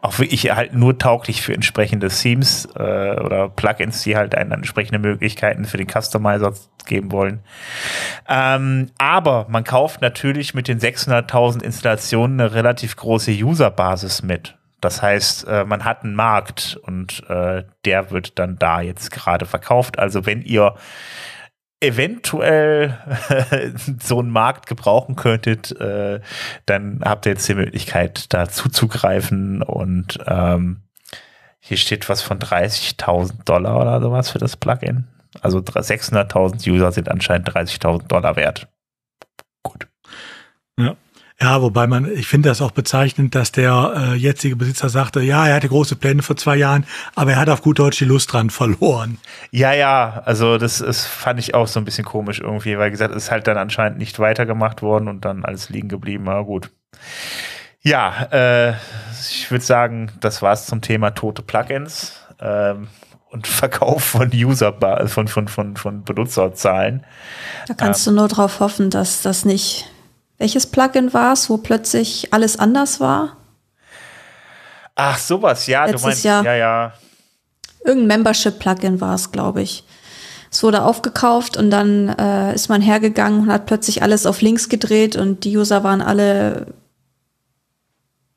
[0.01, 4.99] auch wirklich halt nur tauglich für entsprechende Themes äh, oder Plugins, die halt einen entsprechende
[4.99, 6.55] Möglichkeiten für den Customizer
[6.87, 7.41] geben wollen.
[8.29, 14.57] Ähm, aber man kauft natürlich mit den 600.000 Installationen eine relativ große Userbasis mit.
[14.87, 19.45] Das heißt, äh, man hat einen Markt und äh, der wird dann da jetzt gerade
[19.45, 19.99] verkauft.
[19.99, 20.77] Also wenn ihr
[21.81, 22.97] eventuell
[24.01, 26.21] so einen Markt gebrauchen könntet, äh,
[26.67, 30.83] dann habt ihr jetzt die Möglichkeit, da zuzugreifen und ähm,
[31.59, 35.09] hier steht was von 30.000 Dollar oder sowas für das Plugin.
[35.43, 38.69] Also 600.000 User sind anscheinend 30.000 Dollar wert.
[39.65, 39.89] Gut.
[41.41, 41.61] Ja.
[41.61, 45.57] Wobei man, ich finde das auch bezeichnend, dass der äh, jetzige Besitzer sagte, ja, er
[45.57, 48.51] hatte große Pläne vor zwei Jahren, aber er hat auf gut Deutsch die Lust dran
[48.51, 49.19] verloren.
[49.51, 53.15] Ja, ja, also das, das fand ich auch so ein bisschen komisch irgendwie, weil gesagt,
[53.15, 56.25] es ist halt dann anscheinend nicht weitergemacht worden und dann alles liegen geblieben.
[56.27, 56.71] Na gut.
[57.83, 58.75] Ja, äh,
[59.31, 62.89] ich würde sagen, das war's zum Thema tote Plugins ähm,
[63.31, 64.75] und Verkauf von User
[65.07, 67.05] von, von, von, von Benutzerzahlen.
[67.69, 69.89] Da kannst ähm, du nur darauf hoffen, dass das nicht
[70.39, 73.37] welches Plugin war es, wo plötzlich alles anders war?
[74.95, 76.45] Ach, sowas, ja, Letztes du meinst, Jahr.
[76.45, 76.93] ja, ja.
[77.85, 79.85] Irgendein Membership-Plugin war es, glaube ich.
[80.51, 84.69] Es wurde aufgekauft und dann äh, ist man hergegangen und hat plötzlich alles auf links
[84.69, 86.67] gedreht und die User waren alle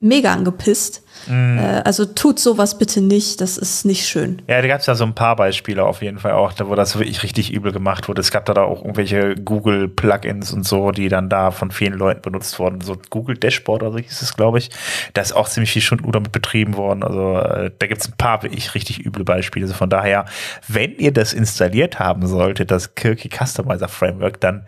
[0.02, 1.04] mega angepisst.
[1.28, 1.58] Mm.
[1.58, 4.42] Äh, also tut sowas bitte nicht, das ist nicht schön.
[4.48, 6.98] Ja, da gab es ja so ein paar Beispiele auf jeden Fall auch, wo das
[6.98, 8.22] wirklich richtig übel gemacht wurde.
[8.22, 12.58] Es gab da auch irgendwelche Google-Plugins und so, die dann da von vielen Leuten benutzt
[12.60, 12.80] wurden.
[12.80, 14.70] So Google Dashboard oder so hieß es, glaube ich.
[15.14, 17.04] Da ist auch ziemlich viel Stunden damit betrieben worden.
[17.04, 19.66] Also äh, da gibt es ein paar wirklich richtig üble Beispiele.
[19.66, 20.26] Also von daher,
[20.68, 24.66] wenn ihr das installiert haben solltet, das Kirky Customizer Framework, dann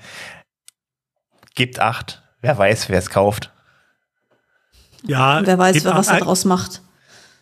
[1.55, 2.23] gebt acht.
[2.41, 3.50] Wer weiß, wer es kauft.
[5.05, 6.81] Ja, Und wer weiß, was er daraus macht.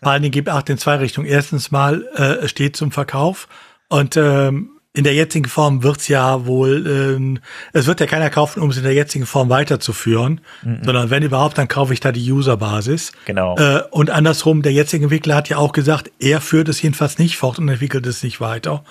[0.01, 1.27] Vor allen Dingen gibt acht in zwei Richtungen.
[1.27, 3.47] Erstens mal äh, steht zum Verkauf
[3.89, 7.39] und ähm, in der jetzigen Form wird's ja wohl, ähm,
[7.73, 10.79] es wird ja keiner kaufen, um es in der jetzigen Form weiterzuführen, mhm.
[10.83, 13.11] sondern wenn überhaupt, dann kaufe ich da die Userbasis.
[13.25, 13.55] Genau.
[13.57, 17.37] Äh, und andersrum, der jetzige Entwickler hat ja auch gesagt, er führt es jedenfalls nicht
[17.37, 18.83] fort und entwickelt es nicht weiter.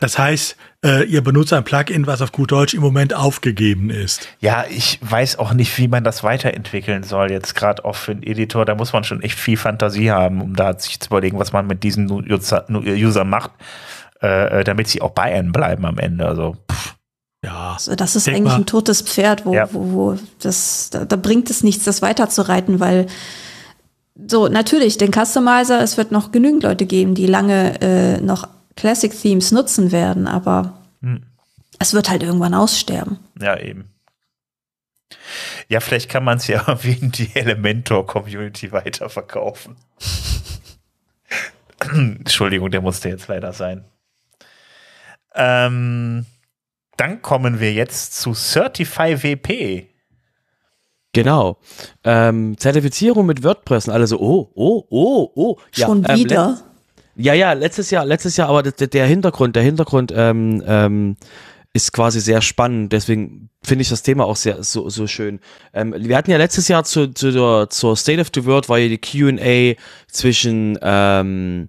[0.00, 4.26] Das heißt, äh, ihr benutzt ein Plugin, was auf gut Deutsch im Moment aufgegeben ist.
[4.40, 7.30] Ja, ich weiß auch nicht, wie man das weiterentwickeln soll.
[7.30, 10.56] Jetzt gerade auch für einen Editor, da muss man schon echt viel Fantasie haben, um
[10.56, 13.50] da sich zu überlegen, was man mit diesen User, User macht,
[14.20, 16.26] äh, damit sie auch bei einem bleiben am Ende.
[16.26, 16.94] Also pff.
[17.44, 17.72] Ja.
[17.74, 18.56] Also das ist eigentlich mal.
[18.56, 19.68] ein totes Pferd, wo, ja.
[19.72, 23.06] wo, wo das, da, da bringt es nichts, das weiterzureiten, weil
[24.28, 29.12] so, natürlich, den Customizer, es wird noch genügend Leute geben, die lange äh, noch Classic
[29.12, 31.24] Themes nutzen werden, aber hm.
[31.78, 33.18] es wird halt irgendwann aussterben.
[33.40, 33.90] Ja, eben.
[35.68, 39.76] Ja, vielleicht kann man es ja wie in die Elementor-Community weiterverkaufen.
[41.92, 43.84] Entschuldigung, der musste jetzt leider sein.
[45.34, 46.26] Ähm,
[46.96, 49.86] dann kommen wir jetzt zu Certify WP.
[51.12, 51.58] Genau.
[52.04, 55.56] Ähm, Zertifizierung mit WordPress und alle so, oh, oh, oh, oh.
[55.72, 56.58] Schon ja, ähm, wieder?
[57.20, 61.16] Ja, ja, letztes Jahr, letztes Jahr, aber der, der Hintergrund, der Hintergrund ähm, ähm,
[61.72, 62.92] ist quasi sehr spannend.
[62.92, 65.40] Deswegen finde ich das Thema auch sehr so, so schön.
[65.74, 68.78] Ähm, wir hatten ja letztes Jahr zu, zu der, zur State of the World war
[68.78, 69.78] ja die Q&A
[70.10, 71.68] zwischen ähm,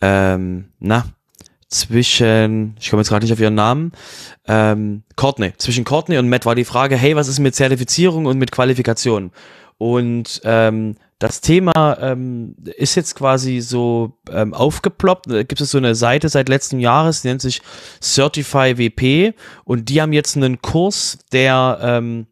[0.00, 1.04] ähm, na
[1.68, 3.92] zwischen, ich komme jetzt gerade nicht auf ihren Namen,
[4.46, 8.38] ähm, Courtney, zwischen Courtney und Matt war die Frage, hey, was ist mit Zertifizierung und
[8.38, 9.32] mit Qualifikation?
[9.78, 15.30] Und ähm, das Thema ähm, ist jetzt quasi so ähm, aufgeploppt.
[15.30, 17.62] Da gibt es so eine Seite seit letzten Jahres, die nennt sich
[18.02, 19.34] Certify WP
[19.64, 22.26] und die haben jetzt einen Kurs, der ähm,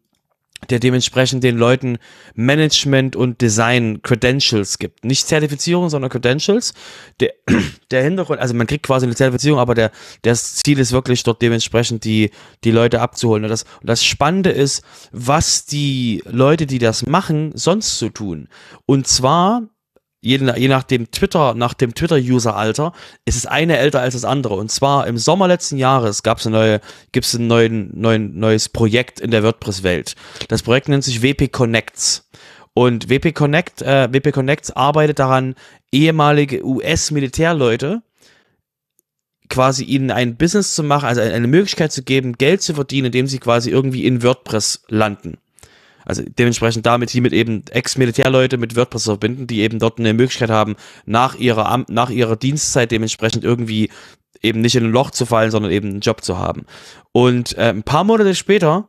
[0.69, 1.97] der dementsprechend den Leuten
[2.33, 5.05] Management und Design Credentials gibt.
[5.05, 6.73] Nicht Zertifizierung, sondern Credentials.
[7.19, 7.33] Der,
[7.91, 9.91] der Hintergrund, also man kriegt quasi eine Zertifizierung, aber der,
[10.23, 12.31] das Ziel ist wirklich dort dementsprechend die,
[12.63, 13.43] die Leute abzuholen.
[13.43, 18.47] Und das, und das Spannende ist, was die Leute, die das machen, sonst so tun.
[18.85, 19.63] Und zwar
[20.25, 22.93] je, je nach dem Twitter, nach dem Twitter-User-Alter,
[23.25, 24.55] ist es eine älter als das andere.
[24.55, 26.81] Und zwar im Sommer letzten Jahres gab es eine neue,
[27.11, 30.15] gibt es ein neuen, neuen, neues Projekt in der WordPress-Welt.
[30.47, 32.27] Das Projekt nennt sich WP Connects.
[32.73, 35.55] Und WP Connect, äh, WP Connects arbeitet daran,
[35.91, 38.01] ehemalige US-Militärleute
[39.47, 43.27] quasi ihnen ein Business zu machen, also eine Möglichkeit zu geben, Geld zu verdienen, indem
[43.27, 45.37] sie quasi irgendwie in WordPress landen.
[46.05, 50.75] Also dementsprechend damit hiermit eben Ex-Militärleute mit WordPress verbinden, die eben dort eine Möglichkeit haben,
[51.05, 53.89] nach ihrer, Am nach ihrer Dienstzeit dementsprechend irgendwie
[54.41, 56.65] eben nicht in ein Loch zu fallen, sondern eben einen Job zu haben.
[57.11, 58.87] Und äh, ein paar Monate später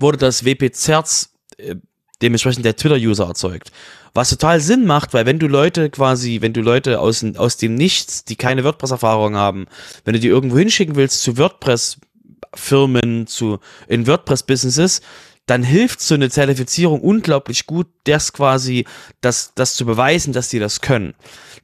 [0.00, 1.76] wurde das WP Zerz äh,
[2.22, 3.70] dementsprechend der Twitter-User erzeugt.
[4.14, 7.74] Was total Sinn macht, weil wenn du Leute quasi, wenn du Leute aus, aus dem
[7.74, 9.66] Nichts, die keine WordPress-Erfahrung haben,
[10.04, 13.58] wenn du die irgendwo hinschicken willst zu WordPress-Firmen, zu
[13.88, 15.00] in WordPress-Businesses,
[15.46, 18.86] dann hilft so eine Zertifizierung unglaublich gut, das quasi,
[19.20, 21.14] das, das zu beweisen, dass die das können.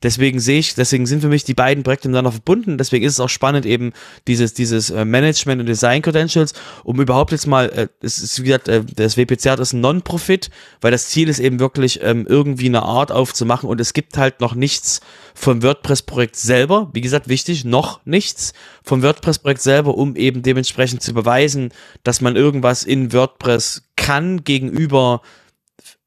[0.03, 2.79] Deswegen sehe ich, deswegen sind für mich die beiden Projekte miteinander verbunden.
[2.79, 3.93] Deswegen ist es auch spannend, eben
[4.27, 6.55] dieses, dieses äh, Management und Design Credentials,
[6.85, 10.51] um überhaupt jetzt mal, äh, es ist wie gesagt, äh, das WPC ist ein Non-Profit,
[10.81, 14.41] weil das Ziel ist eben wirklich ähm, irgendwie eine Art aufzumachen und es gibt halt
[14.41, 15.01] noch nichts
[15.35, 16.89] vom WordPress-Projekt selber.
[16.95, 21.73] Wie gesagt, wichtig, noch nichts vom WordPress-Projekt selber, um eben dementsprechend zu beweisen,
[22.05, 25.23] dass man irgendwas in WordPress kann gegenüber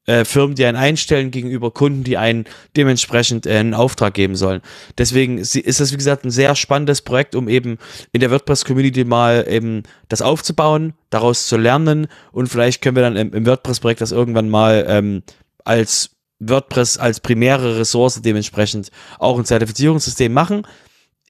[0.06, 2.44] äh, Firmen, die einen einstellen, gegenüber Kunden, die einen
[2.76, 4.60] dementsprechend äh, einen Auftrag geben sollen.
[4.98, 7.78] Deswegen ist das, wie gesagt, ein sehr spannendes Projekt, um eben
[8.12, 13.16] in der WordPress-Community mal eben das aufzubauen, daraus zu lernen und vielleicht können wir dann
[13.16, 15.22] im, im WordPress-Projekt das irgendwann mal ähm,
[15.64, 16.10] als
[16.40, 20.66] WordPress als primäre Ressource dementsprechend auch ein Zertifizierungssystem machen.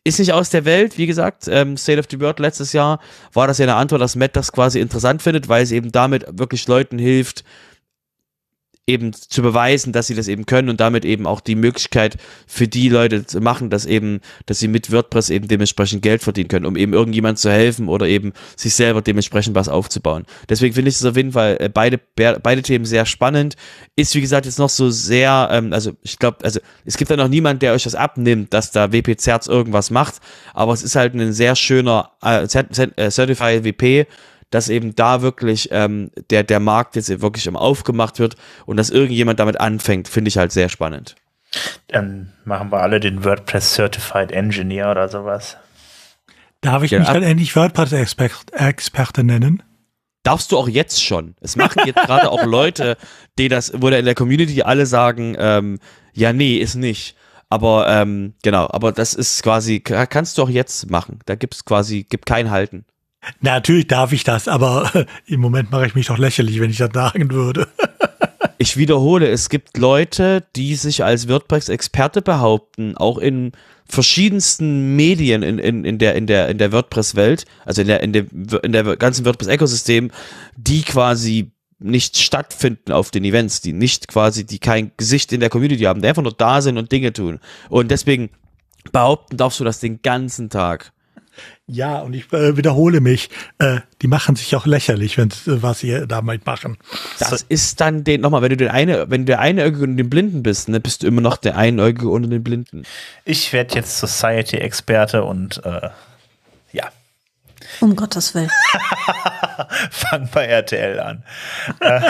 [0.06, 3.00] Ist nicht aus der Welt, wie gesagt, ähm, State of the World letztes Jahr
[3.32, 6.26] war das ja eine Antwort, dass Matt das quasi interessant findet, weil es eben damit
[6.30, 7.42] wirklich Leuten hilft,
[8.86, 12.68] eben zu beweisen, dass sie das eben können und damit eben auch die Möglichkeit für
[12.68, 16.66] die Leute zu machen, dass eben, dass sie mit WordPress eben dementsprechend Geld verdienen können,
[16.66, 20.26] um eben irgendjemand zu helfen oder eben sich selber dementsprechend was aufzubauen.
[20.50, 23.56] Deswegen finde ich es auf jeden Fall äh, beide, beide Themen sehr spannend.
[23.96, 27.16] Ist wie gesagt jetzt noch so sehr, ähm, also ich glaube, also es gibt da
[27.16, 30.16] noch niemand, der euch das abnimmt, dass da WP Zerz irgendwas macht,
[30.52, 34.06] aber es ist halt ein sehr schöner äh, äh Certified WP
[34.50, 38.90] dass eben da wirklich ähm, der, der Markt jetzt wirklich im aufgemacht wird und dass
[38.90, 41.16] irgendjemand damit anfängt, finde ich halt sehr spannend.
[41.88, 45.56] Dann machen wir alle den WordPress Certified Engineer oder sowas.
[46.60, 49.62] Darf ich ja, mich dann endlich WordPress-Experte nennen?
[50.22, 51.34] Darfst du auch jetzt schon.
[51.40, 52.96] Es machen jetzt gerade auch Leute,
[53.38, 55.78] die das, wo da in der Community alle sagen, ähm,
[56.14, 57.16] ja, nee, ist nicht.
[57.50, 61.18] Aber ähm, genau, aber das ist quasi, kannst du auch jetzt machen.
[61.26, 62.86] Da gibt es quasi, gibt kein Halten.
[63.40, 64.90] Natürlich darf ich das, aber
[65.26, 67.68] im Moment mache ich mich doch lächerlich, wenn ich das sagen würde.
[68.58, 73.52] ich wiederhole, es gibt Leute, die sich als WordPress-Experte behaupten, auch in
[73.86, 78.12] verschiedensten Medien in, in, in der, in der, in der WordPress-Welt, also in der, in
[78.12, 78.24] der,
[78.62, 80.10] in der ganzen WordPress-Ökosystem,
[80.56, 85.50] die quasi nicht stattfinden auf den Events, die nicht quasi, die kein Gesicht in der
[85.50, 87.40] Community haben, die einfach nur da sind und Dinge tun.
[87.68, 88.30] Und deswegen
[88.92, 90.92] behaupten darfst du das den ganzen Tag.
[91.66, 95.80] Ja, und ich äh, wiederhole mich, äh, die machen sich auch lächerlich, wenn äh, was
[95.80, 96.78] sie damit machen.
[97.18, 97.46] Das so.
[97.48, 100.42] ist dann den, nochmal, wenn du den eine, wenn du der Einäugige und den Blinden
[100.42, 102.84] bist, ne, bist du immer noch der Einäugige unter den Blinden.
[103.24, 105.88] Ich werde jetzt Society-Experte und äh,
[106.72, 106.90] ja.
[107.80, 108.50] Um Gottes Willen.
[109.90, 111.24] Fang bei RTL an.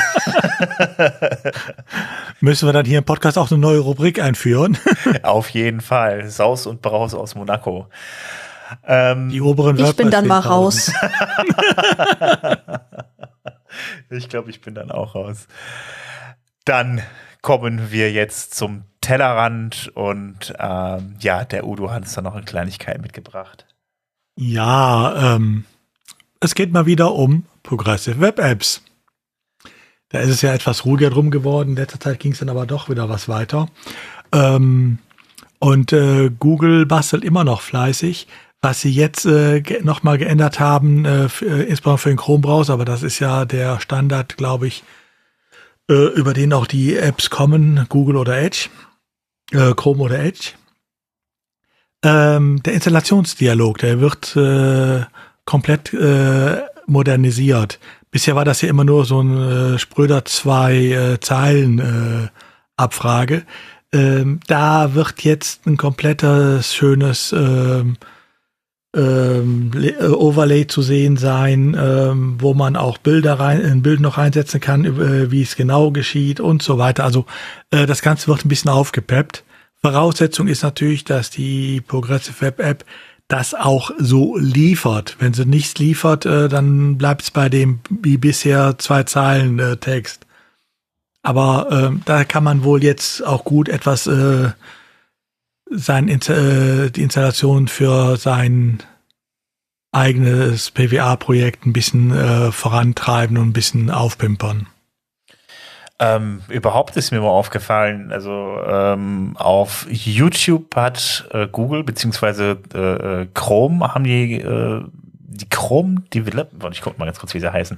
[2.41, 4.77] Müssen wir dann hier im Podcast auch eine neue Rubrik einführen?
[5.23, 6.29] Auf jeden Fall.
[6.29, 7.89] Saus und Braus aus Monaco.
[8.87, 10.91] Ähm, die oberen Ich bin dann mal raus.
[14.11, 15.47] ich glaube, ich bin dann auch raus.
[16.65, 17.03] Dann
[17.43, 22.45] kommen wir jetzt zum Tellerrand und ähm, ja, der Udo hat uns da noch eine
[22.45, 23.67] Kleinigkeit mitgebracht.
[24.37, 25.65] Ja, ähm,
[26.41, 28.83] es geht mal wieder um Progressive Web Apps.
[30.09, 31.71] Da ist es ja etwas ruhiger drum geworden.
[31.71, 33.69] In letzter Zeit ging es dann aber doch wieder was weiter.
[34.33, 34.99] Ähm,
[35.59, 38.27] und äh, Google bastelt immer noch fleißig.
[38.65, 43.03] Was sie jetzt äh, nochmal geändert haben, äh, äh, insbesondere für den Chrome-Browser, aber das
[43.03, 44.85] ist ja der Standard, glaube ich,
[45.91, 48.71] äh, über den auch die Apps kommen, Google oder Edge,
[49.53, 50.53] äh, Chrome oder Edge.
[52.03, 55.05] Ähm, der Installationsdialog, der wird äh,
[55.45, 57.79] komplett äh, modernisiert.
[58.11, 62.29] Bisher war das ja immer nur so ein äh, spröder zwei äh, Zeilen äh,
[62.79, 63.45] Abfrage.
[63.93, 67.99] Ähm, da wird jetzt ein komplettes schönes ähm,
[68.95, 74.19] ähm, äh, Overlay zu sehen sein, ähm, wo man auch Bilder rein, ein Bild noch
[74.19, 77.05] reinsetzen kann, äh, wie es genau geschieht und so weiter.
[77.05, 77.27] Also
[77.71, 79.45] äh, das Ganze wird ein bisschen aufgepeppt.
[79.83, 82.85] Voraussetzung ist natürlich, dass die Progressive Web App
[83.29, 85.17] das auch so liefert.
[85.19, 89.77] Wenn sie nichts liefert, äh, dann bleibt es bei dem wie bisher zwei Zeilen äh,
[89.77, 90.27] Text.
[91.23, 94.51] Aber äh, da kann man wohl jetzt auch gut etwas äh,
[95.75, 98.83] sein, äh, die Installation für sein
[99.93, 104.67] eigenes PWA-Projekt ein bisschen äh, vorantreiben und ein bisschen aufpimpern.
[106.01, 113.23] Ähm, überhaupt ist mir mal aufgefallen, also ähm, auf YouTube hat äh, Google beziehungsweise äh,
[113.23, 114.83] äh Chrome haben die äh,
[115.35, 117.77] die Chrome Developer, ich gucke mal ganz kurz, wie sie heißen,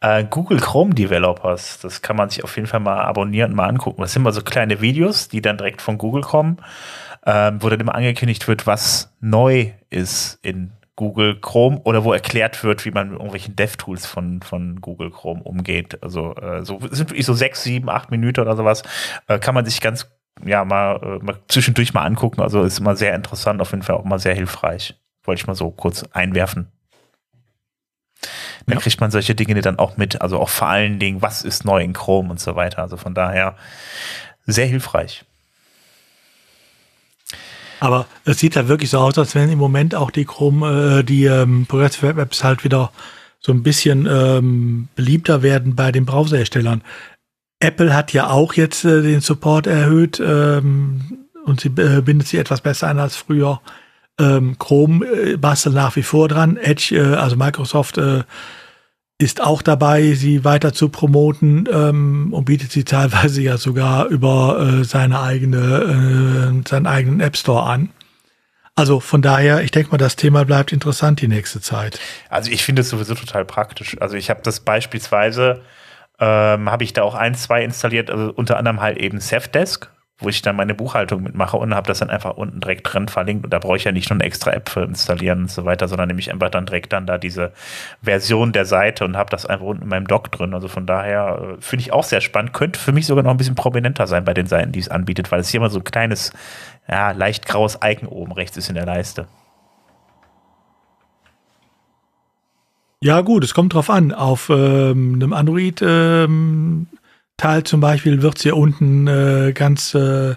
[0.00, 4.02] äh, Google Chrome Developers, das kann man sich auf jeden Fall mal abonnieren mal angucken.
[4.02, 6.58] Das sind mal so kleine Videos, die dann direkt von Google kommen,
[7.22, 12.64] äh, wo dann immer angekündigt wird, was neu ist in Google Chrome oder wo erklärt
[12.64, 16.02] wird, wie man mit irgendwelchen DevTools von, von Google Chrome umgeht.
[16.02, 18.82] Also äh, so sind wirklich so sechs, sieben, acht Minuten oder sowas.
[19.28, 20.10] Äh, kann man sich ganz
[20.44, 22.40] ja mal, äh, mal zwischendurch mal angucken.
[22.40, 24.96] Also ist immer sehr interessant, auf jeden Fall auch mal sehr hilfreich.
[25.22, 26.72] Wollte ich mal so kurz einwerfen.
[28.66, 28.80] Dann ja.
[28.80, 30.20] kriegt man solche Dinge dann auch mit.
[30.20, 32.82] Also auch vor allen Dingen, was ist neu in Chrome und so weiter.
[32.82, 33.56] Also von daher
[34.46, 35.24] sehr hilfreich.
[37.80, 41.04] Aber es sieht halt wirklich so aus, als wenn im Moment auch die Chrome, äh,
[41.04, 42.90] die ähm, Progressive Web Apps halt wieder
[43.40, 46.82] so ein bisschen ähm, beliebter werden bei den Browserherstellern.
[47.60, 52.38] Apple hat ja auch jetzt äh, den Support erhöht ähm, und sie äh, bindet sich
[52.38, 53.60] etwas besser ein als früher.
[54.20, 56.56] Ähm, Chrome äh, bastelt nach wie vor dran.
[56.56, 58.24] Edge, äh, also Microsoft, äh,
[59.18, 64.60] ist auch dabei, sie weiter zu promoten ähm, und bietet sie teilweise ja sogar über
[64.60, 67.90] äh, seine eigene, äh, seinen eigenen App Store an.
[68.76, 71.98] Also von daher, ich denke mal, das Thema bleibt interessant die nächste Zeit.
[72.30, 74.00] Also ich finde es sowieso total praktisch.
[74.00, 75.62] Also ich habe das beispielsweise,
[76.20, 79.90] ähm, habe ich da auch ein, zwei installiert, also unter anderem halt eben Safdesk
[80.20, 83.44] wo ich dann meine Buchhaltung mitmache und habe das dann einfach unten direkt drin verlinkt
[83.44, 85.86] und da brauche ich ja nicht nur eine extra App für installieren und so weiter,
[85.86, 87.52] sondern nehme ich einfach dann direkt dann da diese
[88.02, 90.54] Version der Seite und habe das einfach unten in meinem Doc drin.
[90.54, 92.52] Also von daher äh, finde ich auch sehr spannend.
[92.52, 95.30] Könnte für mich sogar noch ein bisschen prominenter sein bei den Seiten, die es anbietet,
[95.30, 96.32] weil es hier immer so ein kleines,
[96.88, 99.28] ja, leicht graues Icon oben rechts ist in der Leiste.
[103.00, 104.12] Ja, gut, es kommt drauf an.
[104.12, 106.88] Auf ähm, einem Android ähm,
[107.38, 110.34] Teil zum Beispiel wird sie unten äh, ganz äh,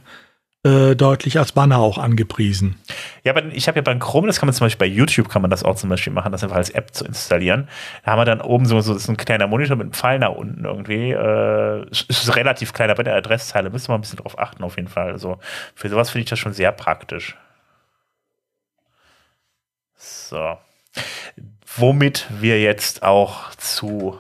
[0.64, 2.76] äh, deutlich als Banner auch angepriesen.
[3.24, 5.42] Ja, aber ich habe ja beim Chrome, das kann man zum Beispiel bei YouTube kann
[5.42, 7.68] man das auch zum Beispiel machen, das einfach als App zu installieren.
[8.06, 10.64] Da haben wir dann oben so, so ein kleiner Monitor mit einem Pfeil nach unten
[10.64, 11.12] irgendwie.
[11.12, 14.76] Äh, ist relativ klein, aber bei der Adresszeile müssen wir ein bisschen drauf achten auf
[14.76, 15.12] jeden Fall.
[15.12, 15.40] Also
[15.74, 17.36] für sowas finde ich das schon sehr praktisch.
[19.98, 20.58] So.
[21.76, 24.20] Womit wir jetzt auch zu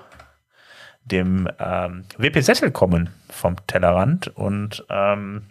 [1.11, 5.43] dem ähm, WP-Sessel kommen vom Tellerrand und ähm,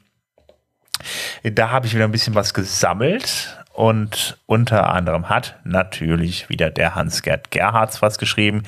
[1.43, 6.95] da habe ich wieder ein bisschen was gesammelt und unter anderem hat natürlich wieder der
[6.95, 8.65] Hans-Gerd Gerhards was geschrieben.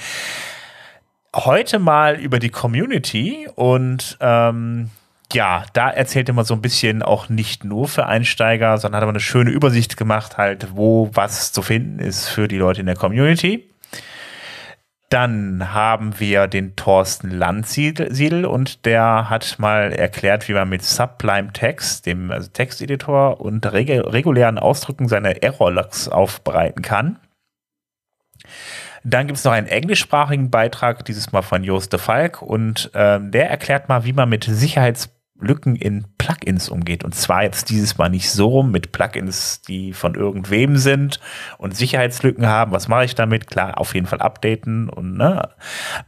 [1.34, 4.90] Heute mal über die Community und ähm,
[5.32, 9.02] ja, da erzählt er mal so ein bisschen auch nicht nur für Einsteiger, sondern hat
[9.02, 12.86] aber eine schöne Übersicht gemacht, halt, wo was zu finden ist für die Leute in
[12.86, 13.71] der Community.
[15.12, 21.52] Dann haben wir den Thorsten Landsiedel und der hat mal erklärt, wie man mit Sublime
[21.52, 27.18] Text, dem also Texteditor und regulären Ausdrücken seine Errorlogs aufbereiten kann.
[29.04, 33.32] Dann gibt es noch einen englischsprachigen Beitrag, dieses Mal von Joost de Falk, und ähm,
[33.32, 37.02] der erklärt mal, wie man mit Sicherheits Lücken in Plugins umgeht.
[37.02, 41.18] Und zwar jetzt dieses Mal nicht so mit Plugins, die von irgendwem sind
[41.58, 42.70] und Sicherheitslücken haben.
[42.70, 43.48] Was mache ich damit?
[43.48, 45.48] Klar, auf jeden Fall updaten und ne,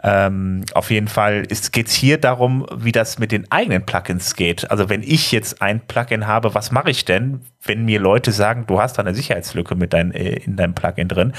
[0.05, 1.43] ähm, auf jeden Fall
[1.73, 4.71] geht es hier darum, wie das mit den eigenen Plugins geht.
[4.71, 8.67] Also wenn ich jetzt ein Plugin habe, was mache ich denn, wenn mir Leute sagen,
[8.67, 11.33] du hast da eine Sicherheitslücke mit dein, äh, in deinem Plugin drin?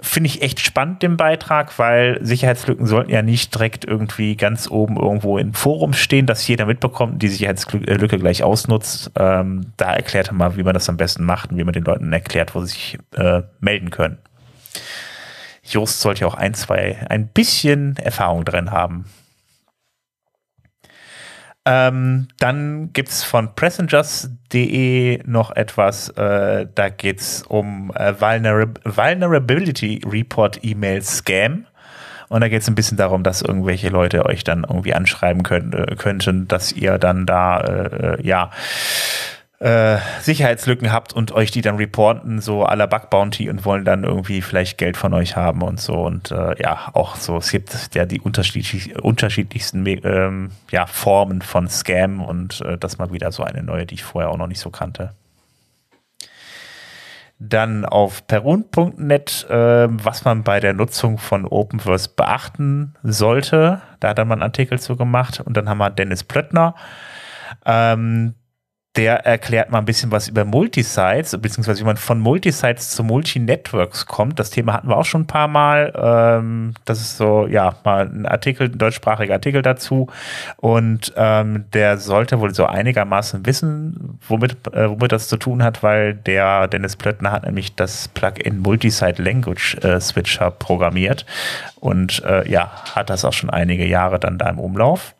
[0.00, 4.96] Finde ich echt spannend den Beitrag, weil Sicherheitslücken sollten ja nicht direkt irgendwie ganz oben
[4.96, 9.10] irgendwo in Forum stehen, dass jeder mitbekommt, die Sicherheitslücke gleich ausnutzt.
[9.16, 11.84] Ähm, da erklärt er mal, wie man das am besten macht und wie man den
[11.84, 14.18] Leuten erklärt, wo sie sich äh, melden können.
[15.64, 19.06] Jost sollte ja auch ein, zwei, ein bisschen Erfahrung drin haben.
[21.64, 28.80] Ähm, dann gibt es von Passengers.de noch etwas, äh, da geht es um äh, Vulnerab
[28.84, 31.66] Vulnerability Report E-Mail Scam.
[32.32, 35.74] Und da geht es ein bisschen darum, dass irgendwelche Leute euch dann irgendwie anschreiben können,
[35.74, 38.50] äh, könnten, dass ihr dann da, äh, äh ja,
[39.58, 44.02] äh, Sicherheitslücken habt und euch die dann reporten, so la Bug Bounty und wollen dann
[44.02, 45.92] irgendwie vielleicht Geld von euch haben und so.
[45.92, 51.68] Und äh, ja, auch so, es gibt ja die unterschiedlich, unterschiedlichsten ähm, ja, Formen von
[51.68, 54.60] Scam und äh, das mal wieder so eine neue, die ich vorher auch noch nicht
[54.60, 55.12] so kannte.
[57.44, 63.80] Dann auf perun.net, äh, was man bei der Nutzung von Openverse beachten sollte.
[63.98, 65.40] Da hat er mal einen Artikel zu gemacht.
[65.40, 66.76] Und dann haben wir Dennis Plöttner.
[67.66, 68.34] Ähm,
[68.96, 74.04] der erklärt mal ein bisschen was über Multisites, beziehungsweise wie man von Multisites zu Multinetworks
[74.04, 74.38] kommt.
[74.38, 75.92] Das Thema hatten wir auch schon ein paar Mal.
[75.96, 80.08] Ähm, das ist so, ja, mal ein Artikel, ein deutschsprachiger Artikel dazu.
[80.58, 85.82] Und ähm, der sollte wohl so einigermaßen wissen, womit, äh, womit das zu tun hat,
[85.82, 91.24] weil der Dennis Plöttner hat nämlich das Plugin Multisite Language äh, Switcher programmiert
[91.80, 95.14] und äh, ja, hat das auch schon einige Jahre dann da im Umlauf.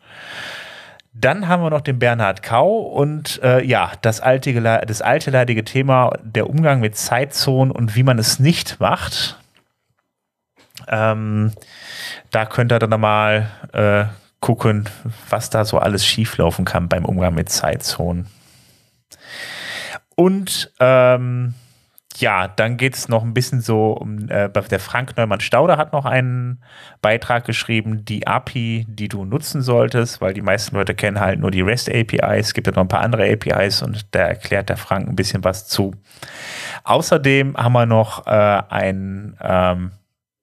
[1.13, 5.63] Dann haben wir noch den Bernhard Kau und äh, ja, das alte, das alte leidige
[5.63, 9.39] Thema, der Umgang mit Zeitzonen und wie man es nicht macht.
[10.87, 11.53] Ähm,
[12.31, 14.05] da könnt ihr dann nochmal äh,
[14.39, 14.89] gucken,
[15.29, 18.27] was da so alles schieflaufen kann beim Umgang mit Zeitzonen.
[20.15, 21.53] Und ähm,
[22.17, 25.93] ja, dann geht es noch ein bisschen so um, äh, der Frank Neumann Stauder hat
[25.93, 26.61] noch einen
[27.01, 31.51] Beitrag geschrieben, die API, die du nutzen solltest, weil die meisten Leute kennen halt nur
[31.51, 35.07] die REST APIs, gibt ja noch ein paar andere APIs und da erklärt der Frank
[35.07, 35.93] ein bisschen was zu.
[36.83, 39.91] Außerdem haben wir noch äh, ein ähm,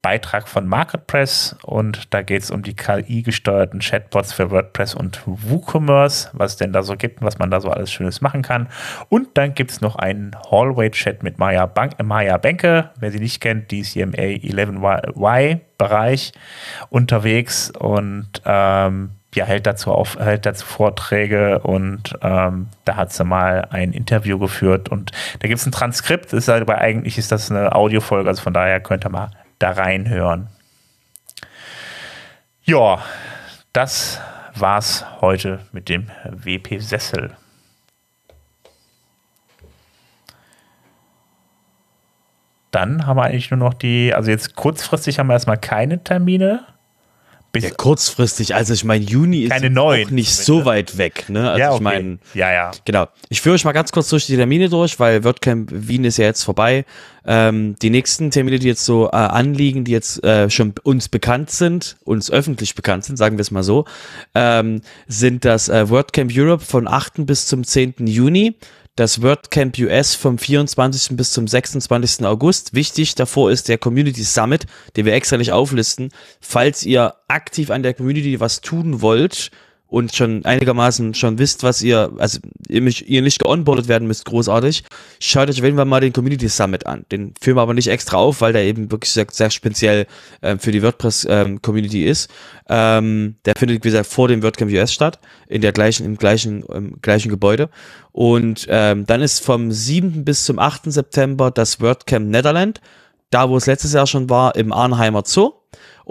[0.02, 6.30] Beitrag von MarketPress und da geht es um die KI-gesteuerten Chatbots für WordPress und WooCommerce,
[6.32, 8.68] was es denn da so gibt und was man da so alles Schönes machen kann.
[9.10, 12.88] Und dann gibt es noch einen Hallway-Chat mit Maya, Bank, äh, Maya Benke.
[12.98, 16.32] Wer sie nicht kennt, die ist hier im A11Y-Bereich
[16.88, 23.24] unterwegs und ähm, ja, hält dazu auf, hält dazu Vorträge und ähm, da hat sie
[23.24, 27.50] mal ein Interview geführt und da gibt es ein Transkript, ist aber eigentlich ist das
[27.50, 29.30] eine Audiofolge, also von daher könnt ihr mal
[29.60, 30.48] da reinhören.
[32.64, 33.02] Ja,
[33.72, 34.20] das
[34.54, 37.36] war's heute mit dem WP Sessel.
[42.70, 46.64] Dann haben wir eigentlich nur noch die, also jetzt kurzfristig haben wir erstmal keine Termine.
[47.52, 51.28] Bis ja, kurzfristig, also ich meine, Juni ist auch nicht so weit weg.
[51.28, 51.50] Ne?
[51.50, 51.76] Also ja, okay.
[51.76, 52.70] ich meine, ja, ja.
[52.84, 53.08] Genau.
[53.28, 56.26] Ich führe euch mal ganz kurz durch die Termine durch, weil WordCamp Wien ist ja
[56.26, 56.84] jetzt vorbei.
[57.26, 61.50] Ähm, die nächsten Termine, die jetzt so äh, anliegen, die jetzt äh, schon uns bekannt
[61.50, 63.84] sind, uns öffentlich bekannt sind, sagen wir es mal so,
[64.36, 67.26] ähm, sind das äh, WordCamp Europe von 8.
[67.26, 67.94] bis zum 10.
[68.06, 68.54] Juni
[68.96, 71.16] das WordCamp US vom 24.
[71.16, 72.26] bis zum 26.
[72.26, 72.74] August.
[72.74, 76.10] Wichtig davor ist der Community Summit, den wir extra nicht auflisten.
[76.40, 79.50] Falls ihr aktiv an der Community was tun wollt,
[79.90, 82.38] und schon einigermaßen schon wisst, was ihr, also
[82.68, 84.84] ihr, mich, ihr nicht geonboardet werden müsst, großartig,
[85.18, 87.04] schaut euch auf jeden Fall mal den Community Summit an.
[87.10, 90.06] Den führen wir aber nicht extra auf, weil der eben wirklich sehr, sehr speziell
[90.42, 92.30] ähm, für die WordPress-Community ähm, ist.
[92.68, 95.18] Ähm, der findet, wie gesagt, vor dem WordCamp US statt,
[95.48, 97.68] in der gleichen, im gleichen, im gleichen Gebäude.
[98.12, 100.24] Und ähm, dann ist vom 7.
[100.24, 100.82] bis zum 8.
[100.84, 102.80] September das WordCamp Netherland,
[103.30, 105.59] da wo es letztes Jahr schon war, im Arnheimer Zoo.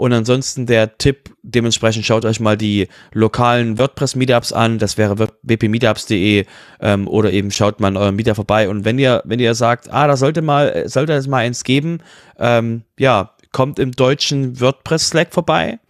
[0.00, 4.78] Und ansonsten der Tipp, dementsprechend schaut euch mal die lokalen WordPress-Meetups an.
[4.78, 6.46] Das wäre wpmeetups.de
[6.80, 8.70] ähm, oder eben schaut mal in eurem Meetup vorbei.
[8.70, 11.98] Und wenn ihr, wenn ihr sagt, ah, da sollte mal, sollte es mal eins geben,
[12.38, 15.80] ähm, ja, kommt im deutschen WordPress-Slack vorbei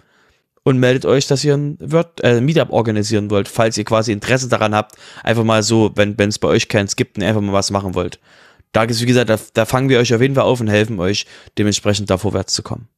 [0.65, 4.49] und meldet euch, dass ihr ein Word, äh, Meetup organisieren wollt, falls ihr quasi Interesse
[4.49, 7.71] daran habt, einfach mal so, wenn es bei euch keins gibt und einfach mal was
[7.71, 8.19] machen wollt.
[8.73, 10.99] Da ist, wie gesagt, da, da fangen wir euch auf jeden Fall auf und helfen
[10.99, 11.27] euch,
[11.59, 12.89] dementsprechend da vorwärts zu kommen.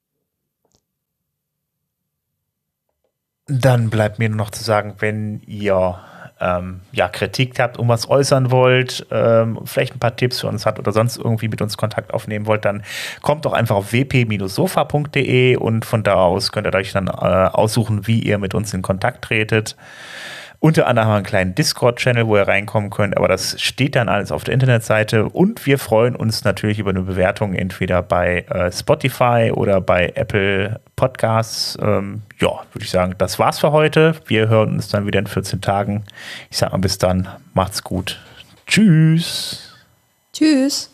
[3.47, 5.99] Dann bleibt mir nur noch zu sagen, wenn ihr
[6.43, 10.67] ähm, ja, Kritik habt, um was äußern wollt, ähm, vielleicht ein paar Tipps für uns
[10.67, 12.83] habt oder sonst irgendwie mit uns Kontakt aufnehmen wollt, dann
[13.23, 18.07] kommt doch einfach auf wp-sofa.de und von da aus könnt ihr euch dann äh, aussuchen,
[18.09, 19.77] wie ihr mit uns in Kontakt tretet.
[20.63, 24.09] Unter anderem haben wir einen kleinen Discord-Channel, wo ihr reinkommen könnt, aber das steht dann
[24.09, 28.71] alles auf der Internetseite und wir freuen uns natürlich über eine Bewertung entweder bei äh,
[28.71, 31.77] Spotify oder bei Apple Podcasts.
[31.83, 34.15] Ähm, ja, würde ich sagen, das war's für heute.
[34.27, 36.05] Wir hören uns dann wieder in 14 Tagen.
[36.49, 38.21] Ich sag mal bis dann, macht's gut.
[38.69, 39.75] Tschüss.
[40.33, 40.91] Tschüss.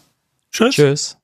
[0.51, 0.75] Tschüss.
[0.75, 1.18] Tschüss.